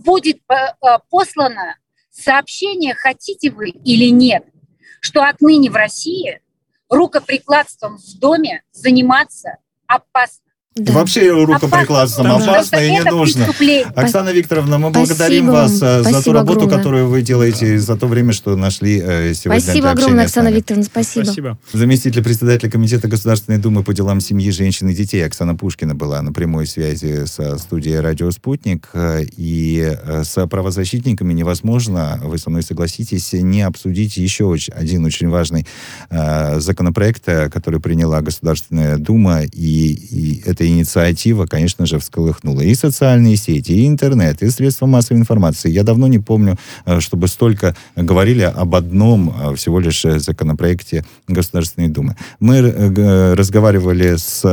будет 0.04 0.38
послано 1.10 1.76
сообщение, 2.10 2.94
хотите 2.94 3.50
вы 3.50 3.68
или 3.68 4.10
нет, 4.10 4.44
что 5.00 5.22
отныне 5.22 5.70
в 5.70 5.76
России 5.76 6.40
рукоприкладством 6.90 7.96
в 7.96 8.18
доме 8.18 8.62
заниматься 8.72 9.58
опасно. 9.86 10.49
Да. 10.76 10.92
Вообще 10.92 11.32
рукоприкладством 11.32 12.28
опасно, 12.28 12.52
опасно 12.52 12.76
и 12.76 12.90
не 12.92 13.02
нужно. 13.02 13.48
Оксана 13.96 14.28
Викторовна, 14.28 14.78
мы 14.78 14.90
Спасибо 14.90 15.08
благодарим 15.08 15.46
вас 15.48 15.82
э, 15.82 16.04
за 16.04 16.22
ту 16.22 16.32
работу, 16.32 16.60
огромное. 16.60 16.78
которую 16.78 17.08
вы 17.08 17.22
делаете, 17.22 17.76
за 17.80 17.96
то 17.96 18.06
время, 18.06 18.32
что 18.32 18.54
нашли 18.54 19.02
э, 19.04 19.34
сегодня 19.34 19.60
Спасибо 19.60 19.90
огромное, 19.90 20.26
Оксана 20.26 20.52
Викторовна, 20.52 20.84
спасибо. 20.84 21.24
спасибо. 21.24 21.58
Заместитель 21.72 22.22
председателя 22.22 22.70
Комитета 22.70 23.08
Государственной 23.08 23.58
Думы 23.58 23.82
по 23.82 23.92
делам 23.92 24.20
семьи, 24.20 24.48
женщин 24.52 24.88
и 24.88 24.94
детей 24.94 25.26
Оксана 25.26 25.56
Пушкина 25.56 25.96
была 25.96 26.22
на 26.22 26.32
прямой 26.32 26.68
связи 26.68 27.24
со 27.26 27.58
студией 27.58 27.98
«Радио 27.98 28.30
Спутник». 28.30 28.90
И 28.94 29.96
э, 30.00 30.22
с 30.22 30.46
правозащитниками 30.46 31.32
невозможно, 31.32 32.20
вы 32.22 32.38
со 32.38 32.48
мной 32.48 32.62
согласитесь, 32.62 33.32
не 33.32 33.62
обсудить 33.62 34.16
еще 34.18 34.56
один 34.72 35.04
очень 35.04 35.30
важный 35.30 35.66
законопроект, 36.10 37.24
который 37.24 37.80
приняла 37.80 38.20
Государственная 38.20 38.98
Дума, 38.98 39.42
и, 39.42 39.92
и 39.92 40.42
это 40.46 40.59
эта 40.60 40.68
инициатива, 40.68 41.46
конечно 41.46 41.86
же, 41.86 41.98
всколыхнула 41.98 42.60
и 42.60 42.74
социальные 42.74 43.36
сети, 43.36 43.72
и 43.72 43.86
интернет, 43.86 44.42
и 44.42 44.50
средства 44.50 44.86
массовой 44.86 45.18
информации. 45.18 45.70
Я 45.70 45.84
давно 45.84 46.06
не 46.06 46.18
помню, 46.18 46.58
э, 46.84 47.00
чтобы 47.00 47.28
столько 47.28 47.74
говорили 47.96 48.42
об 48.42 48.74
одном 48.74 49.30
э, 49.30 49.54
всего 49.56 49.80
лишь 49.80 50.04
э, 50.04 50.18
законопроекте 50.18 51.04
Государственной 51.28 51.88
Думы. 51.88 52.16
Мы 52.40 52.60
разговаривали 53.34 54.16
с 54.16 54.44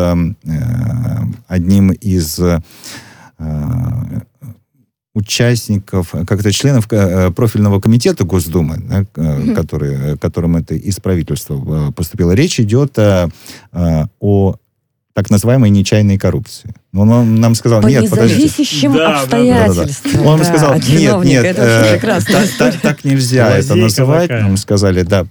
одним 1.47 1.91
из 1.91 2.39
участников, 5.13 6.11
как-то 6.11 6.51
членов 6.51 6.87
профильного 6.87 7.79
комитета 7.79 8.23
Госдумы, 8.23 8.77
да, 8.77 9.01
mm-hmm. 9.01 9.55
который, 9.55 10.17
которым 10.17 10.55
это 10.57 10.75
из 10.75 10.99
правительства 10.99 11.91
поступило. 11.91 12.31
Речь 12.31 12.59
идет 12.59 12.97
о 12.99 13.29
так 15.17 15.31
называемой 15.31 15.71
нечаянной 15.71 16.19
коррупции. 16.19 16.75
Он, 16.97 17.09
он 17.09 17.35
нам 17.35 17.55
сказал, 17.55 17.81
По 17.81 17.87
нет, 17.87 18.09
подождите. 18.09 18.47
зависящим 18.47 18.93
да, 18.93 19.21
обстоятельствам. 19.21 20.11
Да, 20.11 20.17
да, 20.17 20.23
да. 20.23 20.29
Он 20.29 20.39
да, 20.39 20.45
сказал, 20.45 20.73
нет, 20.75 21.23
нет, 21.23 21.55
э, 21.57 21.99
так, 22.01 22.23
так, 22.57 22.81
так 22.81 23.03
нельзя 23.03 23.57
это 23.57 23.75
называть. 23.75 24.29
Такая. 24.29 24.43
Нам 24.43 24.57
сказали, 24.57 25.03
да, 25.03 25.25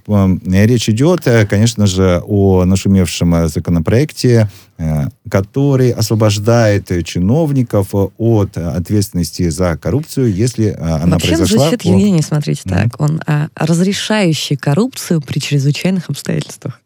речь 0.45 0.89
идет, 0.89 1.27
э, 1.27 1.45
конечно 1.45 1.87
же, 1.87 2.21
о 2.25 2.65
нашумевшем 2.65 3.35
э, 3.35 3.47
законопроекте, 3.47 4.49
э, 4.77 5.07
который 5.29 5.91
освобождает 5.91 6.91
чиновников 7.05 7.89
от 7.93 8.57
ответственности 8.57 9.49
за 9.49 9.77
коррупцию, 9.77 10.33
если 10.33 10.69
она 10.79 11.13
Вообще, 11.13 11.29
произошла... 11.29 11.69
Вообще, 11.69 11.77
по... 11.77 11.87
Евгений, 11.87 12.21
смотрите 12.21 12.61
mm-hmm. 12.65 12.89
так, 12.89 13.01
он 13.01 13.21
а, 13.25 13.47
разрешающий 13.55 14.55
коррупцию 14.55 15.21
при 15.21 15.39
чрезвычайных 15.39 16.09
обстоятельствах. 16.09 16.79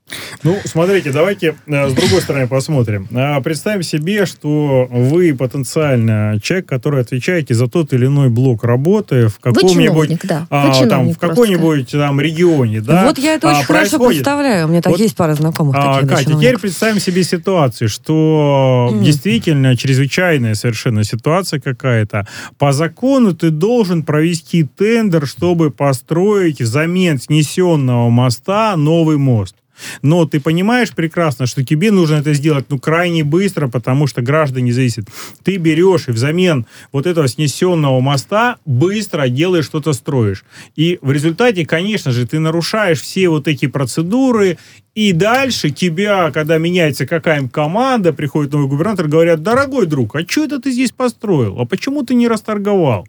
Ну, 0.43 0.57
смотрите, 0.65 1.11
давайте 1.11 1.55
э, 1.67 1.89
с 1.89 1.93
другой 1.93 2.21
стороны 2.21 2.47
посмотрим. 2.47 3.07
А, 3.13 3.41
представим 3.41 3.83
себе, 3.83 4.25
что 4.25 4.70
вы 4.89 5.35
потенциально 5.35 6.39
человек, 6.41 6.67
который 6.67 7.01
отвечаете 7.01 7.53
за 7.53 7.67
тот 7.67 7.93
или 7.93 8.05
иной 8.05 8.29
блок 8.29 8.63
работы 8.63 9.27
в 9.27 9.39
каком-нибудь 9.39 10.19
да. 10.23 10.47
а, 10.49 10.85
там 10.87 11.11
в 11.11 11.17
какой-нибудь 11.17 11.91
там 11.91 12.19
регионе, 12.19 12.81
да. 12.81 13.05
Вот 13.05 13.17
я 13.17 13.35
это 13.35 13.49
а, 13.49 13.57
очень 13.57 13.67
происходит... 13.67 13.91
хорошо 13.91 14.07
представляю. 14.07 14.67
У 14.67 14.69
меня 14.69 14.81
так 14.81 14.91
вот, 14.91 14.99
есть 14.99 15.15
пара 15.15 15.33
знакомых 15.35 15.75
а, 15.77 15.95
таких. 15.95 16.09
Катя, 16.09 16.31
теперь 16.37 16.57
представим 16.57 16.99
себе 16.99 17.23
ситуацию, 17.23 17.89
что 17.89 18.89
mm. 18.91 19.03
действительно 19.03 19.75
чрезвычайная 19.75 20.55
совершенно 20.55 21.03
ситуация 21.03 21.59
какая-то. 21.59 22.27
По 22.57 22.71
закону 22.71 23.33
ты 23.33 23.49
должен 23.49 24.03
провести 24.03 24.63
тендер, 24.63 25.27
чтобы 25.27 25.71
построить 25.71 26.61
взамен 26.61 27.19
снесенного 27.19 28.09
моста 28.09 28.75
новый 28.75 29.17
мост. 29.17 29.55
Но 30.01 30.25
ты 30.25 30.39
понимаешь 30.39 30.91
прекрасно, 30.91 31.45
что 31.45 31.63
тебе 31.63 31.91
нужно 31.91 32.15
это 32.15 32.33
сделать 32.33 32.65
ну 32.69 32.79
крайне 32.79 33.23
быстро, 33.23 33.67
потому 33.67 34.07
что 34.07 34.21
граждане 34.21 34.73
зависят. 34.73 35.07
Ты 35.43 35.57
берешь 35.57 36.07
и 36.07 36.11
взамен 36.11 36.65
вот 36.91 37.05
этого 37.05 37.27
снесенного 37.27 37.99
моста 37.99 38.57
быстро 38.65 39.27
делаешь 39.27 39.65
что-то 39.65 39.93
строишь. 39.93 40.43
И 40.75 40.99
в 41.01 41.11
результате, 41.11 41.65
конечно 41.65 42.11
же, 42.11 42.27
ты 42.27 42.39
нарушаешь 42.39 43.01
все 43.01 43.29
вот 43.29 43.47
эти 43.47 43.67
процедуры, 43.67 44.57
и 44.93 45.13
дальше 45.13 45.69
тебя, 45.69 46.31
когда 46.31 46.57
меняется 46.57 47.07
какая-нибудь 47.07 47.51
команда, 47.51 48.11
приходит 48.11 48.51
новый 48.51 48.67
губернатор, 48.67 49.07
говорят, 49.07 49.41
дорогой 49.41 49.85
друг, 49.85 50.15
а 50.15 50.21
что 50.27 50.43
это 50.43 50.59
ты 50.59 50.71
здесь 50.71 50.91
построил? 50.91 51.59
А 51.59 51.65
почему 51.65 52.03
ты 52.03 52.13
не 52.13 52.27
расторговал? 52.27 53.07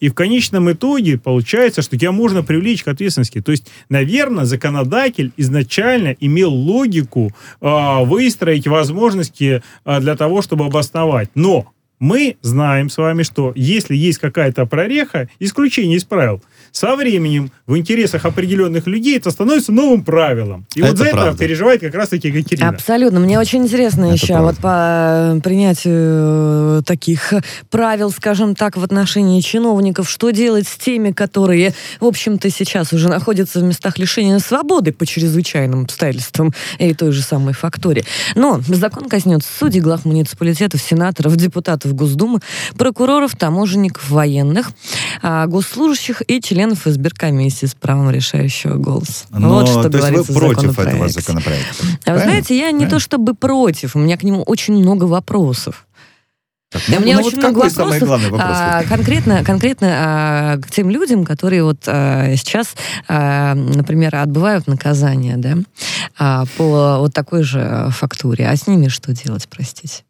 И 0.00 0.08
в 0.08 0.14
конечном 0.14 0.70
итоге 0.72 1.18
получается, 1.18 1.82
что 1.82 1.96
тебя 1.96 2.12
можно 2.12 2.42
привлечь 2.42 2.82
к 2.82 2.88
ответственности. 2.88 3.40
То 3.40 3.52
есть, 3.52 3.68
наверное, 3.88 4.44
законодатель 4.44 5.32
изначально 5.36 6.16
имел 6.20 6.52
логику 6.52 7.32
э, 7.60 8.04
выстроить 8.04 8.66
возможности 8.66 9.62
э, 9.84 10.00
для 10.00 10.16
того, 10.16 10.42
чтобы 10.42 10.66
обосновать. 10.66 11.30
Но 11.34 11.72
мы 12.02 12.36
знаем 12.42 12.90
с 12.90 12.98
вами, 12.98 13.22
что 13.22 13.52
если 13.54 13.94
есть 13.94 14.18
какая-то 14.18 14.66
прореха, 14.66 15.28
исключение 15.38 15.98
из 15.98 16.04
правил, 16.04 16.42
со 16.72 16.96
временем 16.96 17.52
в 17.66 17.76
интересах 17.76 18.24
определенных 18.24 18.86
людей 18.86 19.18
это 19.18 19.30
становится 19.30 19.72
новым 19.72 20.02
правилом. 20.02 20.66
И 20.74 20.80
это 20.80 20.88
вот 20.88 20.98
за 20.98 21.04
правда. 21.10 21.30
это 21.30 21.38
переживает 21.38 21.80
как 21.82 21.94
раз-таки 21.94 22.28
Екатерина. 22.28 22.70
Абсолютно. 22.70 23.20
Мне 23.20 23.38
очень 23.38 23.62
интересно 23.62 24.06
это 24.06 24.14
еще 24.14 24.34
правда. 24.34 24.46
вот 24.46 24.56
по 24.58 25.40
принятию 25.44 26.80
э, 26.80 26.82
таких 26.86 27.34
правил, 27.70 28.10
скажем 28.10 28.54
так, 28.54 28.76
в 28.78 28.82
отношении 28.82 29.40
чиновников, 29.42 30.08
что 30.08 30.30
делать 30.30 30.66
с 30.66 30.76
теми, 30.76 31.12
которые, 31.12 31.74
в 32.00 32.06
общем-то, 32.06 32.50
сейчас 32.50 32.92
уже 32.94 33.08
находятся 33.08 33.60
в 33.60 33.62
местах 33.62 33.98
лишения 33.98 34.38
свободы 34.38 34.92
по 34.92 35.04
чрезвычайным 35.04 35.82
обстоятельствам 35.82 36.52
и 36.78 36.94
той 36.94 37.12
же 37.12 37.22
самой 37.22 37.52
факторе. 37.52 38.04
Но 38.34 38.60
закон 38.66 39.10
коснется 39.10 39.48
судей, 39.58 39.80
глав 39.80 40.06
муниципалитетов, 40.06 40.80
сенаторов, 40.80 41.36
депутатов 41.36 41.94
Госдумы, 41.94 42.40
прокуроров, 42.78 43.36
таможенников, 43.36 44.08
военных, 44.08 44.70
а, 45.20 45.46
госслужащих 45.46 46.22
и 46.26 46.40
членов 46.40 46.61
членов 46.62 46.86
избиркомиссии 46.86 47.66
с 47.66 47.74
правом 47.74 48.10
решающего 48.10 48.76
голоса. 48.76 49.26
Но, 49.30 49.48
вот 49.48 49.68
что 49.68 49.82
то 49.82 49.88
говорится 49.98 50.32
есть 50.32 50.40
вы 50.40 50.54
против 50.54 50.78
этого 50.78 51.08
законопроекта? 51.08 51.84
А 52.04 52.12
вы 52.12 52.18
знаете, 52.20 52.56
я 52.56 52.70
не 52.70 52.86
то 52.86 53.00
чтобы 53.00 53.34
против, 53.34 53.96
у 53.96 53.98
меня 53.98 54.16
к 54.16 54.22
нему 54.22 54.42
очень 54.42 54.74
много 54.74 55.04
вопросов. 55.04 55.86
Так, 56.70 56.82
ну, 56.88 56.96
у 56.96 57.00
меня 57.00 57.16
ну, 57.16 57.26
очень 57.26 57.36
вот 57.36 57.50
много 57.50 57.58
вопросов. 57.68 58.08
Вопрос? 58.08 58.40
А, 58.42 58.82
конкретно, 58.84 59.44
конкретно 59.44 59.88
а, 59.90 60.56
к 60.58 60.70
тем 60.70 60.88
людям, 60.88 61.26
которые 61.26 61.64
вот 61.64 61.82
а, 61.86 62.34
сейчас, 62.34 62.74
а, 63.08 63.54
например, 63.54 64.16
отбывают 64.16 64.66
наказание, 64.68 65.36
да, 65.36 65.58
а, 66.18 66.44
по 66.56 66.96
вот 67.00 67.12
такой 67.12 67.42
же 67.42 67.88
фактуре. 67.90 68.48
А 68.48 68.56
с 68.56 68.66
ними 68.66 68.88
что 68.88 69.12
делать, 69.12 69.46
простите? 69.50 70.04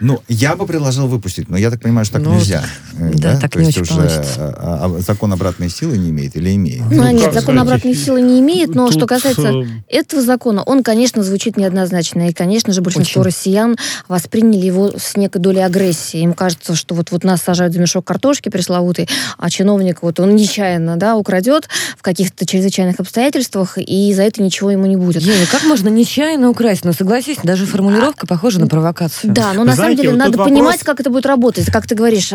Ну, 0.00 0.20
я 0.26 0.56
бы 0.56 0.66
предложил 0.66 1.06
выпустить, 1.06 1.48
но 1.48 1.56
я 1.56 1.70
так 1.70 1.80
понимаю, 1.80 2.04
что 2.04 2.14
так 2.14 2.24
ну, 2.24 2.34
нельзя. 2.34 2.64
Да, 2.92 3.34
да? 3.34 3.40
так 3.40 3.52
То 3.52 3.60
не 3.60 3.66
есть 3.66 3.78
очень 3.78 3.96
уже 3.96 4.24
а, 4.36 4.86
а, 4.86 5.00
закон 5.00 5.32
обратной 5.32 5.70
силы 5.70 5.96
не 5.96 6.10
имеет 6.10 6.34
или 6.34 6.56
имеет? 6.56 6.80
Ну, 6.90 7.04
ну 7.04 7.10
нет, 7.12 7.32
закон 7.32 7.56
обратной 7.60 7.94
силы 7.94 8.20
не 8.20 8.40
имеет, 8.40 8.74
но 8.74 8.86
Тут... 8.86 8.96
что 8.96 9.06
касается 9.06 9.48
э, 9.48 9.64
этого 9.88 10.20
закона, 10.20 10.64
он, 10.64 10.82
конечно, 10.82 11.22
звучит 11.22 11.56
неоднозначно. 11.56 12.28
И, 12.28 12.32
конечно 12.32 12.72
же, 12.72 12.80
большинство 12.80 13.20
очень. 13.20 13.28
россиян 13.28 13.76
восприняли 14.08 14.66
его 14.66 14.92
с 14.98 15.16
некой 15.16 15.40
долей 15.40 15.64
агрессии. 15.64 16.20
Им 16.20 16.32
кажется, 16.32 16.74
что 16.74 16.96
вот, 16.96 17.12
вот 17.12 17.22
нас 17.22 17.40
сажают 17.40 17.72
за 17.72 17.80
мешок 17.80 18.04
картошки 18.04 18.48
пресловутый, 18.48 19.08
а 19.38 19.50
чиновник, 19.50 20.02
вот 20.02 20.18
он 20.18 20.34
нечаянно 20.34 20.96
да, 20.96 21.16
украдет 21.16 21.68
в 21.96 22.02
каких-то 22.02 22.44
чрезвычайных 22.44 22.98
обстоятельствах, 22.98 23.78
и 23.78 24.12
за 24.14 24.24
это 24.24 24.42
ничего 24.42 24.72
ему 24.72 24.86
не 24.86 24.96
будет. 24.96 25.22
Ева, 25.22 25.46
как 25.48 25.62
можно 25.62 25.88
нечаянно 25.88 26.50
украсть? 26.50 26.84
Ну, 26.84 26.92
согласись, 26.92 27.38
даже 27.44 27.66
формулировка 27.66 28.24
а, 28.24 28.26
похожа 28.26 28.58
на 28.58 28.66
провокацию. 28.66 29.32
Да, 29.32 29.51
Да, 29.52 29.58
но 29.58 29.64
на 29.64 29.76
самом 29.76 29.96
деле 29.96 30.10
вот 30.10 30.18
надо 30.18 30.38
понимать, 30.38 30.80
вопрос... 30.80 30.82
как 30.84 31.00
это 31.00 31.10
будет 31.10 31.26
работать. 31.26 31.66
Как 31.66 31.86
ты 31.86 31.94
говоришь, 31.94 32.32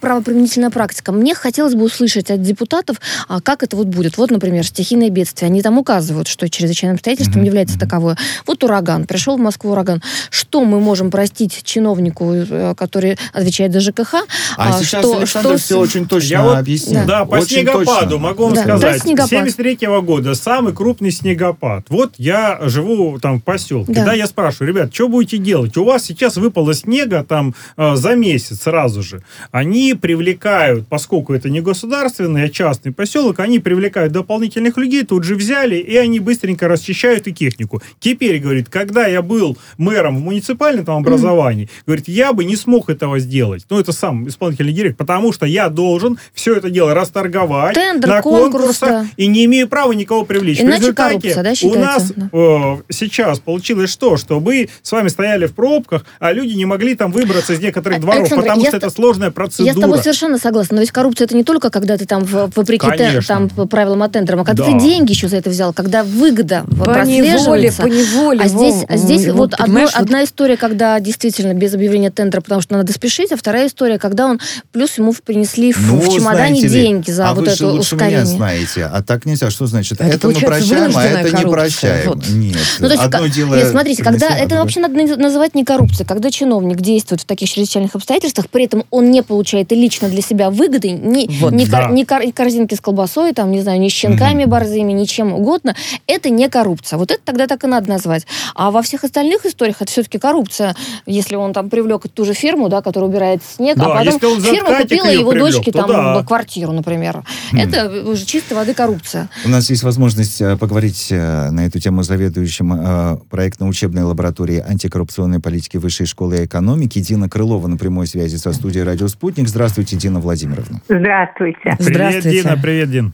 правоприменительная 0.00 0.70
практика. 0.70 1.12
Мне 1.12 1.34
хотелось 1.34 1.74
бы 1.74 1.84
услышать 1.84 2.30
от 2.30 2.42
депутатов, 2.42 3.00
а 3.28 3.40
как 3.40 3.62
это 3.62 3.76
вот 3.76 3.86
будет. 3.86 4.18
Вот, 4.18 4.30
например, 4.30 4.64
стихийное 4.66 5.10
бедствие. 5.10 5.46
Они 5.46 5.62
там 5.62 5.78
указывают, 5.78 6.28
что 6.28 6.48
чрезвычайным 6.48 6.96
обстоятельством 6.96 7.42
mm-hmm. 7.42 7.46
является 7.46 7.78
таковое. 7.78 8.16
Вот 8.46 8.64
ураган. 8.64 9.06
Пришел 9.06 9.36
в 9.36 9.40
Москву 9.40 9.72
ураган. 9.72 10.02
Что 10.30 10.64
мы 10.64 10.80
можем 10.80 11.10
простить 11.10 11.62
чиновнику, 11.62 12.32
э, 12.32 12.74
который 12.76 13.18
отвечает 13.32 13.72
за 13.72 13.80
ЖКХ? 13.80 14.14
А, 14.14 14.24
а 14.56 14.72
сейчас 14.82 15.04
что, 15.04 15.16
Александр 15.18 15.48
что... 15.50 15.58
все 15.58 15.78
очень 15.78 16.06
точно 16.06 16.28
Я 16.28 16.42
вот, 16.42 16.58
объяснил. 16.58 17.06
Да, 17.06 17.24
по 17.24 17.36
очень 17.36 17.58
снегопаду 17.60 18.10
точно. 18.10 18.18
могу 18.18 18.44
вам 18.44 18.54
да. 18.54 18.62
сказать. 18.62 19.02
Да, 19.04 19.26
73 19.26 19.74
-го 19.74 20.02
года 20.02 20.34
самый 20.34 20.72
крупный 20.72 21.10
снегопад. 21.10 21.84
Вот 21.88 22.14
я 22.18 22.58
живу 22.62 23.18
там 23.20 23.40
в 23.40 23.44
поселке. 23.44 23.92
Да, 23.92 24.06
да 24.06 24.12
я 24.12 24.26
спрашиваю, 24.26 24.68
ребят, 24.68 24.94
что 24.94 25.08
будете 25.08 25.38
делать? 25.38 25.76
У 25.76 25.84
вас 25.84 26.04
сейчас 26.04 26.36
выпало 26.56 26.74
снега 26.74 27.24
там 27.24 27.54
э, 27.76 27.96
за 27.96 28.14
месяц 28.14 28.62
сразу 28.62 29.02
же. 29.02 29.22
Они 29.50 29.94
привлекают, 29.94 30.88
поскольку 30.88 31.34
это 31.34 31.50
не 31.50 31.60
государственный, 31.60 32.44
а 32.44 32.48
частный 32.48 32.92
поселок, 32.92 33.40
они 33.40 33.58
привлекают 33.58 34.12
дополнительных 34.12 34.76
людей, 34.78 35.04
тут 35.04 35.24
же 35.24 35.34
взяли, 35.34 35.76
и 35.76 35.96
они 35.96 36.20
быстренько 36.20 36.68
расчищают 36.68 37.26
и 37.26 37.32
технику. 37.32 37.82
Теперь, 38.00 38.38
говорит, 38.38 38.68
когда 38.68 39.06
я 39.06 39.22
был 39.22 39.58
мэром 39.76 40.16
в 40.16 40.20
муниципальном 40.20 40.84
там 40.84 40.96
образовании, 40.96 41.66
mm-hmm. 41.66 41.82
говорит, 41.86 42.08
я 42.08 42.32
бы 42.32 42.44
не 42.44 42.56
смог 42.56 42.88
этого 42.88 43.18
сделать. 43.18 43.66
Ну, 43.70 43.78
это 43.78 43.92
сам 43.92 44.26
исполнительный 44.28 44.72
директор, 44.72 45.06
потому 45.06 45.32
что 45.32 45.46
я 45.46 45.68
должен 45.68 46.18
все 46.32 46.54
это 46.54 46.70
дело 46.70 46.94
расторговать 46.94 47.74
Тендер, 47.74 48.08
на 48.08 48.22
конкурс, 48.22 48.52
конкурсах 48.52 48.88
да. 48.88 49.06
и 49.16 49.26
не 49.26 49.44
имею 49.44 49.68
права 49.68 49.92
никого 49.92 50.24
привлечь. 50.24 50.60
Иначе 50.60 50.76
в 50.76 50.80
результате 50.80 51.34
да, 51.34 51.68
у 51.68 51.74
нас 51.74 52.12
да. 52.16 52.28
э, 52.32 52.76
сейчас 52.90 53.40
получилось 53.40 53.90
что? 53.90 54.16
Что 54.16 54.40
мы 54.40 54.68
с 54.82 54.92
вами 54.92 55.08
стояли 55.08 55.46
в 55.46 55.54
пробках, 55.54 56.06
а 56.18 56.32
люди 56.32 56.45
не 56.54 56.64
могли 56.64 56.94
там 56.94 57.12
выбраться 57.12 57.54
из 57.54 57.60
некоторых 57.60 58.00
дворов, 58.00 58.20
Александр, 58.20 58.44
потому 58.44 58.66
что 58.66 58.76
это 58.76 58.90
сложная 58.90 59.30
процедура. 59.30 59.66
Я 59.66 59.74
с 59.74 59.80
тобой 59.80 59.98
совершенно 59.98 60.38
согласна. 60.38 60.76
Но 60.76 60.80
ведь 60.80 60.90
коррупция 60.90 61.26
это 61.26 61.36
не 61.36 61.44
только 61.44 61.70
когда 61.70 61.96
ты 61.96 62.06
там 62.06 62.24
вопреки 62.24 62.86
тен, 62.96 63.22
там, 63.22 63.48
правилам 63.68 64.02
от 64.02 64.12
тендерам, 64.12 64.40
а 64.40 64.44
когда 64.44 64.64
да. 64.64 64.72
ты 64.72 64.78
деньги 64.78 65.10
еще 65.12 65.28
за 65.28 65.36
это 65.36 65.50
взял, 65.50 65.72
когда 65.72 66.04
выгода 66.04 66.64
по 66.78 66.84
прослеживается. 66.84 67.82
По 67.82 67.86
неволе, 67.86 68.40
а 68.40 68.48
здесь, 68.48 68.84
а 68.88 68.96
здесь 68.96 69.26
вот, 69.26 69.36
вот 69.36 69.54
одно, 69.54 69.80
вот... 69.80 69.90
одна 69.94 70.24
история, 70.24 70.56
когда 70.56 70.98
действительно 71.00 71.54
без 71.54 71.74
объявления 71.74 72.10
тендера, 72.10 72.40
потому 72.40 72.60
что 72.60 72.74
надо 72.74 72.92
спешить, 72.92 73.32
а 73.32 73.36
вторая 73.36 73.66
история, 73.68 73.98
когда 73.98 74.26
он 74.26 74.40
плюс 74.72 74.98
ему 74.98 75.14
принесли 75.24 75.72
в, 75.72 75.80
ну, 75.80 76.00
в 76.00 76.14
чемодане 76.14 76.60
ли, 76.62 76.68
деньги 76.68 77.10
за 77.10 77.30
а 77.30 77.34
вот 77.34 77.46
вы 77.46 77.52
это 77.52 77.66
лучше 77.66 77.94
ускорение. 77.94 78.24
меня 78.24 78.26
знаете, 78.26 78.84
а 78.84 79.02
так 79.02 79.24
нельзя. 79.26 79.50
Что 79.50 79.66
значит? 79.66 80.00
Это, 80.00 80.16
это 80.16 80.26
мы 80.28 80.34
прощаем, 80.34 80.96
а 80.96 81.04
это 81.04 81.30
коррупция. 81.30 81.44
не 81.44 81.50
прощаем. 81.50 82.08
Вот. 82.08 82.28
Нет. 82.28 82.56
Ну, 82.78 82.88
то 82.88 82.94
есть, 82.94 83.04
Одно 83.04 83.26
дело... 83.26 83.54
Нет, 83.54 83.68
смотрите, 83.68 84.02
когда 84.02 84.28
это 84.28 84.56
вообще 84.56 84.80
надо 84.80 84.94
называть 85.16 85.54
не 85.54 85.64
коррупцией, 85.64 86.06
когда 86.06 86.30
чиновник 86.36 86.80
действует 86.80 87.22
в 87.22 87.24
таких 87.24 87.48
чрезвычайных 87.48 87.94
обстоятельствах, 87.94 88.48
при 88.50 88.64
этом 88.64 88.84
он 88.90 89.10
не 89.10 89.22
получает 89.22 89.72
и 89.72 89.74
лично 89.74 90.08
для 90.08 90.20
себя 90.20 90.50
выгоды, 90.50 90.90
ни, 90.90 91.26
вот, 91.40 91.52
ни, 91.52 91.64
да. 91.64 91.84
кор, 91.84 91.92
ни, 91.92 92.04
кор, 92.04 92.20
корзинки 92.32 92.74
с 92.74 92.80
колбасой, 92.80 93.32
там, 93.32 93.50
не 93.50 93.62
знаю, 93.62 93.80
ни 93.80 93.88
щенками 93.88 94.42
mm-hmm. 94.42 94.46
борзыми, 94.46 94.92
ни 94.92 95.04
чем 95.04 95.32
угодно, 95.32 95.74
это 96.06 96.28
не 96.28 96.48
коррупция. 96.48 96.98
Вот 96.98 97.10
это 97.10 97.20
тогда 97.24 97.46
так 97.46 97.64
и 97.64 97.66
надо 97.66 97.88
назвать. 97.88 98.26
А 98.54 98.70
во 98.70 98.82
всех 98.82 99.04
остальных 99.04 99.46
историях 99.46 99.76
это 99.80 99.90
все-таки 99.90 100.18
коррупция. 100.18 100.76
Если 101.06 101.36
он 101.36 101.52
там 101.52 101.70
привлек 101.70 102.02
ту 102.12 102.24
же 102.24 102.34
фирму, 102.34 102.68
да, 102.68 102.82
которая 102.82 103.08
убирает 103.08 103.42
снег, 103.42 103.78
да, 103.78 103.86
а 103.86 104.04
потом 104.04 104.40
фирма 104.42 104.80
купила 104.80 105.06
его 105.06 105.30
привлек, 105.30 105.54
дочке 105.54 105.72
там 105.72 105.88
да. 105.88 106.22
квартиру, 106.22 106.72
например. 106.72 107.24
Mm. 107.52 107.62
Это 107.62 108.10
уже 108.10 108.24
чистой 108.26 108.54
воды 108.54 108.74
коррупция. 108.74 109.28
У 109.44 109.48
нас 109.48 109.70
есть 109.70 109.82
возможность 109.82 110.40
э, 110.40 110.56
поговорить 110.56 111.08
э, 111.10 111.50
на 111.50 111.66
эту 111.66 111.80
тему 111.80 112.02
с 112.02 112.06
заведующим 112.06 112.72
э, 112.72 113.16
проектно-учебной 113.30 114.02
лабораторией 114.02 114.60
антикоррупционной 114.60 115.40
политики 115.40 115.76
Высшей 115.76 116.06
школы 116.06 116.25
экономики 116.34 116.98
Дина 117.00 117.28
Крылова 117.28 117.66
на 117.68 117.76
прямой 117.76 118.06
связи 118.06 118.36
со 118.36 118.52
студией 118.52 118.84
«Радио 118.84 119.08
Спутник». 119.08 119.48
Здравствуйте, 119.48 119.96
Дина 119.96 120.20
Владимировна. 120.20 120.80
Здравствуйте. 120.88 121.58
Привет, 121.62 121.80
Здравствуйте. 121.80 122.42
Дина. 122.42 122.58
Привет, 122.60 122.90
Дин. 122.90 123.12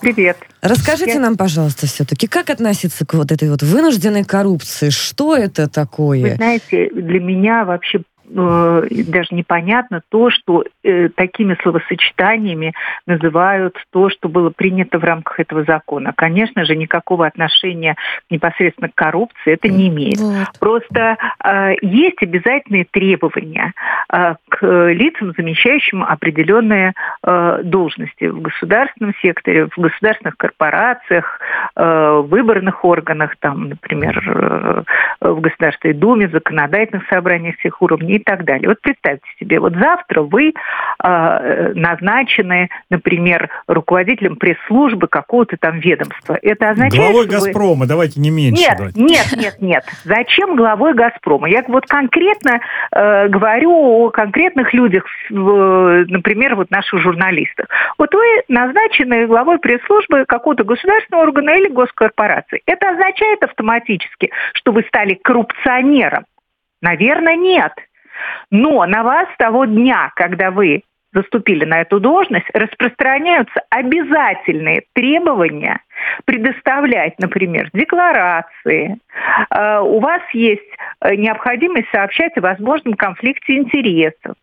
Привет. 0.00 0.36
Расскажите 0.60 1.14
Я... 1.14 1.20
нам, 1.20 1.36
пожалуйста, 1.36 1.86
все-таки, 1.86 2.26
как 2.26 2.50
относиться 2.50 3.06
к 3.06 3.14
вот 3.14 3.32
этой 3.32 3.48
вот 3.48 3.62
вынужденной 3.62 4.24
коррупции? 4.24 4.90
Что 4.90 5.36
это 5.36 5.68
такое? 5.68 6.20
Вы 6.20 6.34
знаете, 6.34 6.90
для 6.92 7.20
меня 7.20 7.64
вообще 7.64 8.02
даже 8.28 9.34
непонятно 9.34 10.02
то, 10.08 10.30
что 10.30 10.64
э, 10.82 11.08
такими 11.10 11.56
словосочетаниями 11.62 12.74
называют 13.06 13.76
то, 13.90 14.10
что 14.10 14.28
было 14.28 14.50
принято 14.50 14.98
в 14.98 15.04
рамках 15.04 15.40
этого 15.40 15.64
закона. 15.64 16.12
Конечно 16.16 16.64
же, 16.64 16.76
никакого 16.76 17.26
отношения 17.26 17.96
непосредственно 18.30 18.88
к 18.88 18.94
коррупции 18.94 19.52
это 19.52 19.68
не 19.68 19.88
имеет. 19.88 20.18
Вот. 20.18 20.48
Просто 20.58 21.16
э, 21.44 21.74
есть 21.82 22.22
обязательные 22.22 22.86
требования 22.90 23.72
э, 24.12 24.34
к 24.48 24.66
лицам, 24.92 25.32
замещающим 25.36 26.02
определенные 26.02 26.92
э, 27.22 27.60
должности 27.62 28.24
в 28.24 28.40
государственном 28.40 29.14
секторе, 29.22 29.66
в 29.66 29.78
государственных 29.78 30.36
корпорациях, 30.36 31.40
э, 31.76 32.22
выборных 32.26 32.84
органах, 32.84 33.36
там, 33.40 33.68
например, 33.68 34.22
э, 34.26 34.82
в 35.20 35.40
Государственной 35.40 35.94
Думе, 35.94 36.28
в 36.28 36.32
законодательных 36.32 37.06
собраниях 37.08 37.56
всех 37.58 37.80
уровней 37.82 38.15
и 38.16 38.22
так 38.22 38.44
далее. 38.44 38.68
Вот 38.68 38.80
представьте 38.80 39.26
себе, 39.38 39.60
вот 39.60 39.74
завтра 39.74 40.22
вы 40.22 40.52
э, 40.52 41.72
назначены, 41.74 42.68
например, 42.90 43.48
руководителем 43.66 44.36
пресс-службы 44.36 45.08
какого-то 45.08 45.56
там 45.58 45.80
ведомства. 45.80 46.38
Это 46.42 46.70
означает, 46.70 47.12
Главой 47.12 47.26
«Газпрома», 47.26 47.80
вы... 47.82 47.86
давайте 47.86 48.20
не 48.20 48.30
меньше. 48.30 48.62
Нет, 48.62 48.74
давайте. 48.76 49.00
нет, 49.00 49.26
нет, 49.36 49.56
нет. 49.60 49.84
Зачем 50.04 50.56
главой 50.56 50.94
«Газпрома»? 50.94 51.48
Я 51.48 51.64
вот 51.68 51.86
конкретно 51.86 52.60
э, 52.92 53.28
говорю 53.28 53.72
о 53.72 54.10
конкретных 54.10 54.72
людях, 54.74 55.04
э, 55.30 55.34
например, 55.34 56.56
вот 56.56 56.70
наших 56.70 57.00
журналистах. 57.00 57.66
Вот 57.98 58.12
вы 58.14 58.24
назначены 58.48 59.26
главой 59.26 59.58
пресс-службы 59.58 60.24
какого-то 60.26 60.64
государственного 60.64 61.24
органа 61.24 61.50
или 61.50 61.68
госкорпорации. 61.68 62.62
Это 62.66 62.90
означает 62.90 63.42
автоматически, 63.42 64.30
что 64.54 64.72
вы 64.72 64.82
стали 64.88 65.14
коррупционером? 65.14 66.24
Наверное, 66.82 67.36
нет. 67.36 67.72
Но 68.50 68.84
на 68.86 69.02
вас 69.02 69.28
того 69.38 69.64
дня, 69.64 70.12
когда 70.14 70.50
вы 70.50 70.82
заступили 71.16 71.64
на 71.64 71.80
эту 71.80 71.98
должность, 71.98 72.46
распространяются 72.52 73.62
обязательные 73.70 74.82
требования 74.92 75.80
предоставлять, 76.24 77.18
например, 77.18 77.70
декларации. 77.72 78.98
Э, 79.50 79.80
у 79.80 79.98
вас 80.00 80.22
есть 80.32 80.68
э, 81.00 81.14
необходимость 81.16 81.88
сообщать 81.90 82.36
о 82.36 82.42
возможном 82.42 82.94
конфликте 82.94 83.56
интересов. 83.56 84.34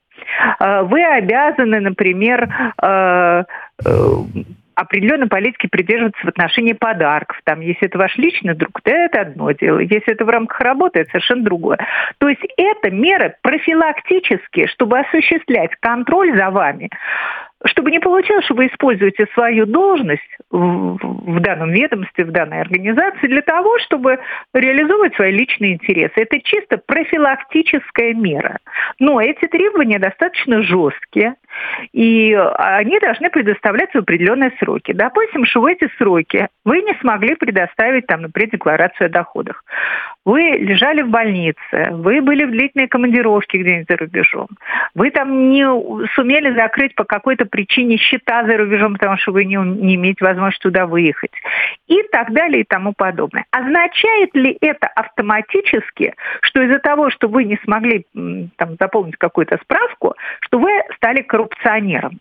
Э, 0.60 0.82
вы 0.84 1.04
обязаны, 1.04 1.80
например, 1.80 2.50
определенной 4.76 5.28
политики 5.28 5.68
придерживаться 5.68 6.22
в 6.24 6.28
отношении 6.28 6.74
подарков. 6.74 7.40
Там, 7.44 7.62
если 7.62 7.88
это 7.88 7.98
ваш 7.98 8.18
личный 8.18 8.56
друг, 8.56 8.82
то 8.82 8.92
это 8.92 9.22
одно 9.22 9.52
дело. 9.52 9.80
Если 9.80 10.14
это 10.14 10.26
в 10.26 10.30
рамках 10.30 10.60
работы, 10.62 11.00
это 11.00 11.12
совершенно 11.12 11.44
другое. 11.44 11.80
То 12.18 12.28
есть 12.28 12.42
это 12.58 12.92
меры 12.92 13.36
профилактические, 13.42 14.68
чтобы 14.68 15.00
осуществлять 15.00 15.72
контроль 15.80 16.38
за 16.38 16.50
вами 16.50 16.90
чтобы 17.66 17.91
не 17.91 17.99
получилось, 17.99 18.45
что 18.45 18.55
вы 18.55 18.68
используете 18.68 19.28
свою 19.34 19.66
должность 19.66 20.22
в 20.49 21.39
данном 21.39 21.72
ведомстве, 21.72 22.26
в 22.26 22.32
данной 22.32 22.61
организации 22.61 23.28
для 23.28 23.41
того, 23.41 23.80
чтобы 23.80 24.20
реализовывать 24.53 25.16
свои 25.16 25.32
личные 25.32 25.74
интересы. 25.74 26.14
Это 26.16 26.39
чисто 26.41 26.78
профилактическая 26.78 28.14
мера. 28.14 28.57
Но 28.99 29.22
эти 29.22 29.47
требования 29.47 29.99
достаточно 29.99 30.61
жесткие, 30.61 31.36
и 31.91 32.34
они 32.34 32.99
должны 32.99 33.30
предоставляться 33.30 33.99
в 33.99 34.01
определенные 34.03 34.51
сроки. 34.59 34.91
Допустим, 34.91 35.45
что 35.45 35.61
в 35.61 35.66
эти 35.66 35.89
сроки 35.97 36.47
вы 36.66 36.82
не 36.82 36.93
смогли 36.99 37.36
предоставить, 37.36 38.07
там, 38.07 38.24
например, 38.24 38.51
декларацию 38.51 39.07
о 39.07 39.09
доходах. 39.09 39.64
Вы 40.26 40.41
лежали 40.41 41.01
в 41.01 41.09
больнице, 41.09 41.89
вы 41.91 42.22
были 42.22 42.45
в 42.45 42.51
длительной 42.51 42.88
командировке 42.88 43.57
где-нибудь 43.57 43.89
за 43.89 43.97
рубежом, 43.97 44.47
вы 44.95 45.11
там 45.11 45.49
не 45.49 45.66
сумели 46.16 46.53
закрыть 46.55 46.95
по 46.95 47.03
какой-то 47.03 47.45
причине 47.54 47.97
счета 47.97 48.43
за 48.45 48.58
рубежом, 48.58 48.93
потому 48.93 49.16
что 49.18 49.32
вы 49.32 49.45
не, 49.45 49.58
не 49.58 49.93
имеете 49.93 50.26
возможности 50.26 50.64
туда 50.64 50.88
выехать. 50.88 51.32
И 51.86 52.01
так 52.12 52.34
далее 52.34 52.62
и 52.62 52.66
тому 52.66 52.93
подобное. 52.97 53.45
Означает 53.51 54.34
ли 54.34 54.58
это 54.60 54.88
автоматически, 54.88 56.16
что 56.41 56.64
из-за 56.64 56.80
того, 56.80 57.12
что 57.12 57.28
вы 57.28 57.43
не 57.43 57.60
смогли 57.64 58.08
там, 58.58 58.76
заполнить 58.80 59.18
какую-то 59.18 59.60
справку, 59.62 60.16
что 60.41 60.58
вы 60.58 60.72
стали 60.95 61.22
коррупционером? 61.22 62.20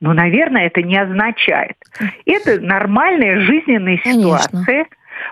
Ну, 0.00 0.14
наверное, 0.14 0.68
это 0.68 0.80
не 0.80 0.96
означает. 0.96 1.76
Это 2.24 2.58
нормальная 2.58 3.40
жизненная 3.40 3.98
ситуация, 3.98 4.86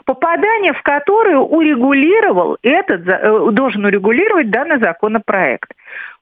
попадание 0.04 0.74
в 0.74 0.82
которую 0.82 1.40
урегулировал 1.40 2.58
этот, 2.62 3.08
э, 3.08 3.50
должен 3.52 3.86
урегулировать 3.86 4.50
данный 4.50 4.78
законопроект. 4.78 5.72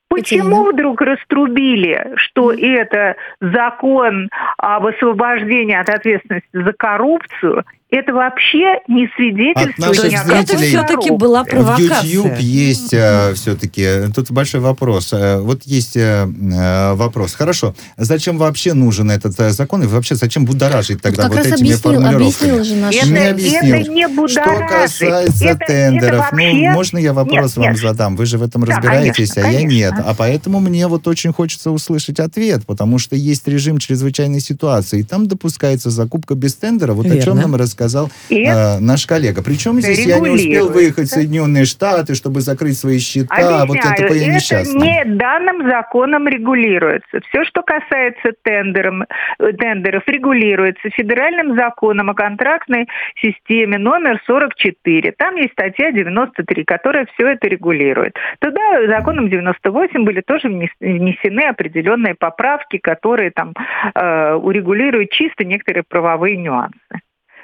Почему 0.08 0.70
вдруг 0.70 1.00
раструбили, 1.00 2.12
что 2.16 2.52
это 2.52 3.16
закон 3.40 4.30
об 4.58 4.86
освобождении 4.86 5.74
от 5.74 5.88
ответственности 5.88 6.48
за 6.52 6.72
коррупцию 6.72 7.64
это 7.88 8.12
вообще 8.12 8.80
не 8.88 9.08
свидетельствует 9.16 10.10
ни 10.10 10.16
о 10.16 10.40
Это 10.40 10.56
все-таки 10.58 11.10
была 11.12 11.44
провокация. 11.44 12.00
В 12.00 12.04
YouTube 12.04 12.38
есть 12.40 12.92
э, 12.92 13.32
все-таки, 13.34 14.12
тут 14.12 14.32
большой 14.32 14.60
вопрос. 14.60 15.12
Э, 15.12 15.38
вот 15.38 15.62
есть 15.62 15.96
э, 15.96 16.26
э, 16.26 16.94
вопрос. 16.94 17.34
Хорошо, 17.34 17.76
зачем 17.96 18.38
вообще 18.38 18.74
нужен 18.74 19.10
этот 19.12 19.38
э, 19.38 19.50
закон? 19.50 19.84
И 19.84 19.86
вообще 19.86 20.16
зачем 20.16 20.46
будоражить 20.46 21.00
тогда 21.00 21.28
вот, 21.28 21.36
вот 21.36 21.46
этими 21.46 21.54
объяснил, 21.58 21.78
формулировками? 21.78 22.24
Объяснил 22.26 22.64
же 22.64 22.74
наш... 22.74 22.94
Это, 22.96 23.08
не 23.08 23.28
объяснил. 23.28 23.74
это 23.76 23.90
не 23.90 24.06
Что 24.06 24.14
будоражит. 24.16 24.68
касается 24.68 25.44
это, 25.44 25.66
тендеров, 25.66 26.08
это 26.08 26.36
вообще... 26.36 26.52
ну, 26.52 26.70
можно 26.72 26.98
я 26.98 27.12
вопрос 27.12 27.36
Нет, 27.36 27.56
вам 27.56 27.72
нет. 27.72 27.78
задам? 27.78 28.16
Вы 28.16 28.26
же 28.26 28.38
в 28.38 28.42
этом 28.42 28.64
Да, 28.64 28.74
разбираетесь, 28.74 29.32
конечно, 29.32 29.42
а 29.48 29.52
я 29.52 29.62
нет. 29.62 29.90
конечно. 29.90 30.10
А 30.10 30.14
поэтому 30.14 30.58
мне 30.58 30.88
вот 30.88 31.06
очень 31.06 31.32
хочется 31.32 31.70
услышать 31.70 32.18
ответ, 32.18 32.66
потому 32.66 32.98
что 32.98 33.14
есть 33.14 33.46
режим 33.46 33.78
чрезвычайной 33.78 34.40
ситуации, 34.40 35.00
и 35.00 35.02
там 35.04 35.28
допускается 35.28 35.90
закупка 35.90 36.34
без 36.34 36.54
тендера, 36.54 36.92
вот 36.92 37.06
о 37.06 37.10
чем 37.10 37.36
Верно. 37.36 37.42
нам 37.42 37.54
рассказал 37.76 38.08
И 38.28 38.44
э, 38.44 38.78
наш 38.80 39.06
коллега. 39.06 39.42
Причем 39.42 39.80
здесь 39.80 40.06
я 40.06 40.18
не 40.18 40.30
успел 40.30 40.70
выехать 40.70 41.08
в 41.08 41.10
Соединенные 41.10 41.64
Штаты, 41.64 42.14
чтобы 42.14 42.40
закрыть 42.40 42.78
свои 42.78 42.98
счета, 42.98 43.64
вот 43.66 43.76
это 43.76 43.88
Объясняю, 43.88 43.96
такое 43.96 44.22
это 44.22 44.30
несчастное. 44.30 45.04
не 45.04 45.04
данным 45.04 45.68
законом 45.68 46.28
регулируется. 46.28 47.20
Все, 47.28 47.44
что 47.44 47.62
касается 47.62 48.32
тендером, 48.42 49.02
э, 49.02 49.52
тендеров, 49.52 50.02
регулируется 50.06 50.88
федеральным 50.90 51.56
законом 51.56 52.10
о 52.10 52.14
контрактной 52.14 52.88
системе 53.20 53.78
номер 53.78 54.20
44. 54.26 55.12
Там 55.12 55.36
есть 55.36 55.52
статья 55.52 55.92
93, 55.92 56.64
которая 56.64 57.06
все 57.14 57.28
это 57.28 57.48
регулирует. 57.48 58.16
Туда 58.40 58.86
законом 58.88 59.28
98 59.28 60.04
были 60.04 60.20
тоже 60.20 60.48
внес- 60.48 60.76
внесены 60.80 61.42
определенные 61.48 62.14
поправки, 62.14 62.78
которые 62.78 63.30
там 63.30 63.52
э, 63.94 64.34
урегулируют 64.34 65.10
чисто 65.10 65.44
некоторые 65.44 65.84
правовые 65.88 66.36
нюансы. 66.36 66.76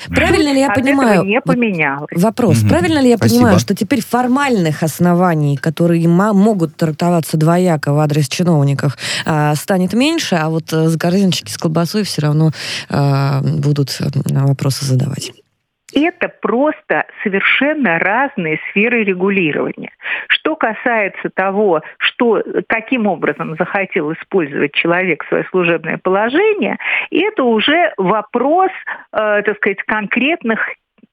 Правильно 0.09 0.53
ли 0.53 0.61
я 0.61 0.69
От 0.69 0.75
понимаю? 0.75 1.25
не 1.25 1.41
поменялось. 1.41 2.11
Вопрос. 2.15 2.59
Мгм. 2.59 2.69
Правильно 2.69 2.99
ли 3.01 3.11
я 3.11 3.17
Спасибо. 3.17 3.39
понимаю, 3.39 3.59
что 3.59 3.75
теперь 3.75 4.03
формальных 4.03 4.83
оснований, 4.83 5.57
которые 5.57 6.09
могут 6.09 6.77
трактоваться 6.77 7.37
двояко 7.37 7.93
в 7.93 7.99
адрес 7.99 8.29
чиновников, 8.29 8.97
а, 9.25 9.55
станет 9.55 9.93
меньше, 9.93 10.37
а 10.37 10.49
вот 10.49 10.73
э, 10.73 10.89
корзиночки 10.99 11.51
с 11.51 11.59
колбасой 11.59 12.05
все 12.05 12.23
равно 12.23 12.51
а, 12.89 13.43
будут 13.43 13.97
э, 14.01 14.09
вопросы 14.25 14.85
задавать? 14.85 15.33
Это 15.95 16.29
просто 16.29 17.07
совершенно 17.23 17.99
разные 17.99 18.59
сферы 18.71 19.05
регулирования. 19.05 19.93
Что 20.29 20.57
касается 20.57 21.31
того, 21.31 21.83
что, 21.99 22.43
каким 22.69 23.07
образом 23.07 23.57
захотел 23.57 24.13
использовать 24.13 24.73
человек 24.73 25.25
свое 25.29 25.45
служебное 25.51 25.99
положение, 25.99 26.79
это 27.11 27.45
уже 27.45 27.93
вопрос, 27.97 28.71
э, 29.13 29.43
так 29.43 29.57
сказать, 29.57 29.83
конкретных 29.83 30.61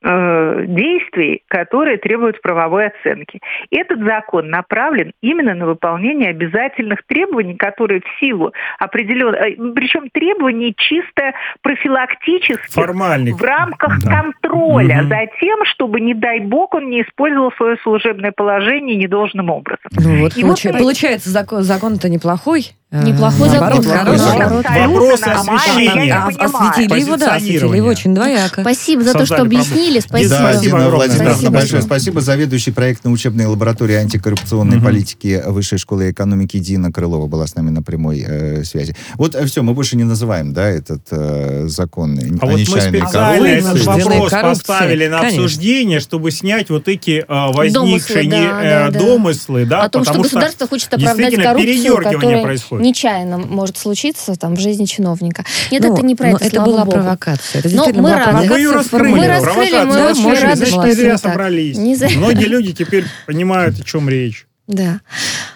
э, 0.01 0.65
действий, 0.67 1.43
которые 1.47 1.97
требуют 1.97 2.41
правовой 2.41 2.87
оценки. 2.87 3.39
Этот 3.71 3.99
закон 4.03 4.49
направлен 4.49 5.11
именно 5.21 5.53
на 5.55 5.65
выполнение 5.65 6.29
обязательных 6.29 7.03
требований, 7.05 7.55
которые 7.55 8.01
в 8.01 8.19
силу 8.19 8.53
определенных, 8.79 9.39
причем 9.75 10.09
требований 10.11 10.73
чисто 10.77 11.33
профилактических 11.61 12.69
Формальных. 12.73 13.35
в 13.39 13.43
рамках 13.43 13.99
Да. 14.03 14.21
контроля 14.21 14.99
Мгм. 15.01 15.09
за 15.09 15.19
тем, 15.39 15.65
чтобы, 15.65 15.99
не 16.01 16.13
дай 16.13 16.39
бог, 16.39 16.73
он 16.73 16.89
не 16.89 17.01
использовал 17.01 17.51
свое 17.53 17.77
служебное 17.83 18.31
положение 18.31 18.95
недолжным 18.95 19.49
образом. 19.49 19.89
Ну 19.91 20.21
вот, 20.21 20.37
И 20.37 20.41
получ- 20.43 20.65
вот 20.71 20.77
получается, 20.79 21.29
закон, 21.29 21.63
закон-то 21.63 22.09
неплохой. 22.09 22.71
А, 22.91 23.03
Неплохой 23.03 23.49
наоборот, 23.49 23.83
закон, 23.83 24.17
наоборот. 24.17 24.65
Вопрос 24.65 25.21
освещения. 25.21 26.11
А, 26.11 26.27
осветили 26.27 26.99
его, 26.99 27.17
да, 27.17 27.35
осветили 27.35 27.77
его 27.77 27.87
очень 27.87 28.15
двояко. 28.15 28.61
Спасибо 28.61 29.03
за 29.03 29.13
то, 29.13 29.27
что 29.27 29.43
объяснили. 29.43 29.99
Спасибо. 29.99 30.29
Да, 30.31 30.51
Спасибо. 30.53 30.75
Владимировна, 30.77 31.33
Спасибо. 31.33 31.51
большое 31.51 31.81
спасибо. 31.83 32.21
Заведующий 32.21 32.71
проектно-учебной 32.71 33.45
лаборатории 33.45 33.93
антикоррупционной 33.93 34.81
политики 34.81 35.39
Высшей 35.45 35.77
школы 35.77 36.09
экономики 36.09 36.57
Дина 36.57 36.91
Крылова 36.91 37.27
была 37.27 37.45
с 37.45 37.53
нами 37.53 37.69
на 37.69 37.83
прямой 37.83 38.25
э, 38.27 38.63
связи. 38.63 38.95
Вот 39.15 39.35
все, 39.35 39.61
мы 39.61 39.75
больше 39.75 39.95
не 39.95 40.03
называем, 40.03 40.53
да, 40.53 40.67
этот 40.67 41.03
э, 41.11 41.67
закон 41.67 42.17
А 42.17 42.45
о 42.45 42.47
вот 42.47 42.53
мы 42.53 42.59
нечаянной 42.61 43.01
специально 43.01 43.45
этот 43.45 43.85
вопрос 43.85 44.31
поставили 44.31 45.07
на 45.07 45.19
обсуждение, 45.19 45.99
чтобы 45.99 46.31
снять 46.31 46.71
вот 46.71 46.87
эти 46.87 47.23
возникшие 47.27 47.69
Домыслы, 47.69 48.29
да, 48.29 48.63
э, 48.63 48.69
да, 48.69 48.91
да. 48.91 48.99
домыслы, 48.99 49.65
да, 49.65 49.83
О 49.83 49.89
том, 49.89 50.03
что 50.03 50.13
потому 50.13 50.23
государство 50.23 50.67
хочет 50.67 50.91
оправдать 50.91 51.35
коррупцию, 51.35 51.97
которая 51.97 52.41
происходит. 52.41 52.78
Нечаянно 52.79 53.37
может 53.37 53.77
случиться 53.77 54.35
там, 54.35 54.55
в 54.55 54.59
жизни 54.59 54.85
чиновника. 54.85 55.45
Нет, 55.71 55.83
Ну, 55.83 55.93
это 55.93 56.05
не 56.05 56.15
про 56.15 56.29
но 56.31 56.35
это, 56.37 56.45
это 56.45 56.61
была 56.61 56.79
богу. 56.85 56.91
провокация. 56.97 57.59
Это 57.59 57.69
Но 57.75 57.85
мы 57.85 57.93
была 57.93 58.15
рады. 58.17 58.31
Мы 58.31 58.31
провокация 58.31 58.57
ее 58.57 58.71
раскрыли. 58.71 59.11
Мы 59.11 59.27
раскрыли, 59.27 59.83
мы 59.85 59.93
Провокация. 59.93 60.25
очень 60.25 60.41
рады, 60.43 60.55
значит, 60.57 60.73
что 60.73 60.85
не 60.87 60.91
зря 60.93 61.17
собрались. 61.17 61.77
Не 61.77 61.95
зря. 61.95 62.17
Многие 62.17 62.45
люди 62.45 62.73
теперь 62.73 63.05
понимают, 63.25 63.79
о 63.79 63.83
чем 63.83 64.09
речь. 64.09 64.45
Да. 64.69 65.01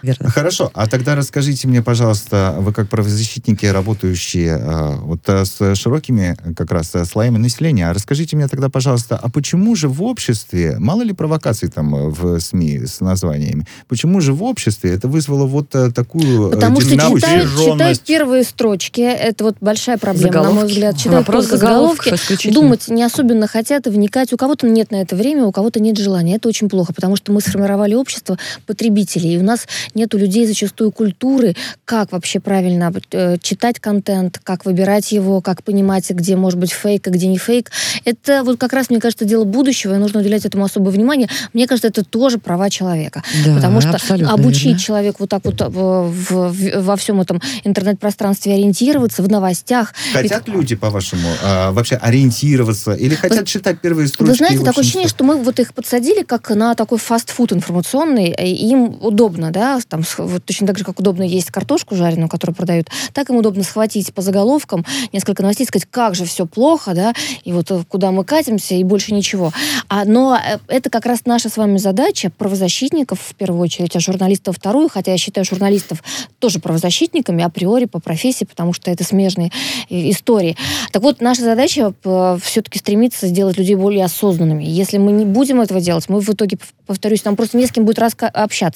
Верно. 0.02 0.30
Хорошо, 0.30 0.72
а 0.74 0.88
тогда 0.88 1.16
расскажите 1.16 1.68
мне, 1.68 1.84
пожалуйста, 1.84 2.56
вы 2.58 2.74
как 2.74 2.90
правозащитники, 2.90 3.66
работающие 3.68 4.58
э, 4.60 4.96
вот 4.98 5.22
э, 5.28 5.46
с 5.46 5.76
широкими 5.76 6.36
э, 6.44 6.54
как 6.56 6.72
раз 6.72 6.90
э, 6.96 7.06
слоями 7.06 7.38
населения, 7.38 7.90
а 7.90 7.94
расскажите 7.94 8.36
мне 8.36 8.48
тогда, 8.48 8.70
пожалуйста, 8.70 9.16
а 9.22 9.30
почему 9.30 9.76
же 9.76 9.88
в 9.88 10.02
обществе, 10.02 10.78
мало 10.80 11.04
ли 11.04 11.14
провокаций 11.14 11.70
там 11.70 12.10
в 12.10 12.40
СМИ 12.40 12.88
с 12.88 13.02
названиями, 13.02 13.68
почему 13.88 14.20
же 14.20 14.34
в 14.34 14.42
обществе 14.44 14.92
это 14.92 15.08
вызвало 15.08 15.46
вот 15.46 15.76
э, 15.76 15.92
такую 15.92 16.50
Потому 16.50 16.82
что 16.82 16.90
читают, 16.90 17.22
читают 17.56 18.00
первые 18.02 18.44
строчки. 18.44 19.02
Это 19.02 19.44
вот 19.44 19.58
большая 19.62 20.00
проблема, 20.00 20.34
на 20.34 20.40
мой 20.40 20.48
Заголовки. 20.50 20.72
взгляд. 20.74 20.98
Читают 20.98 21.28
Вопрос 21.28 21.46
только 21.46 21.58
заголовки. 21.58 22.52
Думать 22.52 22.88
не 22.88 23.04
особенно 23.04 23.46
хотят 23.46 23.86
и 23.86 23.92
вникать. 23.92 24.34
У 24.34 24.38
кого-то 24.38 24.68
нет 24.68 24.90
на 24.90 24.98
это 25.02 25.16
время, 25.16 25.46
у 25.46 25.52
кого-то 25.52 25.80
нет 25.80 26.00
желания. 26.00 26.36
Это 26.38 26.50
очень 26.50 26.68
плохо, 26.68 26.94
потому 26.94 27.16
что 27.16 27.32
мы 27.32 27.42
сформировали 27.42 27.94
общество 27.94 28.40
потребителей, 28.66 29.03
и 29.06 29.38
у 29.38 29.44
нас 29.44 29.68
нет 29.94 30.14
у 30.16 30.18
людей 30.18 30.46
зачастую 30.46 30.92
культуры, 30.92 31.56
как 31.86 32.12
вообще 32.12 32.40
правильно 32.40 32.92
э, 33.12 33.38
читать 33.42 33.80
контент, 33.80 34.40
как 34.44 34.66
выбирать 34.66 35.12
его, 35.12 35.42
как 35.42 35.64
понимать, 35.64 36.10
где 36.10 36.36
может 36.36 36.60
быть 36.60 36.72
фейк, 36.72 37.08
а 37.08 37.12
где 37.12 37.28
не 37.28 37.38
фейк. 37.38 37.72
Это 38.06 38.44
вот 38.44 38.60
как 38.60 38.74
раз, 38.74 38.90
мне 38.90 39.00
кажется, 39.00 39.26
дело 39.26 39.44
будущего, 39.44 39.94
и 39.96 39.98
нужно 39.98 40.20
уделять 40.22 40.46
этому 40.46 40.66
особое 40.66 40.92
внимание. 40.92 41.28
Мне 41.54 41.68
кажется, 41.68 41.88
это 41.88 42.04
тоже 42.04 42.38
права 42.38 42.70
человека. 42.70 43.24
Да, 43.46 43.56
Потому 43.56 43.82
что 43.82 43.98
обучить 44.30 44.64
верно. 44.66 44.80
человека 44.80 45.18
вот 45.20 45.30
так 45.30 45.44
вот 45.46 45.62
э, 45.62 45.68
в- 45.68 46.52
в- 46.52 46.82
во 46.82 46.96
всем 46.96 47.22
этом 47.22 47.42
интернет-пространстве 47.64 48.54
ориентироваться, 48.54 49.24
в 49.24 49.30
новостях. 49.30 49.94
Хотят 50.14 50.48
люди, 50.48 50.76
по-вашему, 50.76 51.28
э, 51.44 51.72
вообще 51.72 51.96
ориентироваться 51.96 52.94
или 52.94 53.16
хотят 53.16 53.48
читать 53.48 53.80
первые 53.82 54.08
строчки? 54.08 54.32
Вы 54.32 54.36
знаете, 54.38 54.64
такое 54.64 54.82
ощущение, 54.84 55.10
что 55.10 55.24
мы 55.24 55.38
вот 55.38 55.60
их 55.60 55.74
подсадили 55.74 56.24
как 56.24 56.50
на 56.52 56.76
такой 56.76 56.98
фастфуд 56.98 57.52
информационный, 57.54 58.34
и 58.40 58.68
им 58.70 58.93
удобно, 59.02 59.52
да, 59.52 59.80
там, 59.88 60.02
вот 60.18 60.46
точно 60.46 60.68
так 60.68 60.78
же, 60.78 60.84
как 60.84 61.00
удобно 61.00 61.24
есть 61.24 61.52
картошку 61.52 61.96
жареную, 61.96 62.30
которую 62.30 62.56
продают, 62.56 62.90
так 63.14 63.30
им 63.30 63.38
удобно 63.38 63.64
схватить 63.64 64.14
по 64.14 64.22
заголовкам 64.22 64.86
несколько 65.12 65.42
новостей, 65.42 65.66
сказать, 65.66 65.88
как 65.90 66.16
же 66.16 66.26
все 66.26 66.46
плохо, 66.46 66.94
да, 66.94 67.14
и 67.44 67.52
вот 67.54 67.72
э, 67.72 67.84
куда 67.88 68.12
мы 68.12 68.24
катимся, 68.24 68.76
и 68.76 68.84
больше 68.84 69.14
ничего. 69.14 69.52
А, 69.90 70.06
но 70.06 70.38
э, 70.38 70.60
это 70.68 70.90
как 70.90 71.06
раз 71.06 71.22
наша 71.26 71.50
с 71.50 71.58
вами 71.58 71.78
задача, 71.78 72.30
правозащитников 72.30 73.20
в 73.20 73.36
первую 73.36 73.62
очередь, 73.62 73.96
а 73.96 74.00
журналистов 74.00 74.58
вторую, 74.58 74.90
хотя 74.90 75.12
я 75.12 75.18
считаю 75.18 75.46
журналистов 75.46 76.04
тоже 76.40 76.60
правозащитниками 76.60 77.44
априори 77.44 77.86
по 77.86 78.00
профессии, 78.00 78.46
потому 78.46 78.74
что 78.74 78.92
это 78.92 79.04
смежные 79.04 79.52
э, 79.90 80.10
истории. 80.10 80.58
Так 80.92 81.02
вот, 81.02 81.22
наша 81.22 81.42
задача 81.42 81.94
все-таки 82.42 82.80
стремиться 82.80 83.28
сделать 83.28 83.58
людей 83.58 83.76
более 83.76 84.06
осознанными. 84.06 84.64
Если 84.64 84.98
мы 84.98 85.12
не 85.12 85.26
будем 85.26 85.62
этого 85.62 85.82
делать, 85.82 86.10
мы 86.10 86.20
в 86.20 86.30
итоге, 86.30 86.58
пов- 86.58 86.74
повторюсь, 86.86 87.24
нам 87.26 87.36
просто 87.36 87.58
не 87.58 87.66
с 87.66 87.72
кем 87.72 87.86
будет 87.86 88.00
раска- 88.00 88.32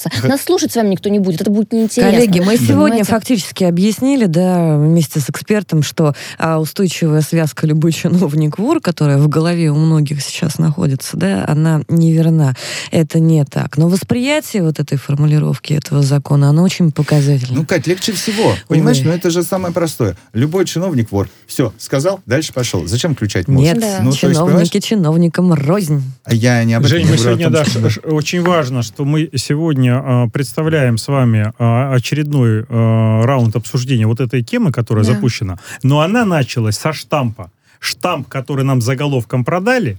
общаться. 0.08 0.28
Нас 0.28 0.42
слушать 0.42 0.72
с 0.72 0.76
вами 0.76 0.90
никто 0.90 1.10
не 1.10 1.20
будет, 1.20 1.42
это 1.42 1.50
будет 1.52 1.72
неинтересно. 1.74 2.12
Коллеги, 2.12 2.40
мы 2.40 2.58
сегодня 2.58 2.78
Понимаете? 2.78 3.04
фактически 3.12 3.64
объяснили, 3.64 4.26
да, 4.26 4.78
вместе 4.78 5.20
с 5.20 5.30
экспертом, 5.30 5.84
что 5.84 6.14
а, 6.38 6.60
устойчивая 6.60 7.22
связка 7.22 7.68
любой 7.68 7.92
чиновник 7.92 8.58
вор, 8.58 8.80
которая 8.82 9.18
в 9.18 9.28
голове 9.28 9.70
у 9.72 9.76
многих 9.76 10.22
сейчас 10.22 10.58
находится, 10.58 11.18
да, 11.18 11.46
она 11.48 11.82
неверна. 11.88 12.56
Это 12.92 13.20
не 13.20 13.44
так. 13.46 13.78
Но 13.78 13.88
восприятие 13.90 14.64
вот 14.64 14.80
этой 14.80 14.98
формулировки 14.98 15.74
этого 15.74 16.02
закона, 16.02 16.50
оно 16.50 16.64
очень 16.64 16.92
показательно. 16.92 17.60
Ну, 17.60 17.66
Кать, 17.66 17.88
легче 17.88 18.14
всего. 18.14 18.54
Понимаешь, 18.68 19.00
Ой. 19.00 19.06
ну 19.06 19.12
это 19.12 19.30
же 19.30 19.44
самое 19.44 19.74
простое. 19.74 20.18
Любой 20.34 20.66
чиновник 20.66 21.12
вор. 21.12 21.30
Все, 21.46 21.74
сказал, 21.78 22.20
дальше 22.26 22.54
пошел. 22.54 22.86
Зачем 22.88 23.16
включать 23.16 23.48
мозг? 23.48 23.64
Нет, 23.64 23.80
Да. 23.80 24.00
Ну, 24.02 24.12
то 24.12 24.28
есть, 24.28 24.38
чиновники 24.38 24.80
чиновникам 24.80 25.54
рознь. 25.54 26.04
я 26.30 26.64
не 26.64 26.74
об 26.74 26.86
этом 26.86 26.98
Жень, 26.98 27.08
мы 27.10 27.18
сегодня, 27.18 27.46
том, 27.46 27.54
да, 27.54 27.66
что- 27.66 28.00
очень 28.10 28.42
важно, 28.42 28.84
что 28.84 29.06
мы 29.06 29.30
сегодня 29.36 29.97
а, 30.04 30.28
представляем 30.30 30.98
с 30.98 31.08
вами 31.08 31.52
а, 31.60 31.94
очередной 31.94 32.66
а, 32.70 33.26
раунд 33.26 33.56
обсуждения 33.56 34.08
вот 34.08 34.20
этой 34.20 34.42
темы, 34.44 34.72
которая 34.72 35.06
Да. 35.06 35.14
запущена. 35.14 35.58
Но 35.84 36.02
она 36.02 36.26
началась 36.26 36.78
со 36.78 36.94
штампа. 36.94 37.52
Штамп, 37.80 38.28
который 38.28 38.64
нам 38.66 38.82
заголовком 38.82 39.46
продали, 39.46 39.98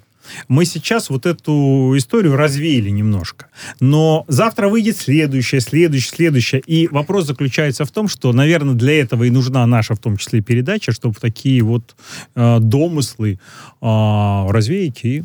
Мы 0.48 0.66
сейчас 0.66 1.08
вот 1.10 1.24
эту 1.24 1.94
историю 1.96 2.36
развеяли 2.36 2.90
немножко. 2.90 3.46
Но 3.80 4.26
завтра 4.28 4.68
выйдет 4.68 4.98
следующее, 4.98 5.60
следующее, 5.62 6.10
следующее. 6.16 6.62
И 6.66 6.86
вопрос 6.88 7.26
заключается 7.26 7.86
в 7.86 7.90
том, 7.90 8.08
что, 8.08 8.32
наверное, 8.34 8.74
для 8.74 9.00
этого 9.00 9.24
и 9.24 9.30
нужна 9.30 9.64
наша, 9.66 9.94
в 9.94 9.98
том 9.98 10.18
числе, 10.18 10.42
передача, 10.42 10.92
чтобы 10.92 11.14
такие 11.18 11.62
вот 11.62 11.96
э, 12.34 12.58
домыслы 12.60 13.38
э, 13.80 14.46
развеять 14.50 15.04
и 15.04 15.24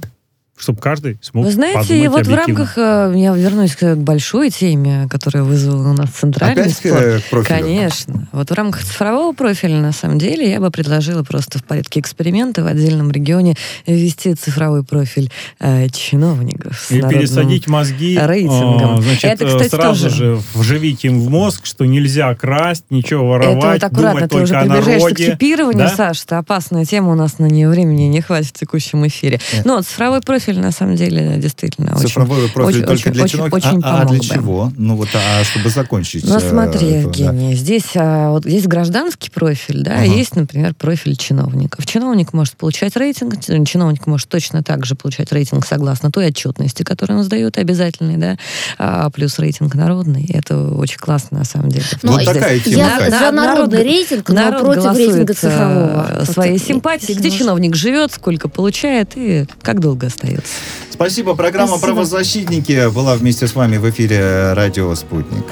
чтобы 0.63 0.79
каждый 0.79 1.17
смог 1.21 1.45
Вы 1.45 1.51
знаете, 1.51 2.09
вот 2.09 2.25
в 2.25 2.33
рамках, 2.33 2.77
э, 2.77 3.13
я 3.15 3.33
вернусь 3.35 3.75
к 3.75 3.95
большой 3.95 4.49
теме, 4.49 5.07
которая 5.09 5.43
вызвала 5.43 5.89
у 5.89 5.93
нас 5.93 6.09
центральный 6.09 6.63
Опять 6.63 6.75
спор. 6.77 6.91
к 6.91 7.29
профилю. 7.29 7.59
Конечно. 7.59 8.27
Вот 8.31 8.49
в 8.49 8.53
рамках 8.53 8.83
цифрового 8.83 9.33
профиля, 9.33 9.75
на 9.77 9.91
самом 9.91 10.17
деле, 10.19 10.49
я 10.49 10.59
бы 10.59 10.71
предложила 10.71 11.23
просто 11.23 11.59
в 11.59 11.63
порядке 11.65 11.99
эксперимента 11.99 12.63
в 12.63 12.67
отдельном 12.67 13.11
регионе 13.11 13.55
ввести 13.85 14.33
цифровой 14.35 14.83
профиль 14.83 15.29
э, 15.59 15.89
чиновников. 15.89 16.89
И 16.91 17.01
пересадить 17.01 17.67
мозги 17.67 18.17
рейтингом. 18.17 18.99
Э, 18.99 19.01
значит, 19.01 19.25
Это, 19.25 19.45
кстати, 19.47 19.69
сразу 19.69 20.03
тоже... 20.05 20.15
же 20.15 20.39
вживить 20.53 21.03
им 21.03 21.19
в 21.19 21.29
мозг, 21.29 21.65
что 21.65 21.85
нельзя 21.85 22.33
красть, 22.35 22.85
ничего 22.89 23.27
воровать, 23.27 23.57
Это 23.57 23.67
вот 23.67 23.83
аккуратно, 23.83 24.27
думать 24.27 24.31
ты 24.31 24.37
уже 24.37 24.53
только 24.53 24.59
о 24.59 24.63
приближаешься 24.63 25.07
народе. 25.07 25.25
к 25.25 25.31
чипированию, 25.31 25.87
Да? 25.89 25.95
Саш, 25.95 26.23
это 26.23 26.37
опасная 26.37 26.85
тема, 26.85 27.11
у 27.11 27.15
нас 27.15 27.39
на 27.39 27.45
нее 27.47 27.69
времени 27.69 28.03
не 28.03 28.21
хватит 28.21 28.49
в 28.55 28.59
текущем 28.59 29.05
эфире. 29.07 29.39
Нет. 29.53 29.65
Но 29.65 29.81
цифровой 29.81 30.21
профиль, 30.21 30.52
на 30.59 30.71
самом 30.71 30.95
деле, 30.95 31.37
действительно 31.37 31.95
Цифровой 31.97 32.43
очень, 32.45 32.53
профиль 32.53 32.83
очень, 32.83 32.85
только 32.85 32.93
очень, 32.93 33.11
для 33.13 33.23
очень, 33.23 33.31
чиновников. 33.37 33.65
очень 33.65 33.81
а, 33.83 34.01
а 34.01 34.05
для 34.05 34.17
бы. 34.19 34.23
чего? 34.23 34.73
Ну 34.77 34.95
вот, 34.95 35.09
а 35.13 35.43
чтобы 35.43 35.69
закончить. 35.69 36.25
Ну, 36.25 36.37
э, 36.37 36.39
смотри, 36.39 36.87
это, 36.87 37.03
да. 37.09 37.23
Евгений, 37.25 37.55
здесь 37.55 37.91
а, 37.95 38.31
вот 38.31 38.45
есть 38.45 38.67
гражданский 38.67 39.29
профиль, 39.29 39.83
да, 39.83 39.93
Ага. 39.95 40.03
есть, 40.03 40.35
например, 40.35 40.73
профиль 40.73 41.15
чиновников. 41.15 41.85
Чиновник 41.85 42.33
может 42.33 42.55
получать 42.57 42.95
рейтинг, 42.97 43.39
чиновник 43.67 44.07
может 44.07 44.27
точно 44.29 44.63
так 44.63 44.85
же 44.85 44.95
получать 44.95 45.31
рейтинг 45.31 45.65
согласно 45.65 46.11
той 46.11 46.27
отчетности, 46.27 46.83
которую 46.83 47.19
он 47.19 47.23
сдает, 47.25 47.57
обязательный, 47.57 48.17
да, 48.17 48.37
а, 48.77 49.09
плюс 49.09 49.39
рейтинг 49.39 49.75
народный. 49.75 50.25
Это 50.33 50.69
очень 50.69 50.97
классно, 50.97 51.39
на 51.39 51.45
самом 51.45 51.69
деле. 51.69 51.85
Вот 52.01 52.21
Здесь 52.21 52.33
такая 52.33 52.59
тема, 52.59 52.77
Я 52.77 52.97
Катя. 52.99 53.19
за 53.19 53.31
народный 53.31 53.83
рейтинг, 53.83 54.29
но 54.29 54.35
народ 54.35 54.61
против 54.63 54.83
голосует, 54.83 55.07
рейтинга 55.09 55.33
э, 55.33 55.35
цифрового. 55.35 56.25
Своей 56.25 56.57
Вот, 56.57 56.61
симпатии, 56.67 57.13
где 57.13 57.31
чиновник 57.31 57.75
живет, 57.75 58.11
сколько 58.11 58.49
получает 58.49 59.11
и 59.15 59.45
как 59.61 59.79
долго 59.79 60.07
остается. 60.07 60.42
Спасибо. 60.89 61.35
Программа 61.35 61.77
Спасибо. 61.77 61.87
«Правозащитники» 61.93 62.89
была 62.89 63.15
вместе 63.15 63.47
с 63.47 63.55
вами 63.55 63.77
в 63.77 63.89
эфире 63.89 64.53
«Радио 64.53 64.93
Спутник». 64.95 65.45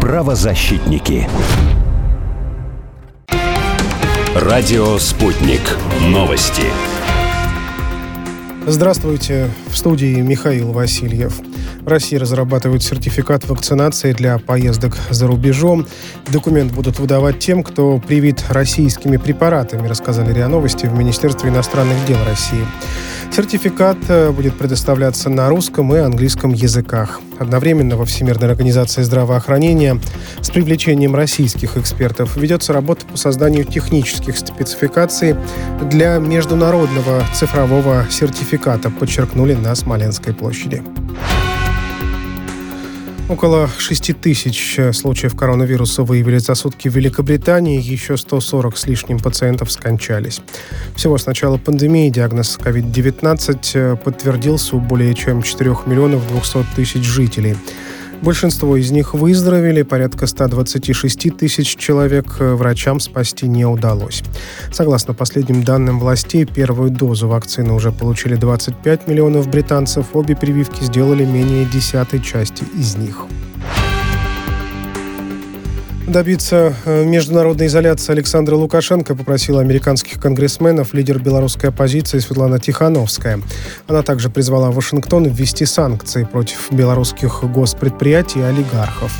Правозащитники. 0.00 1.28
Радио 4.34 4.98
«Спутник». 4.98 5.62
Новости. 6.00 6.64
Здравствуйте. 8.66 9.50
В 9.68 9.76
студии 9.76 10.20
Михаил 10.20 10.72
Васильев. 10.72 11.40
В 11.80 11.88
России 11.88 12.16
разрабатывают 12.16 12.82
сертификат 12.82 13.46
вакцинации 13.46 14.12
для 14.12 14.38
поездок 14.38 14.96
за 15.10 15.26
рубежом. 15.26 15.86
Документ 16.32 16.72
будут 16.72 16.98
выдавать 16.98 17.38
тем, 17.40 17.62
кто 17.62 17.98
привит 17.98 18.42
российскими 18.48 19.18
препаратами, 19.18 19.86
рассказали 19.86 20.32
РИА 20.32 20.48
Новости 20.48 20.86
в 20.86 20.94
Министерстве 20.94 21.50
иностранных 21.50 22.04
дел 22.06 22.18
России. 22.26 22.64
Сертификат 23.30 23.98
э, 24.08 24.30
будет 24.30 24.56
предоставляться 24.56 25.28
на 25.28 25.48
русском 25.48 25.92
и 25.94 25.98
английском 25.98 26.52
языках. 26.52 27.20
Одновременно 27.38 27.96
во 27.96 28.04
Всемирной 28.04 28.48
организации 28.48 29.02
здравоохранения 29.02 30.00
с 30.40 30.50
привлечением 30.50 31.16
российских 31.16 31.76
экспертов 31.76 32.36
ведется 32.36 32.72
работа 32.72 33.04
по 33.06 33.16
созданию 33.16 33.64
технических 33.64 34.38
спецификаций 34.38 35.34
для 35.82 36.18
международного 36.18 37.24
цифрового 37.34 38.06
сертификата, 38.10 38.88
подчеркнули 38.88 39.54
на 39.54 39.74
Смоленской 39.74 40.32
площади. 40.32 40.82
Около 43.26 43.70
6 43.78 44.20
тысяч 44.20 44.78
э, 44.78 44.92
случаев 44.92 45.34
коронавируса 45.34 46.02
выявили 46.02 46.36
за 46.36 46.54
сутки 46.54 46.88
в 46.88 46.94
Великобритании. 46.94 47.80
Еще 47.80 48.18
140 48.18 48.76
с 48.76 48.86
лишним 48.86 49.18
пациентов 49.18 49.72
скончались. 49.72 50.42
Всего 50.94 51.16
с 51.16 51.24
начала 51.24 51.56
пандемии 51.56 52.10
диагноз 52.10 52.58
COVID-19 52.62 53.60
э, 53.74 53.96
подтвердился 53.96 54.76
у 54.76 54.80
более 54.80 55.14
чем 55.14 55.42
4 55.42 55.74
миллионов 55.86 56.28
200 56.28 56.66
тысяч 56.76 57.02
жителей. 57.02 57.56
Большинство 58.22 58.76
из 58.76 58.90
них 58.90 59.14
выздоровели, 59.14 59.82
порядка 59.82 60.26
126 60.26 61.36
тысяч 61.36 61.76
человек 61.76 62.36
э, 62.40 62.54
врачам 62.54 63.00
спасти 63.00 63.46
не 63.46 63.64
удалось. 63.64 64.22
Согласно 64.72 65.14
последним 65.14 65.62
данным 65.62 65.98
властей, 65.98 66.44
первую 66.44 66.90
дозу 66.90 67.28
вакцины 67.28 67.72
уже 67.72 67.92
получили 67.92 68.36
25 68.36 69.08
миллионов 69.08 69.48
британцев. 69.48 70.06
Обе 70.14 70.36
прививки 70.36 70.84
сделали 70.84 71.24
менее 71.24 71.66
десятой 71.66 72.20
части 72.20 72.64
из 72.78 72.96
них. 72.96 73.26
Добиться 76.06 76.74
э, 76.84 77.04
международной 77.04 77.66
изоляции 77.66 78.12
Александра 78.12 78.56
Лукашенко 78.56 79.16
попросила 79.16 79.62
американских 79.62 80.20
конгрессменов 80.20 80.92
лидер 80.92 81.18
белорусской 81.18 81.70
оппозиции 81.70 82.18
Светлана 82.18 82.58
Тихановская. 82.58 83.40
Она 83.86 84.02
также 84.02 84.28
призвала 84.28 84.70
Вашингтон 84.70 85.24
ввести 85.24 85.64
санкции 85.64 86.24
против 86.24 86.70
белорусских 86.70 87.42
госпредприятий 87.44 88.40
и 88.40 88.44
олигархов. 88.44 89.12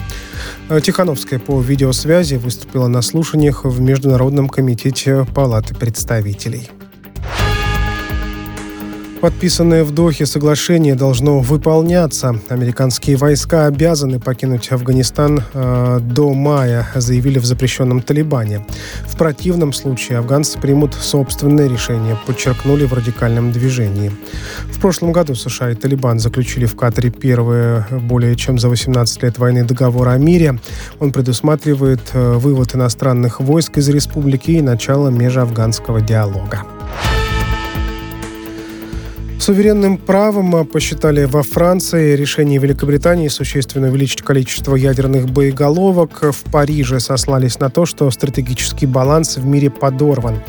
Э, 0.69 0.79
Тихановская 0.83 1.39
по 1.39 1.59
видеосвязи 1.59 2.35
выступила 2.35 2.87
на 2.87 3.01
слушаниях 3.01 3.65
в 3.65 3.81
Международном 3.81 4.51
комитете 4.51 5.27
Палаты 5.35 5.75
представителей. 5.75 6.69
Подписанное 9.25 9.85
в 9.85 9.91
Дохе 9.91 10.27
соглашение 10.27 10.95
должно 10.95 11.41
выполняться. 11.41 12.39
Американские 12.51 13.17
войска 13.17 13.65
обязаны 13.65 14.21
покинуть 14.21 14.71
Афганистан 14.71 15.43
э, 15.55 15.99
до 16.03 16.35
мая, 16.35 16.87
заявили 16.95 17.39
в 17.39 17.47
запрещенном 17.47 18.03
Талибане. 18.03 18.67
В 19.07 19.17
противном 19.17 19.73
случае 19.73 20.19
афганцы 20.19 20.61
примут 20.61 20.93
собственное 20.93 21.71
решение, 21.71 22.19
подчеркнули 22.27 22.85
в 22.85 22.93
радикальном 22.93 23.51
движении. 23.51 24.13
В 24.71 24.79
прошлом 24.79 25.11
году 25.13 25.35
США 25.35 25.71
и 25.71 25.75
Талибан 25.75 26.19
заключили 26.19 26.67
в 26.67 26.77
Катаре 26.77 27.09
первый 27.09 27.83
более 28.03 28.37
чем 28.37 28.59
за 28.59 28.69
18 28.69 29.23
лет 29.23 29.39
войны 29.39 29.65
договор 29.65 30.09
о 30.09 30.19
мире. 30.19 30.61
Он 31.01 31.13
предусматривает 31.13 32.11
э, 32.13 32.35
вывод 32.35 32.75
иностранных 32.75 33.41
войск 33.41 33.79
из 33.79 33.89
республики 33.89 34.51
и 34.51 34.61
начало 34.61 35.09
межафганского 35.09 36.03
диалога. 36.03 36.74
Суверенным 39.39 39.99
правом 39.99 40.57
а, 40.57 40.65
посчитали 40.65 41.25
во 41.25 41.43
Франции 41.43 42.17
решение 42.17 42.59
Великобритании 42.59 43.29
существенно 43.29 43.89
увеличить 43.89 44.23
количество 44.23 44.75
ядерных 44.75 45.29
боеголовок. 45.29 46.23
В 46.23 46.51
Париже 46.51 46.99
сослались 47.01 47.59
на 47.59 47.69
то, 47.69 47.85
что 47.85 48.11
стратегический 48.11 48.87
баланс 48.87 49.37
в 49.37 49.45
мире 49.45 49.71
подорван. 49.71 50.41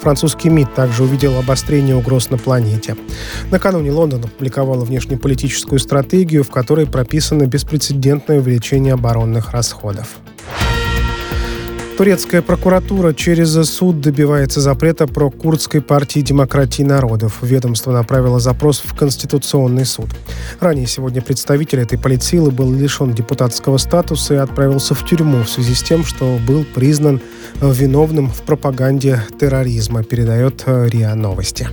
Французский 0.00 0.50
МИД 0.50 0.74
также 0.74 1.02
увидел 1.02 1.36
обострение 1.38 1.96
угроз 1.96 2.30
на 2.30 2.38
планете. 2.38 2.96
Накануне 3.50 3.90
Лондон 3.90 4.24
опубликовала 4.24 4.84
внешнеполитическую 4.84 5.78
стратегию, 5.78 6.44
в 6.44 6.50
которой 6.50 6.86
прописано 6.86 7.46
беспрецедентное 7.46 8.38
увеличение 8.38 8.94
оборонных 8.94 9.52
расходов. 9.52 10.18
Турецкая 11.96 12.42
прокуратура 12.42 13.12
через 13.12 13.52
суд 13.70 14.00
добивается 14.00 14.60
запрета 14.60 15.06
про 15.06 15.30
курдской 15.30 15.80
партии 15.80 16.20
демократии 16.20 16.82
народов. 16.82 17.38
Ведомство 17.42 17.92
направило 17.92 18.40
запрос 18.40 18.82
в 18.84 18.96
Конституционный 18.96 19.84
суд. 19.84 20.08
Ранее 20.58 20.88
сегодня 20.88 21.22
представитель 21.22 21.80
этой 21.80 21.96
политсилы 21.96 22.50
был 22.50 22.72
лишен 22.72 23.12
депутатского 23.12 23.78
статуса 23.78 24.34
и 24.34 24.38
отправился 24.38 24.94
в 24.96 25.06
тюрьму 25.06 25.44
в 25.44 25.48
связи 25.48 25.74
с 25.74 25.84
тем, 25.84 26.04
что 26.04 26.38
был 26.44 26.64
признан 26.64 27.20
виновным 27.60 28.28
в 28.28 28.42
пропаганде 28.42 29.22
терроризма, 29.38 30.02
передает 30.02 30.64
РИА 30.66 31.14
Новости. 31.14 31.68